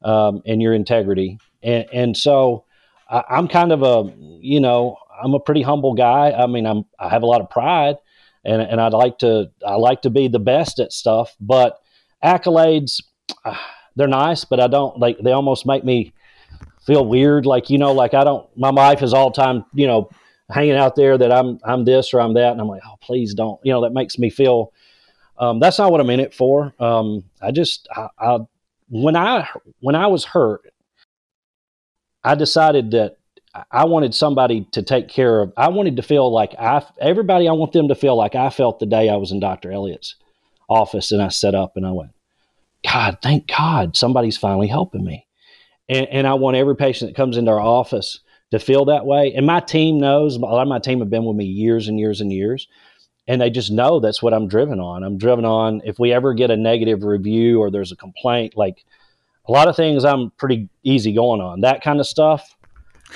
um, 0.03 0.43
and 0.47 0.63
your 0.63 0.73
integrity. 0.73 1.39
And, 1.63 1.87
and 1.93 2.17
so 2.17 2.65
I, 3.09 3.23
I'm 3.29 3.49
kind 3.49 3.73
of 3.73 3.83
a, 3.83 4.13
you 4.41 4.61
know, 4.61 4.97
I'm 5.23 5.35
a 5.35 5.41
pretty 5.41 5.63
humble 5.63 5.95
guy. 5.95 6.33
I 6.33 6.47
mean, 6.47 6.67
I'm 6.67 6.85
I 6.99 7.09
have 7.09 7.23
a 7.23 7.27
lot 7.27 7.41
of 7.41 7.51
pride, 7.51 7.97
and 8.45 8.63
and 8.63 8.81
I'd 8.81 8.95
like 8.95 9.19
to 9.19 9.51
I 9.67 9.75
like 9.75 10.03
to 10.03 10.11
be 10.11 10.29
the 10.29 10.39
best 10.39 10.81
at 10.81 10.93
stuff. 10.93 11.37
But 11.41 11.81
accolades, 12.25 13.03
they're 13.97 14.09
nice, 14.09 14.45
but 14.45 14.61
I 14.61 14.67
don't 14.67 14.99
like 14.99 15.19
they 15.19 15.33
almost 15.33 15.67
make 15.67 15.85
me 15.85 16.13
feel 16.87 17.05
weird. 17.05 17.47
Like 17.47 17.71
you 17.71 17.79
know, 17.79 17.93
like 17.93 18.15
I 18.15 18.25
don't. 18.25 18.47
My 18.57 18.71
wife 18.71 19.03
is 19.03 19.13
all 19.13 19.31
time, 19.31 19.65
you 19.75 19.87
know, 19.87 20.11
hanging 20.51 20.77
out 20.77 20.97
there 20.97 21.17
that 21.19 21.33
I'm 21.33 21.59
I'm 21.65 21.85
this 21.85 22.13
or 22.13 22.21
I'm 22.21 22.35
that, 22.35 22.53
and 22.53 22.61
I'm 22.61 22.69
like, 22.69 22.83
oh, 22.87 22.97
please 23.01 23.35
don't. 23.35 23.61
You 23.65 23.73
know, 23.73 23.83
that 23.83 23.93
makes 23.93 24.19
me 24.19 24.31
feel. 24.31 24.73
Um, 25.39 25.61
that's 25.61 25.79
not 25.79 25.91
what 25.91 26.01
I'm 26.01 26.11
in 26.11 26.21
it 26.21 26.35
for. 26.35 26.75
Um, 26.79 27.25
I 27.41 27.51
just 27.51 27.89
I, 27.95 28.09
I 28.19 28.39
when 28.89 29.17
I 29.17 29.49
when 29.81 29.95
I 29.95 30.07
was 30.07 30.25
hurt, 30.25 30.63
I 32.23 32.35
decided 32.35 32.93
that 32.93 33.17
I 33.71 33.85
wanted 33.85 34.15
somebody 34.15 34.67
to 34.73 34.83
take 34.83 35.09
care 35.09 35.41
of. 35.41 35.53
I 35.57 35.69
wanted 35.69 35.97
to 35.97 36.03
feel 36.03 36.33
like 36.33 36.55
I 36.59 36.85
everybody. 37.01 37.49
I 37.49 37.53
want 37.53 37.73
them 37.73 37.89
to 37.89 37.95
feel 37.95 38.17
like 38.17 38.35
I 38.35 38.51
felt 38.51 38.79
the 38.79 38.87
day 38.87 39.09
I 39.09 39.17
was 39.17 39.33
in 39.33 39.41
Doctor 39.41 39.71
Elliott's 39.73 40.17
office 40.69 41.13
and 41.13 41.21
I 41.23 41.29
set 41.29 41.55
up 41.55 41.77
and 41.77 41.87
I 41.87 41.93
went, 41.93 42.13
God, 42.85 43.19
thank 43.23 43.47
God, 43.47 43.97
somebody's 43.97 44.39
finally 44.39 44.69
helping 44.69 45.05
me. 45.05 45.27
And, 45.89 46.07
and 46.09 46.27
I 46.27 46.35
want 46.35 46.57
every 46.57 46.77
patient 46.77 47.11
that 47.11 47.17
comes 47.17 47.37
into 47.37 47.51
our 47.51 47.61
office 47.61 48.21
to 48.53 48.59
feel 48.59 48.85
that 48.87 49.05
way. 49.05 49.35
And 49.35 49.45
my 49.45 49.61
team 49.61 49.99
knows. 49.99 50.37
A 50.37 50.41
lot 50.41 50.63
of 50.63 50.69
my 50.69 50.79
team 50.79 51.01
have 51.01 51.11
been 51.11 51.25
with 51.25 51.37
me 51.37 51.45
years 51.45 51.89
and 51.89 51.99
years 51.99 52.21
and 52.21 52.33
years 52.33 52.69
and 53.29 53.41
they 53.41 53.51
just 53.51 53.71
know 53.71 54.01
that's 54.01 54.23
what 54.23 54.35
I'm 54.35 54.49
driven 54.49 54.81
on. 54.81 55.05
I'm 55.05 55.19
driven 55.19 55.45
on 55.45 55.81
if 55.85 55.99
we 55.99 56.13
ever 56.13 56.35
get 56.35 56.51
a 56.51 56.57
negative 56.57 57.05
review 57.05 57.61
or 57.61 57.71
there's 57.71 57.93
a 57.93 57.97
complaint, 57.97 58.57
like 58.57 58.85
a 59.47 59.53
lot 59.53 59.69
of 59.69 59.77
things 59.77 60.05
I'm 60.05 60.31
pretty 60.31 60.69
easy 60.83 61.13
going 61.13 61.41
on. 61.41 61.61
That 61.61 61.83
kind 61.83 62.01
of 62.01 62.07
stuff, 62.07 62.57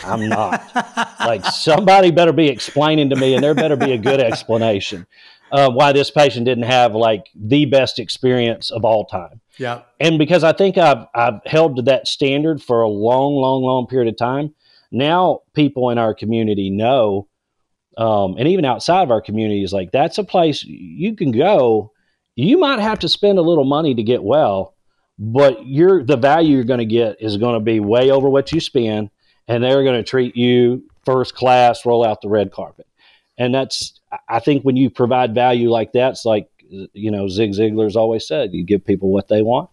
I'm 0.05 0.29
not. 0.29 0.63
like 1.21 1.45
somebody 1.45 2.11
better 2.11 2.33
be 2.33 2.49
explaining 2.49 3.11
to 3.11 3.17
me, 3.17 3.35
and 3.35 3.43
there 3.43 3.55
better 3.55 3.77
be 3.77 3.93
a 3.93 3.99
good 3.99 4.21
explanation 4.21 5.07
uh, 5.51 5.71
why 5.71 5.93
this 5.93 6.11
patient 6.11 6.45
didn't 6.45 6.65
have 6.65 6.95
like 6.95 7.27
the 7.35 7.65
best 7.65 7.99
experience 7.99 8.71
of 8.71 8.85
all 8.85 9.07
time. 9.07 9.41
Yeah. 9.59 9.83
And 9.99 10.19
because 10.19 10.45
I 10.45 10.53
think 10.53 10.79
I've 10.79 11.07
I've 11.15 11.41
held 11.47 11.77
to 11.77 11.83
that 11.83 12.07
standard 12.07 12.63
for 12.63 12.83
a 12.83 12.89
long, 12.89 13.35
long, 13.35 13.63
long 13.63 13.87
period 13.87 14.09
of 14.09 14.17
time. 14.17 14.55
Now 14.91 15.41
people 15.55 15.91
in 15.91 15.99
our 15.99 16.15
community 16.15 16.71
know 16.71 17.29
um, 17.97 18.37
and 18.39 18.47
even 18.47 18.65
outside 18.65 19.03
of 19.03 19.11
our 19.11 19.23
communities, 19.23 19.73
like 19.73 19.91
that's 19.91 20.19
a 20.19 20.25
place 20.25 20.63
you 20.65 21.17
can 21.17 21.33
go. 21.33 21.93
You 22.35 22.59
might 22.59 22.79
have 22.79 22.99
to 23.01 23.09
spend 23.09 23.39
a 23.39 23.43
little 23.43 23.65
money 23.65 23.95
to 23.95 24.03
get 24.03 24.23
well, 24.23 24.75
but 25.19 25.67
you're 25.67 26.05
the 26.05 26.19
value 26.19 26.57
you're 26.57 26.65
going 26.65 26.81
to 26.81 26.85
get 26.85 27.17
is 27.21 27.39
going 27.39 27.55
to 27.55 27.65
be 27.65 27.81
way 27.81 28.11
over 28.11 28.29
what 28.29 28.53
you 28.53 28.61
spend, 28.61 29.11
and 29.49 29.65
they're 29.65 29.83
going 29.83 29.97
to 29.97 30.09
treat 30.09 30.37
you 30.37 30.85
first 31.07 31.35
class, 31.35 31.87
roll 31.87 32.05
out 32.05 32.21
the 32.21 32.29
red 32.29 32.53
carpet, 32.53 32.87
and 33.39 33.55
that's 33.55 33.99
I 34.29 34.41
think 34.41 34.63
when 34.63 34.77
you 34.77 34.91
provide 34.91 35.35
value 35.35 35.71
like 35.71 35.93
that, 35.93 36.11
it's 36.11 36.27
like 36.27 36.51
you 36.69 37.11
know 37.11 37.29
Zig 37.29 37.53
Ziglar's 37.53 37.97
always 37.97 38.29
said, 38.29 38.53
you 38.53 38.63
give 38.63 38.85
people 38.85 39.11
what 39.11 39.29
they 39.29 39.41
want, 39.41 39.71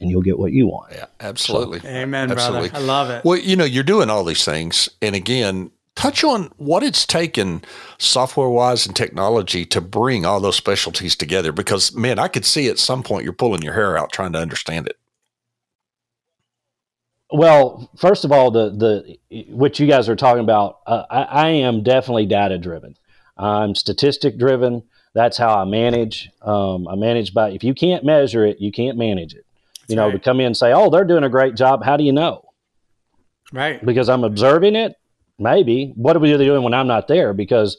and 0.00 0.10
you'll 0.10 0.22
get 0.22 0.38
what 0.38 0.52
you 0.52 0.66
want. 0.66 0.92
Yeah, 0.92 1.06
absolutely. 1.20 1.80
So, 1.80 1.88
Amen, 1.88 2.30
absolutely. 2.30 2.70
brother. 2.70 2.84
I 2.84 2.86
love 2.86 3.10
it. 3.10 3.24
Well, 3.24 3.38
you 3.38 3.56
know, 3.56 3.64
you're 3.64 3.84
doing 3.84 4.10
all 4.10 4.24
these 4.24 4.44
things, 4.44 4.88
and 5.02 5.14
again, 5.14 5.70
touch 5.98 6.22
on 6.22 6.44
what 6.58 6.84
it's 6.84 7.04
taken 7.04 7.60
software 7.98 8.48
wise 8.48 8.86
and 8.86 8.94
technology 8.94 9.64
to 9.64 9.80
bring 9.80 10.24
all 10.24 10.38
those 10.38 10.54
specialties 10.54 11.16
together 11.16 11.50
because 11.50 11.92
man 11.92 12.20
i 12.20 12.28
could 12.28 12.44
see 12.44 12.68
at 12.68 12.78
some 12.78 13.02
point 13.02 13.24
you're 13.24 13.32
pulling 13.32 13.62
your 13.62 13.74
hair 13.74 13.98
out 13.98 14.12
trying 14.12 14.32
to 14.32 14.38
understand 14.38 14.86
it 14.86 14.96
well 17.32 17.90
first 17.96 18.24
of 18.24 18.30
all 18.30 18.52
the 18.52 18.70
the 19.28 19.46
what 19.48 19.80
you 19.80 19.88
guys 19.88 20.08
are 20.08 20.14
talking 20.14 20.44
about 20.44 20.78
uh, 20.86 21.02
I, 21.10 21.22
I, 21.22 21.48
am 21.48 21.82
definitely 21.82 22.26
data 22.26 22.58
driven 22.58 22.94
i'm 23.36 23.74
statistic 23.74 24.38
driven 24.38 24.84
that's 25.14 25.36
how 25.36 25.52
i 25.60 25.64
manage 25.64 26.30
um, 26.42 26.86
i 26.86 26.94
manage 26.94 27.34
by 27.34 27.50
if 27.50 27.64
you 27.64 27.74
can't 27.74 28.04
measure 28.04 28.46
it 28.46 28.60
you 28.60 28.70
can't 28.70 28.96
manage 28.96 29.34
it 29.34 29.46
you 29.88 29.96
know 29.96 30.06
right. 30.06 30.12
to 30.12 30.18
come 30.18 30.40
in 30.40 30.46
and 30.46 30.56
say 30.56 30.72
oh 30.72 30.90
they're 30.90 31.04
doing 31.04 31.24
a 31.24 31.28
great 31.28 31.56
job 31.56 31.84
how 31.84 31.96
do 31.96 32.04
you 32.04 32.12
know 32.12 32.42
right 33.52 33.84
because 33.84 34.08
i'm 34.08 34.24
observing 34.24 34.76
it 34.76 34.94
Maybe. 35.38 35.92
What 35.94 36.16
are 36.16 36.20
we 36.20 36.36
doing 36.36 36.62
when 36.62 36.74
I'm 36.74 36.88
not 36.88 37.06
there? 37.06 37.32
Because 37.32 37.78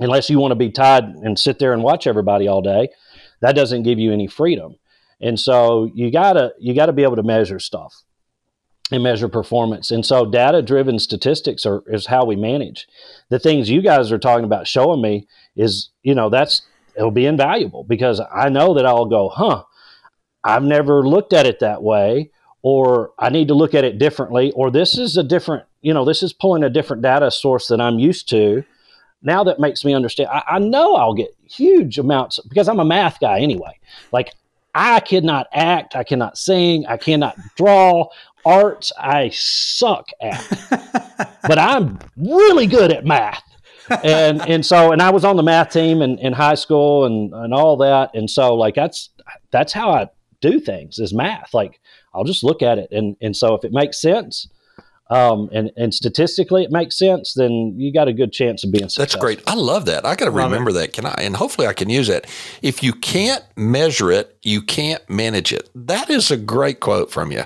unless 0.00 0.30
you 0.30 0.38
want 0.38 0.52
to 0.52 0.56
be 0.56 0.70
tied 0.70 1.04
and 1.04 1.38
sit 1.38 1.58
there 1.58 1.72
and 1.72 1.82
watch 1.82 2.06
everybody 2.06 2.48
all 2.48 2.62
day, 2.62 2.88
that 3.40 3.54
doesn't 3.54 3.82
give 3.82 3.98
you 3.98 4.12
any 4.12 4.26
freedom. 4.26 4.76
And 5.20 5.38
so 5.38 5.90
you 5.94 6.10
gotta 6.10 6.54
you 6.58 6.74
gotta 6.74 6.92
be 6.92 7.02
able 7.02 7.16
to 7.16 7.22
measure 7.22 7.58
stuff 7.58 8.02
and 8.90 9.02
measure 9.02 9.28
performance. 9.28 9.90
And 9.90 10.06
so 10.06 10.24
data 10.24 10.62
driven 10.62 10.98
statistics 10.98 11.66
are 11.66 11.82
is 11.86 12.06
how 12.06 12.24
we 12.24 12.36
manage. 12.36 12.86
The 13.28 13.38
things 13.38 13.68
you 13.68 13.82
guys 13.82 14.10
are 14.10 14.18
talking 14.18 14.44
about 14.44 14.66
showing 14.66 15.02
me 15.02 15.26
is, 15.54 15.90
you 16.02 16.14
know, 16.14 16.30
that's 16.30 16.62
it'll 16.96 17.10
be 17.10 17.26
invaluable 17.26 17.84
because 17.84 18.20
I 18.32 18.48
know 18.48 18.74
that 18.74 18.86
I'll 18.86 19.06
go, 19.06 19.28
huh, 19.28 19.64
I've 20.44 20.62
never 20.62 21.06
looked 21.06 21.32
at 21.32 21.46
it 21.46 21.60
that 21.60 21.82
way, 21.82 22.30
or 22.62 23.12
I 23.18 23.30
need 23.30 23.48
to 23.48 23.54
look 23.54 23.74
at 23.74 23.84
it 23.84 23.98
differently, 23.98 24.52
or 24.52 24.70
this 24.70 24.96
is 24.98 25.16
a 25.16 25.22
different 25.22 25.64
you 25.80 25.94
know, 25.94 26.04
this 26.04 26.22
is 26.22 26.32
pulling 26.32 26.64
a 26.64 26.70
different 26.70 27.02
data 27.02 27.30
source 27.30 27.68
than 27.68 27.80
I'm 27.80 27.98
used 27.98 28.28
to. 28.30 28.64
Now 29.22 29.44
that 29.44 29.58
makes 29.58 29.84
me 29.84 29.94
understand. 29.94 30.30
I, 30.30 30.42
I 30.46 30.58
know 30.58 30.94
I'll 30.94 31.14
get 31.14 31.34
huge 31.44 31.98
amounts 31.98 32.38
because 32.48 32.68
I'm 32.68 32.80
a 32.80 32.84
math 32.84 33.20
guy 33.20 33.40
anyway. 33.40 33.78
Like 34.12 34.34
I 34.74 35.00
cannot 35.00 35.48
act, 35.52 35.96
I 35.96 36.04
cannot 36.04 36.38
sing, 36.38 36.86
I 36.86 36.96
cannot 36.96 37.36
draw. 37.56 38.08
Arts 38.46 38.92
I 38.98 39.30
suck 39.30 40.08
at, 40.22 41.38
but 41.48 41.58
I'm 41.58 41.98
really 42.16 42.66
good 42.66 42.92
at 42.92 43.04
math. 43.04 43.42
and 44.04 44.40
and 44.42 44.64
so 44.64 44.92
and 44.92 45.02
I 45.02 45.10
was 45.10 45.24
on 45.24 45.36
the 45.36 45.42
math 45.42 45.72
team 45.72 46.02
in, 46.02 46.18
in 46.18 46.32
high 46.32 46.54
school 46.54 47.04
and, 47.04 47.34
and 47.34 47.52
all 47.52 47.76
that. 47.78 48.14
And 48.14 48.30
so 48.30 48.54
like 48.54 48.74
that's 48.74 49.10
that's 49.50 49.72
how 49.72 49.90
I 49.90 50.08
do 50.40 50.60
things 50.60 50.98
is 50.98 51.12
math. 51.12 51.54
Like 51.54 51.80
I'll 52.14 52.24
just 52.24 52.44
look 52.44 52.62
at 52.62 52.78
it 52.78 52.90
and 52.90 53.16
and 53.20 53.36
so 53.36 53.54
if 53.54 53.64
it 53.64 53.72
makes 53.72 54.00
sense, 54.00 54.48
um, 55.10 55.48
and 55.52 55.70
and 55.76 55.94
statistically 55.94 56.64
it 56.64 56.70
makes 56.70 56.98
sense, 56.98 57.34
then 57.34 57.74
you 57.76 57.92
got 57.92 58.08
a 58.08 58.12
good 58.12 58.32
chance 58.32 58.64
of 58.64 58.72
being 58.72 58.88
successful. 58.88 59.04
That's 59.04 59.14
great. 59.16 59.42
I 59.46 59.54
love 59.54 59.86
that. 59.86 60.04
I 60.04 60.14
got 60.14 60.26
to 60.26 60.30
remember 60.30 60.72
that. 60.72 60.92
Can 60.92 61.06
I? 61.06 61.14
And 61.18 61.36
hopefully 61.36 61.66
I 61.66 61.72
can 61.72 61.88
use 61.88 62.08
it. 62.08 62.26
If 62.62 62.82
you 62.82 62.92
can't 62.92 63.44
measure 63.56 64.10
it, 64.10 64.36
you 64.42 64.60
can't 64.60 65.08
manage 65.08 65.52
it. 65.52 65.70
That 65.74 66.10
is 66.10 66.30
a 66.30 66.36
great 66.36 66.80
quote 66.80 67.10
from 67.10 67.32
you. 67.32 67.44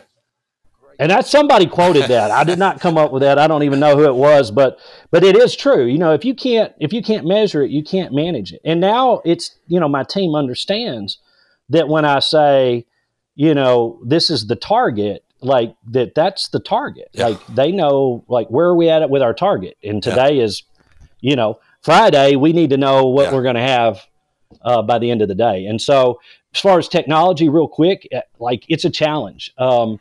And 0.98 1.10
that 1.10 1.26
somebody 1.26 1.66
quoted 1.66 2.04
that. 2.04 2.30
I 2.30 2.44
did 2.44 2.58
not 2.58 2.80
come 2.80 2.96
up 2.96 3.12
with 3.12 3.22
that. 3.22 3.38
I 3.38 3.46
don't 3.46 3.62
even 3.62 3.80
know 3.80 3.96
who 3.96 4.04
it 4.04 4.14
was, 4.14 4.50
but 4.50 4.78
but 5.10 5.24
it 5.24 5.36
is 5.36 5.56
true. 5.56 5.86
You 5.86 5.98
know, 5.98 6.12
if 6.12 6.24
you 6.24 6.34
can't 6.34 6.72
if 6.78 6.92
you 6.92 7.02
can't 7.02 7.26
measure 7.26 7.62
it, 7.62 7.70
you 7.70 7.82
can't 7.82 8.12
manage 8.12 8.52
it. 8.52 8.60
And 8.64 8.80
now 8.80 9.20
it's 9.24 9.56
you 9.68 9.80
know 9.80 9.88
my 9.88 10.04
team 10.04 10.34
understands 10.34 11.18
that 11.72 11.88
when 11.88 12.04
I 12.04 12.20
say 12.20 12.86
you 13.34 13.54
know 13.54 14.00
this 14.04 14.30
is 14.30 14.46
the 14.46 14.56
target 14.56 15.24
like 15.40 15.74
that 15.90 16.14
that's 16.14 16.48
the 16.48 16.60
target 16.60 17.08
yeah. 17.12 17.28
like 17.28 17.46
they 17.48 17.72
know 17.72 18.24
like 18.28 18.48
where 18.48 18.66
are 18.66 18.76
we 18.76 18.88
at 18.88 19.02
it 19.02 19.10
with 19.10 19.22
our 19.22 19.34
target 19.34 19.76
and 19.82 20.02
today 20.02 20.34
yeah. 20.34 20.44
is 20.44 20.62
you 21.20 21.34
know 21.34 21.58
friday 21.82 22.36
we 22.36 22.52
need 22.52 22.70
to 22.70 22.76
know 22.76 23.06
what 23.06 23.24
yeah. 23.24 23.34
we're 23.34 23.42
going 23.42 23.56
to 23.56 23.60
have 23.60 24.06
uh, 24.62 24.82
by 24.82 24.98
the 24.98 25.10
end 25.10 25.22
of 25.22 25.28
the 25.28 25.34
day 25.34 25.64
and 25.64 25.80
so 25.80 26.20
as 26.54 26.60
far 26.60 26.78
as 26.78 26.88
technology 26.88 27.48
real 27.48 27.66
quick 27.66 28.06
eh, 28.12 28.20
like 28.38 28.64
it's 28.68 28.84
a 28.84 28.90
challenge 28.90 29.52
um, 29.58 29.98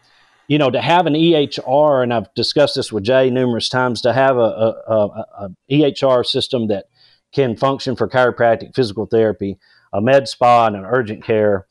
you 0.48 0.58
know, 0.58 0.70
to 0.70 0.82
have 0.82 1.06
an 1.06 1.14
EHR, 1.14 2.04
and 2.04 2.14
I've 2.14 2.34
discussed 2.34 2.76
this 2.76 2.92
with 2.92 3.06
Jay 3.06 3.30
numerous 3.30 3.70
times, 3.70 4.02
to 4.02 4.12
have 4.12 4.36
a, 4.36 4.40
a, 4.40 4.70
a, 4.86 5.26
a 5.46 5.50
EHR 5.72 6.26
system 6.26 6.68
that 6.68 6.88
can 7.32 7.56
function 7.56 7.96
for 7.96 8.10
chiropractic, 8.10 8.76
physical 8.76 9.06
therapy, 9.06 9.58
a 9.94 10.02
med 10.02 10.28
spa, 10.28 10.68
and 10.68 10.76
an 10.76 10.86
urgent 10.86 11.24
care. 11.24 11.68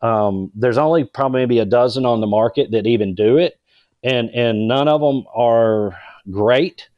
Um, 0.00 0.50
there's 0.54 0.78
only 0.78 1.04
probably 1.04 1.40
maybe 1.40 1.58
a 1.58 1.64
dozen 1.64 2.06
on 2.06 2.20
the 2.20 2.26
market 2.26 2.70
that 2.70 2.86
even 2.86 3.14
do 3.14 3.38
it, 3.38 3.58
and 4.02 4.30
and 4.30 4.68
none 4.68 4.88
of 4.88 5.00
them 5.00 5.24
are 5.34 5.98
great. 6.30 6.88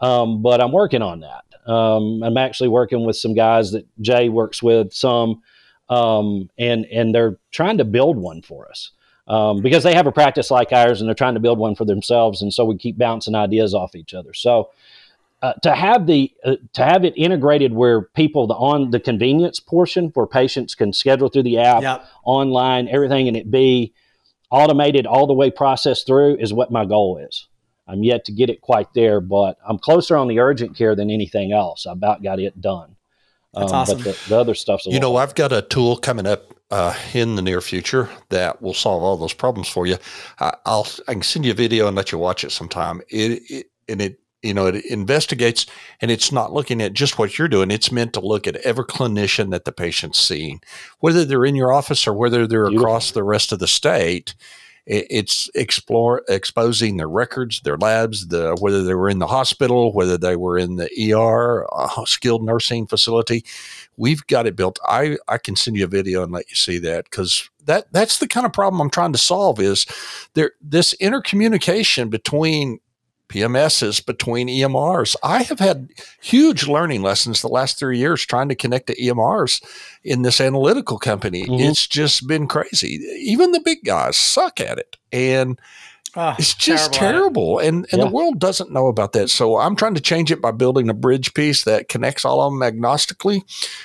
Um, 0.00 0.42
but 0.42 0.60
I'm 0.60 0.72
working 0.72 1.02
on 1.02 1.20
that. 1.20 1.44
Um, 1.70 2.22
I'm 2.22 2.36
actually 2.36 2.68
working 2.68 3.04
with 3.04 3.16
some 3.16 3.34
guys 3.34 3.72
that 3.72 3.86
Jay 4.00 4.28
works 4.28 4.62
with 4.62 4.92
some, 4.92 5.42
um, 5.88 6.50
and 6.58 6.84
and 6.86 7.14
they're 7.14 7.38
trying 7.50 7.78
to 7.78 7.84
build 7.84 8.16
one 8.16 8.42
for 8.42 8.68
us 8.68 8.92
um, 9.28 9.60
because 9.62 9.82
they 9.82 9.94
have 9.94 10.06
a 10.06 10.12
practice 10.12 10.50
like 10.50 10.72
ours 10.72 11.00
and 11.00 11.08
they're 11.08 11.14
trying 11.14 11.34
to 11.34 11.40
build 11.40 11.58
one 11.58 11.74
for 11.74 11.84
themselves, 11.84 12.42
and 12.42 12.52
so 12.52 12.64
we 12.64 12.76
keep 12.76 12.98
bouncing 12.98 13.34
ideas 13.34 13.74
off 13.74 13.94
each 13.94 14.14
other. 14.14 14.34
So. 14.34 14.70
Uh, 15.40 15.52
to 15.62 15.72
have 15.72 16.06
the 16.08 16.32
uh, 16.44 16.56
to 16.72 16.82
have 16.82 17.04
it 17.04 17.14
integrated 17.16 17.72
where 17.72 18.02
people 18.02 18.48
the 18.48 18.54
on 18.54 18.90
the 18.90 18.98
convenience 18.98 19.60
portion 19.60 20.08
where 20.14 20.26
patients 20.26 20.74
can 20.74 20.92
schedule 20.92 21.28
through 21.28 21.44
the 21.44 21.58
app 21.58 21.80
Yep. 21.82 22.04
online 22.24 22.88
everything 22.88 23.28
and 23.28 23.36
it 23.36 23.48
be 23.48 23.92
automated 24.50 25.06
all 25.06 25.28
the 25.28 25.32
way 25.34 25.48
processed 25.50 26.06
through 26.08 26.36
is 26.38 26.52
what 26.52 26.72
my 26.72 26.84
goal 26.84 27.18
is 27.18 27.46
i'm 27.86 28.02
yet 28.02 28.24
to 28.24 28.32
get 28.32 28.50
it 28.50 28.60
quite 28.62 28.92
there 28.94 29.20
but 29.20 29.58
i'm 29.68 29.78
closer 29.78 30.16
on 30.16 30.26
the 30.26 30.40
urgent 30.40 30.76
care 30.76 30.96
than 30.96 31.08
anything 31.08 31.52
else 31.52 31.86
i 31.86 31.92
about 31.92 32.20
got 32.22 32.40
it 32.40 32.60
done 32.60 32.96
That's 33.54 33.72
Um, 33.72 33.78
awesome. 33.78 34.02
but 34.02 34.04
the, 34.16 34.28
the 34.30 34.38
other 34.40 34.54
stuff's 34.56 34.86
a 34.88 34.90
You 34.90 34.98
know. 34.98 35.14
I've 35.16 35.34
got 35.36 35.52
a 35.52 35.62
tool 35.62 35.96
coming 35.98 36.26
up 36.26 36.52
uh, 36.70 36.94
in 37.14 37.36
the 37.36 37.42
near 37.42 37.60
future 37.60 38.08
that 38.30 38.60
will 38.60 38.74
solve 38.74 39.02
all 39.04 39.16
those 39.16 39.32
problems 39.34 39.68
for 39.68 39.86
you. 39.86 39.96
I, 40.40 40.54
I'll 40.66 40.86
I 41.06 41.12
can 41.12 41.22
send 41.22 41.44
you 41.46 41.52
a 41.52 41.54
video 41.54 41.86
and 41.86 41.96
let 41.96 42.10
you 42.12 42.18
watch 42.18 42.42
it 42.44 42.50
sometime. 42.52 43.00
It, 43.08 43.42
it 43.48 43.66
and 43.88 44.02
it 44.02 44.18
you 44.42 44.54
know 44.54 44.66
it 44.66 44.84
investigates 44.86 45.66
and 46.00 46.10
it's 46.10 46.32
not 46.32 46.52
looking 46.52 46.80
at 46.80 46.92
just 46.92 47.18
what 47.18 47.38
you're 47.38 47.48
doing. 47.48 47.70
It's 47.70 47.92
meant 47.92 48.12
to 48.14 48.20
look 48.20 48.46
at 48.46 48.56
every 48.56 48.84
clinician 48.84 49.50
that 49.50 49.64
the 49.64 49.72
patient's 49.72 50.20
seeing, 50.20 50.60
whether 51.00 51.24
they're 51.24 51.44
in 51.44 51.56
your 51.56 51.72
office 51.72 52.06
or 52.06 52.14
whether 52.14 52.46
they're 52.46 52.66
across 52.66 53.10
the 53.10 53.24
rest 53.24 53.52
of 53.52 53.58
the 53.58 53.68
state. 53.68 54.34
It's 54.90 55.50
explore 55.54 56.22
exposing 56.30 56.96
their 56.96 57.10
records, 57.10 57.60
their 57.60 57.76
labs, 57.76 58.28
the 58.28 58.56
whether 58.58 58.82
they 58.82 58.94
were 58.94 59.10
in 59.10 59.18
the 59.18 59.26
hospital, 59.26 59.92
whether 59.92 60.16
they 60.16 60.34
were 60.34 60.56
in 60.56 60.76
the 60.76 60.88
ER, 61.12 61.66
a 61.70 62.06
skilled 62.06 62.42
nursing 62.42 62.86
facility 62.86 63.44
we've 63.98 64.26
got 64.28 64.46
it 64.46 64.56
built. 64.56 64.78
I, 64.86 65.18
I 65.26 65.36
can 65.36 65.56
send 65.56 65.76
you 65.76 65.84
a 65.84 65.88
video 65.88 66.22
and 66.22 66.32
let 66.32 66.48
you 66.48 66.56
see 66.56 66.78
that 66.78 67.04
because 67.04 67.50
that 67.66 67.92
that's 67.92 68.18
the 68.18 68.28
kind 68.28 68.46
of 68.46 68.52
problem 68.52 68.80
I'm 68.80 68.90
trying 68.90 69.12
to 69.12 69.18
solve 69.18 69.60
is 69.60 69.84
there 70.32 70.52
this 70.62 70.94
intercommunication 70.94 72.08
between 72.08 72.78
PMSs 73.28 74.04
between 74.04 74.48
EMRs. 74.48 75.14
I 75.22 75.42
have 75.42 75.58
had 75.58 75.88
huge 76.20 76.66
learning 76.66 77.02
lessons 77.02 77.40
the 77.42 77.48
last 77.48 77.78
three 77.78 77.98
years 77.98 78.24
trying 78.24 78.48
to 78.48 78.54
connect 78.54 78.86
to 78.88 78.96
EMRs 79.00 79.62
in 80.04 80.22
this 80.22 80.40
analytical 80.40 80.98
company. 80.98 81.44
Mhm. 81.46 81.60
It's 81.70 81.86
just 81.86 82.26
been 82.26 82.46
crazy. 82.46 82.94
Even 83.20 83.52
the 83.52 83.60
big 83.60 83.84
guys 83.84 84.16
suck 84.16 84.60
at 84.60 84.78
it. 84.78 84.96
And 85.12 85.58
Ah, 86.16 86.34
it's 86.38 86.54
just 86.54 86.92
terrible 86.94 87.18
terrible, 87.18 87.58
and 87.58 87.86
and 87.92 88.00
Yeah. 88.00 88.06
the 88.06 88.10
world 88.10 88.38
doesn't 88.38 88.72
know 88.72 88.86
about 88.86 89.12
that. 89.12 89.28
So 89.28 89.58
I'm 89.58 89.76
trying 89.76 89.94
to 89.94 90.00
change 90.00 90.32
it 90.32 90.40
by 90.40 90.52
building 90.52 90.88
a 90.88 90.94
bridge 90.94 91.34
piece 91.34 91.64
that 91.64 91.88
connects 91.90 92.24
all 92.24 92.40
of 92.40 92.50
them 92.52 92.60
agnostically 92.62 93.42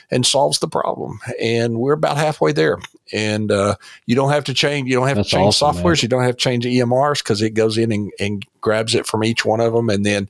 and 0.10 0.26
solves 0.26 0.60
the 0.60 0.70
problem. 0.70 1.20
And 1.40 1.76
we're 1.80 1.94
about 1.94 2.16
halfway 2.18 2.54
there. 2.54 2.78
And 3.14 3.52
uh, 3.52 3.76
you 4.08 4.16
don't 4.16 4.32
have 4.32 4.44
to 4.46 4.54
change. 4.54 4.90
You 4.90 4.96
don't 4.96 5.08
have 5.08 5.18
That's 5.18 5.30
to 5.30 5.36
change 5.36 5.62
awesome, 5.62 5.76
man. 5.76 5.86
softwares. 5.86 6.02
You 6.02 6.10
don't 6.10 6.24
have 6.24 6.36
to 6.36 6.42
change 6.42 6.66
EMRs 6.66 7.20
because 7.24 7.42
it 7.44 7.52
goes 7.52 7.78
in 7.78 7.92
and, 7.92 8.12
and 8.20 8.46
grabs 8.60 8.96
it 8.96 9.06
from 9.06 9.24
each 9.24 9.46
one 9.46 9.60
of 9.62 9.72
them, 9.74 9.90
and 9.90 10.04
then 10.06 10.28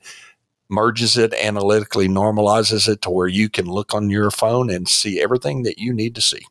merges 0.68 1.16
it 1.16 1.32
analytically, 1.34 2.08
normalizes 2.08 2.86
it 2.88 3.00
to 3.02 3.10
where 3.10 3.26
you 3.28 3.48
can 3.48 3.66
look 3.66 3.94
on 3.94 4.10
your 4.10 4.30
phone 4.30 4.68
and 4.70 4.86
see 4.88 5.20
everything 5.20 5.62
that 5.62 5.78
you 5.78 5.92
need 5.94 6.14
to 6.14 6.20
see. 6.20 6.42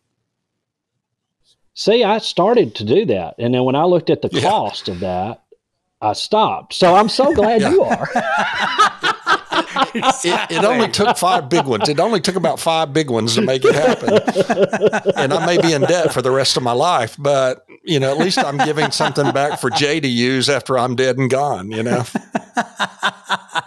See, 1.75 2.03
I 2.03 2.19
started 2.19 2.75
to 2.75 2.83
do 2.83 3.05
that, 3.07 3.35
and 3.39 3.53
then 3.53 3.63
when 3.63 3.75
I 3.75 3.83
looked 3.83 4.09
at 4.09 4.21
the 4.21 4.29
Yeah. 4.31 4.41
cost 4.41 4.87
of 4.89 4.99
that, 5.01 5.43
I 6.01 6.13
stopped. 6.13 6.73
So 6.73 6.95
I'm 6.95 7.09
so 7.09 7.33
glad 7.33 7.61
Yeah. 7.63 7.69
you 7.71 7.81
are. 7.83 8.09
It, 9.95 10.51
it 10.51 10.63
only 10.63 10.89
took 10.89 11.17
five 11.17 11.49
big 11.49 11.65
ones. 11.65 11.89
It 11.89 11.99
only 11.99 12.21
took 12.21 12.35
about 12.35 12.59
five 12.59 12.93
big 12.93 13.09
ones 13.09 13.35
to 13.35 13.41
make 13.41 13.63
it 13.65 13.75
happen. 13.75 14.13
and 15.15 15.33
I 15.33 15.45
may 15.45 15.61
be 15.61 15.73
in 15.73 15.81
debt 15.81 16.13
for 16.13 16.21
the 16.21 16.31
rest 16.31 16.57
of 16.57 16.63
my 16.63 16.71
life, 16.71 17.15
but 17.17 17.65
you 17.83 17.99
know, 17.99 18.11
at 18.11 18.17
least 18.17 18.37
I'm 18.37 18.57
giving 18.57 18.91
something 18.91 19.31
back 19.31 19.59
for 19.59 19.69
Jay 19.69 19.99
to 19.99 20.07
use 20.07 20.49
after 20.49 20.77
I'm 20.77 20.95
dead 20.95 21.17
and 21.17 21.29
gone. 21.29 21.71
You 21.71 21.83
know, 21.83 22.03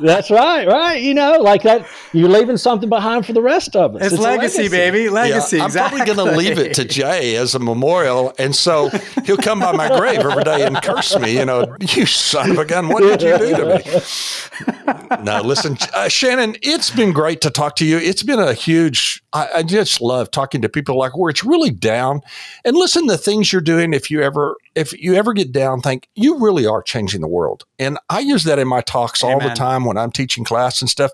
That's 0.00 0.30
right, 0.30 0.66
right. 0.66 1.00
You 1.00 1.14
know, 1.14 1.38
like 1.40 1.62
that. 1.62 1.86
You're 2.12 2.28
leaving 2.28 2.56
something 2.56 2.88
behind 2.88 3.26
for 3.26 3.32
the 3.32 3.42
rest 3.42 3.76
of 3.76 3.96
us. 3.96 4.12
It's, 4.12 4.14
a 4.14 4.20
legacy, 4.20 4.68
baby. 4.68 5.08
Legacy. 5.08 5.56
Yeah, 5.56 5.64
I'm 5.64 5.66
exactly. 5.66 5.98
probably 6.00 6.14
going 6.14 6.30
to 6.30 6.36
leave 6.36 6.58
it 6.58 6.74
to 6.74 6.84
Jay 6.84 7.36
as 7.36 7.54
a 7.54 7.58
memorial, 7.58 8.34
and 8.38 8.54
so 8.54 8.90
he'll 9.24 9.36
come 9.36 9.60
by 9.60 9.72
my 9.72 9.88
grave 9.88 10.18
every 10.18 10.44
day 10.44 10.64
and 10.64 10.80
curse 10.82 11.18
me. 11.18 11.36
You 11.36 11.44
know, 11.44 11.76
you 11.80 12.06
son 12.06 12.50
of 12.52 12.58
a 12.58 12.64
gun, 12.64 12.88
what 12.88 13.02
did 13.02 13.22
you 13.22 13.38
do 13.38 13.56
to 13.56 15.16
me? 15.16 15.24
no, 15.24 15.42
listen, 15.42 15.76
uh, 15.96 16.08
Shannon, 16.08 16.56
it's 16.60 16.90
been 16.90 17.14
great 17.14 17.40
to 17.40 17.50
talk 17.50 17.74
to 17.76 17.86
you. 17.86 17.96
It's 17.96 18.22
been 18.22 18.38
a 18.38 18.52
huge. 18.52 19.22
I, 19.32 19.48
I 19.56 19.62
just 19.62 20.02
love 20.02 20.30
talking 20.30 20.60
to 20.60 20.68
people 20.68 20.98
like 20.98 21.16
where 21.16 21.30
it's 21.30 21.42
really 21.42 21.70
down, 21.70 22.20
and 22.66 22.76
listen 22.76 23.08
to 23.08 23.16
things 23.16 23.50
you're 23.50 23.62
doing. 23.62 23.94
If 23.94 24.10
you 24.10 24.20
ever, 24.20 24.56
if 24.74 24.92
you 25.00 25.14
ever 25.14 25.32
get 25.32 25.52
down, 25.52 25.80
think 25.80 26.06
you 26.14 26.38
really 26.38 26.66
are 26.66 26.82
changing 26.82 27.22
the 27.22 27.28
world. 27.28 27.64
And 27.78 27.98
I 28.10 28.18
use 28.18 28.44
that 28.44 28.58
in 28.58 28.68
my 28.68 28.82
talks 28.82 29.24
all 29.24 29.40
the 29.40 29.54
time 29.54 29.86
when 29.86 29.96
I'm 29.96 30.12
teaching 30.12 30.44
class 30.44 30.82
and 30.82 30.90
stuff 30.90 31.12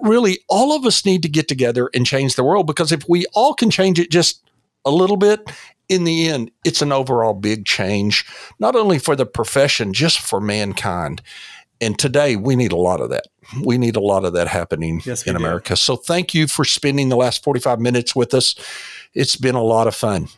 really 0.00 0.38
all 0.48 0.76
of 0.76 0.84
us 0.84 1.04
need 1.04 1.22
to 1.22 1.28
get 1.28 1.48
together 1.48 1.90
and 1.94 2.06
change 2.06 2.36
the 2.36 2.44
world 2.44 2.66
because 2.66 2.92
if 2.92 3.08
we 3.08 3.24
all 3.32 3.54
can 3.54 3.70
change 3.70 3.98
it 3.98 4.10
just 4.10 4.42
a 4.84 4.90
little 4.90 5.16
bit 5.16 5.50
in 5.88 6.04
the 6.04 6.28
end 6.28 6.50
it's 6.64 6.82
an 6.82 6.92
overall 6.92 7.34
big 7.34 7.64
change 7.64 8.24
not 8.58 8.74
only 8.74 8.98
for 8.98 9.14
the 9.16 9.26
profession 9.26 9.92
just 9.92 10.18
for 10.18 10.40
mankind 10.40 11.22
and 11.80 11.98
today 11.98 12.36
we 12.36 12.56
need 12.56 12.72
a 12.72 12.76
lot 12.76 13.00
of 13.00 13.10
that 13.10 13.24
we 13.64 13.76
need 13.78 13.96
a 13.96 14.00
lot 14.00 14.24
of 14.24 14.32
that 14.32 14.48
happening 14.48 15.00
Yes, 15.04 15.24
we 15.26 15.30
in 15.30 15.36
do. 15.36 15.44
america 15.44 15.76
so 15.76 15.96
thank 15.96 16.34
you 16.34 16.46
for 16.46 16.64
spending 16.64 17.08
the 17.08 17.16
last 17.16 17.42
45 17.44 17.80
minutes 17.80 18.14
with 18.16 18.32
us 18.34 18.54
it's 19.14 19.36
been 19.36 19.54
a 19.54 19.62
lot 19.62 19.86
of 19.86 19.94
fun 19.94 20.28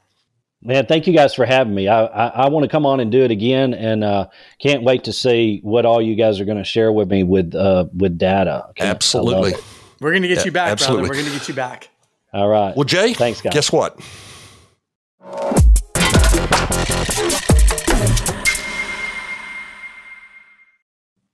Man, 0.62 0.86
thank 0.86 1.06
you 1.06 1.12
guys 1.12 1.32
for 1.34 1.44
having 1.44 1.74
me. 1.76 1.86
I, 1.86 2.06
I, 2.06 2.26
I 2.28 2.48
want 2.48 2.64
to 2.64 2.68
come 2.68 2.86
on 2.86 2.98
and 2.98 3.12
do 3.12 3.22
it 3.22 3.30
again, 3.30 3.72
and 3.74 4.02
uh, 4.02 4.26
can't 4.58 4.82
wait 4.82 5.04
to 5.04 5.12
see 5.12 5.60
what 5.62 5.84
all 5.84 6.00
you 6.02 6.16
guys 6.16 6.40
are 6.40 6.44
going 6.46 6.56
to 6.58 6.64
share 6.64 6.90
with 6.90 7.08
me 7.10 7.22
with 7.22 7.54
uh, 7.54 7.84
with 7.94 8.16
data. 8.18 8.64
I 8.68 8.72
can't- 8.72 8.90
absolutely. 8.90 9.52
We're 10.00 10.10
going 10.10 10.22
to 10.22 10.28
get 10.28 10.38
Yeah, 10.38 10.44
you 10.46 10.50
back, 10.52 10.72
absolutely. 10.72 11.08
brother. 11.08 11.18
We're 11.18 11.22
going 11.24 11.32
to 11.34 11.38
get 11.38 11.48
you 11.48 11.54
back. 11.54 11.90
All 12.32 12.48
right. 12.48 12.74
well 12.74 12.84
jay 12.84 13.12
Thanks, 13.12 13.40
guys. 13.42 13.52
guess 13.52 13.70
what 13.70 14.00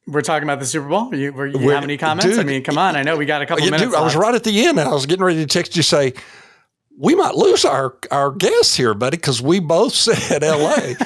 We're 0.06 0.22
talking 0.22 0.42
about 0.48 0.58
the 0.58 0.66
Super 0.66 0.88
Bowl. 0.88 1.14
You, 1.14 1.32
were 1.32 1.46
you 1.46 1.70
have 1.70 1.84
any 1.84 1.96
comments? 1.96 2.36
I 2.36 2.42
mean, 2.42 2.64
come 2.64 2.76
on. 2.76 2.96
I 2.96 3.02
know 3.02 3.16
we 3.16 3.24
got 3.24 3.40
a 3.42 3.46
couple 3.46 3.64
minutes. 3.64 3.82
dude, 3.84 3.94
I 3.94 4.02
was 4.02 4.16
right 4.16 4.34
at 4.34 4.42
the 4.42 4.66
end. 4.66 4.78
and 4.80 4.88
I 4.88 4.92
was 4.92 5.06
getting 5.06 5.24
ready 5.24 5.38
to 5.40 5.46
text 5.46 5.76
you 5.76 5.82
say, 5.82 6.14
we 6.98 7.14
might 7.14 7.34
lose 7.34 7.64
our 7.64 7.96
our 8.10 8.30
guests 8.32 8.76
here, 8.76 8.94
buddy, 8.94 9.16
because 9.16 9.40
we 9.40 9.60
both 9.60 9.94
said 9.94 10.42
L.A. 10.42 10.96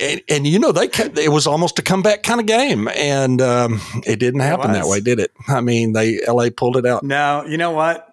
and, 0.00 0.22
and 0.28 0.46
you 0.46 0.58
know 0.58 0.72
they 0.72 0.88
kept, 0.88 1.18
it 1.18 1.30
was 1.30 1.46
almost 1.46 1.78
a 1.78 1.82
comeback 1.82 2.22
kind 2.22 2.40
of 2.40 2.46
game, 2.46 2.88
and 2.88 3.40
um, 3.42 3.80
it 4.06 4.18
didn't 4.18 4.40
happen 4.40 4.72
that 4.72 4.86
way, 4.86 5.00
did 5.00 5.18
it? 5.18 5.32
I 5.48 5.60
mean, 5.60 5.92
they 5.92 6.20
L.A. 6.26 6.50
pulled 6.50 6.76
it 6.76 6.86
out. 6.86 7.02
No, 7.02 7.44
you 7.46 7.58
know 7.58 7.72
what? 7.72 8.07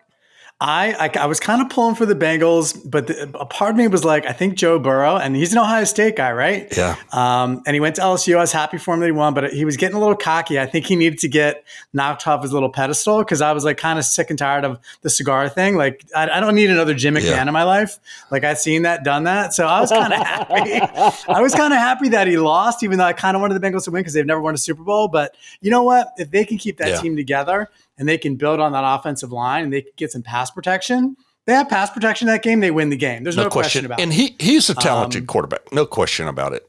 I, 0.61 0.93
I 1.13 1.19
I 1.23 1.25
was 1.25 1.41
kind 1.41 1.61
of 1.61 1.67
pulling 1.69 1.95
for 1.95 2.05
the 2.05 2.15
Bengals, 2.15 2.79
but 2.89 3.07
the, 3.07 3.29
a 3.37 3.45
part 3.45 3.71
of 3.71 3.75
me 3.77 3.89
was 3.89 4.05
like, 4.05 4.25
I 4.25 4.31
think 4.31 4.55
Joe 4.55 4.79
Burrow, 4.79 5.17
and 5.17 5.35
he's 5.35 5.51
an 5.51 5.59
Ohio 5.59 5.83
State 5.83 6.15
guy, 6.15 6.31
right? 6.31 6.73
Yeah, 6.77 6.95
Um, 7.11 7.61
and 7.67 7.73
he 7.73 7.81
went 7.81 7.95
to 7.97 8.01
LSU. 8.01 8.37
I 8.37 8.39
was 8.39 8.53
happy 8.53 8.77
for 8.77 8.93
him 8.93 9.01
that 9.01 9.07
he 9.07 9.11
won, 9.11 9.33
but 9.33 9.51
he 9.51 9.65
was 9.65 9.75
getting 9.75 9.97
a 9.97 9.99
little 9.99 10.15
cocky. 10.15 10.57
I 10.57 10.65
think 10.65 10.85
he 10.85 10.95
needed 10.95 11.19
to 11.19 11.27
get 11.27 11.65
knocked 11.91 12.25
off 12.25 12.41
his 12.41 12.53
little 12.53 12.69
pedestal 12.69 13.17
because 13.19 13.41
I 13.41 13.51
was 13.51 13.65
like 13.65 13.75
kind 13.77 13.99
of 13.99 14.05
sick 14.05 14.29
and 14.29 14.39
tired 14.39 14.63
of 14.63 14.79
the 15.01 15.09
cigar 15.09 15.49
thing. 15.49 15.75
Like, 15.75 16.05
I, 16.15 16.29
I 16.29 16.39
don't 16.39 16.55
need 16.55 16.69
another 16.69 16.93
Jim 16.93 17.15
McMahon 17.15 17.31
Yeah. 17.31 17.45
in 17.45 17.51
my 17.53 17.63
life. 17.63 17.99
Like, 18.31 18.45
I've 18.45 18.57
seen 18.57 18.83
that, 18.83 19.03
done 19.03 19.25
that. 19.25 19.53
So 19.53 19.67
I 19.67 19.81
was 19.81 19.89
kind 19.91 20.13
of 20.13 20.19
happy. 20.25 20.79
I 21.27 21.41
was 21.41 21.53
kind 21.53 21.73
of 21.73 21.79
happy 21.79 22.07
that 22.09 22.27
he 22.27 22.37
lost, 22.37 22.81
even 22.81 22.97
though 22.97 23.03
I 23.05 23.13
kind 23.13 23.35
of 23.35 23.41
wanted 23.41 23.61
the 23.61 23.67
Bengals 23.67 23.83
to 23.85 23.91
win 23.91 23.99
because 24.03 24.13
they've 24.13 24.25
never 24.25 24.39
won 24.39 24.53
a 24.53 24.57
Super 24.57 24.83
Bowl. 24.83 25.09
But 25.09 25.35
you 25.59 25.69
know 25.69 25.83
what? 25.83 26.13
If 26.17 26.31
they 26.31 26.45
can 26.45 26.57
keep 26.57 26.77
that 26.77 26.87
Yeah. 26.87 27.01
team 27.01 27.17
together 27.17 27.69
and 27.97 28.07
they 28.07 28.17
can 28.17 28.35
build 28.35 28.59
on 28.59 28.71
that 28.73 28.83
offensive 28.85 29.31
line 29.31 29.63
and 29.63 29.73
they 29.73 29.81
can 29.81 29.91
get 29.95 30.11
some 30.11 30.21
pass 30.21 30.51
protection, 30.51 31.15
they 31.45 31.53
have 31.53 31.69
pass 31.69 31.89
protection 31.89 32.27
that 32.27 32.43
game, 32.43 32.59
they 32.59 32.71
win 32.71 32.89
the 32.89 32.97
game. 32.97 33.23
There's 33.23 33.37
no, 33.37 33.43
no, 33.43 33.49
question. 33.49 33.85
question. 33.85 33.85
about 33.85 33.99
and 34.01 34.11
it. 34.11 34.15
he 34.15 34.35
he's 34.39 34.69
a 34.69 34.75
talented 34.75 35.23
Um, 35.23 35.27
quarterback, 35.27 35.71
no 35.71 35.85
question 35.85 36.27
about 36.27 36.53
it. 36.53 36.67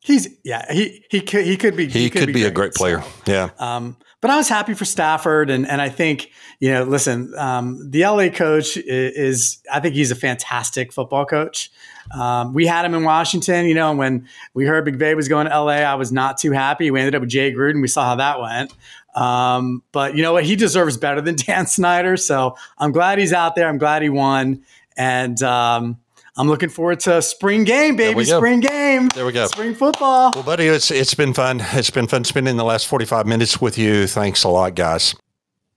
He's 0.00 0.28
yeah, 0.44 0.70
he 0.72 1.04
he 1.10 1.20
could 1.20 1.44
he 1.44 1.56
could 1.56 1.76
be 1.76 1.86
He, 1.88 2.10
could, 2.10 2.32
be, 2.32 2.44
a 2.44 2.50
great 2.50 2.74
so. 2.74 2.78
player. 2.78 3.02
Yeah, 3.26 3.50
Um, 3.58 3.96
but 4.20 4.30
I 4.30 4.36
was 4.36 4.48
happy 4.48 4.74
for 4.74 4.84
Stafford, 4.84 5.50
and 5.50 5.66
and 5.66 5.80
I 5.80 5.88
think 5.88 6.30
you 6.60 6.72
know, 6.72 6.84
listen, 6.84 7.32
um, 7.36 7.90
the 7.90 8.02
LA 8.06 8.28
coach 8.28 8.76
is, 8.76 8.84
is, 8.86 9.58
I 9.70 9.80
think 9.80 9.94
he's 9.94 10.10
a 10.10 10.16
fantastic 10.16 10.92
football 10.92 11.26
coach. 11.26 11.70
Um, 12.18 12.54
we 12.54 12.66
had 12.66 12.84
him 12.84 12.94
in 12.94 13.02
Washington, 13.02 13.66
you 13.66 13.74
know, 13.74 13.90
and 13.90 13.98
when 13.98 14.28
we 14.54 14.64
heard 14.64 14.86
McVay 14.86 15.16
was 15.16 15.28
going 15.28 15.46
to 15.46 15.58
LA, 15.58 15.72
I 15.72 15.94
was 15.94 16.12
not 16.12 16.38
too 16.38 16.52
happy. 16.52 16.90
We 16.90 17.00
ended 17.00 17.14
up 17.14 17.20
with 17.20 17.30
Jay 17.30 17.52
Gruden. 17.52 17.82
We 17.82 17.88
saw 17.88 18.04
how 18.04 18.16
that 18.16 18.40
went. 18.40 18.72
Um, 19.14 19.82
but 19.92 20.16
you 20.16 20.22
know 20.22 20.32
what? 20.32 20.44
He 20.44 20.56
deserves 20.56 20.96
better 20.96 21.20
than 21.20 21.36
Dan 21.46 21.66
Snyder. 21.66 22.16
So 22.16 22.56
I'm 22.78 22.92
glad 22.92 23.18
he's 23.18 23.32
out 23.32 23.54
there. 23.54 23.68
I'm 23.68 23.78
glad 23.78 24.02
he 24.02 24.08
won. 24.08 24.62
And 24.96 25.42
um, 25.42 25.98
I'm 26.36 26.48
looking 26.48 26.68
forward 26.68 27.00
to 27.00 27.22
spring 27.22 27.64
game, 27.64 27.96
baby. 27.96 28.24
Spring 28.24 28.60
game. 28.60 29.08
There 29.08 29.24
we 29.24 29.32
go. 29.32 29.46
Spring 29.46 29.74
football. 29.74 30.32
Well, 30.34 30.44
buddy, 30.44 30.66
it's 30.66 30.90
it's 30.90 31.14
been 31.14 31.32
fun. 31.32 31.60
It's 31.72 31.90
been 31.90 32.06
fun 32.08 32.24
spending 32.24 32.56
the 32.56 32.64
last 32.64 32.86
45 32.86 33.26
minutes 33.26 33.60
with 33.60 33.78
you. 33.78 34.06
Thanks 34.06 34.42
a 34.44 34.48
lot, 34.48 34.74
guys. 34.74 35.14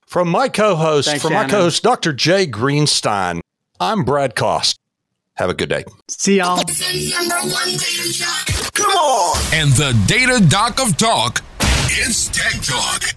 From 0.08 0.30
my 0.30 0.48
co-host, 0.50 1.10
Thanks, 1.10 1.22
from 1.22 1.32
Shannon. 1.32 1.48
my 1.48 1.52
co-host, 1.52 1.84
Dr. 1.84 2.14
Jay 2.14 2.48
Greenstein, 2.48 3.42
I'm 3.80 4.06
Brad 4.06 4.36
Cost. 4.36 4.80
Have 5.34 5.50
a 5.50 5.54
good 5.54 5.70
day. 5.70 5.84
See 6.08 6.38
y'all. 6.38 6.64
Come 8.74 8.92
on. 8.92 9.38
And 9.54 9.72
the 9.74 9.94
data 10.08 10.44
doc 10.48 10.80
of 10.80 10.96
talk, 10.98 11.44
it's 11.90 12.30
Tech 12.30 12.54
Talk. 12.64 13.16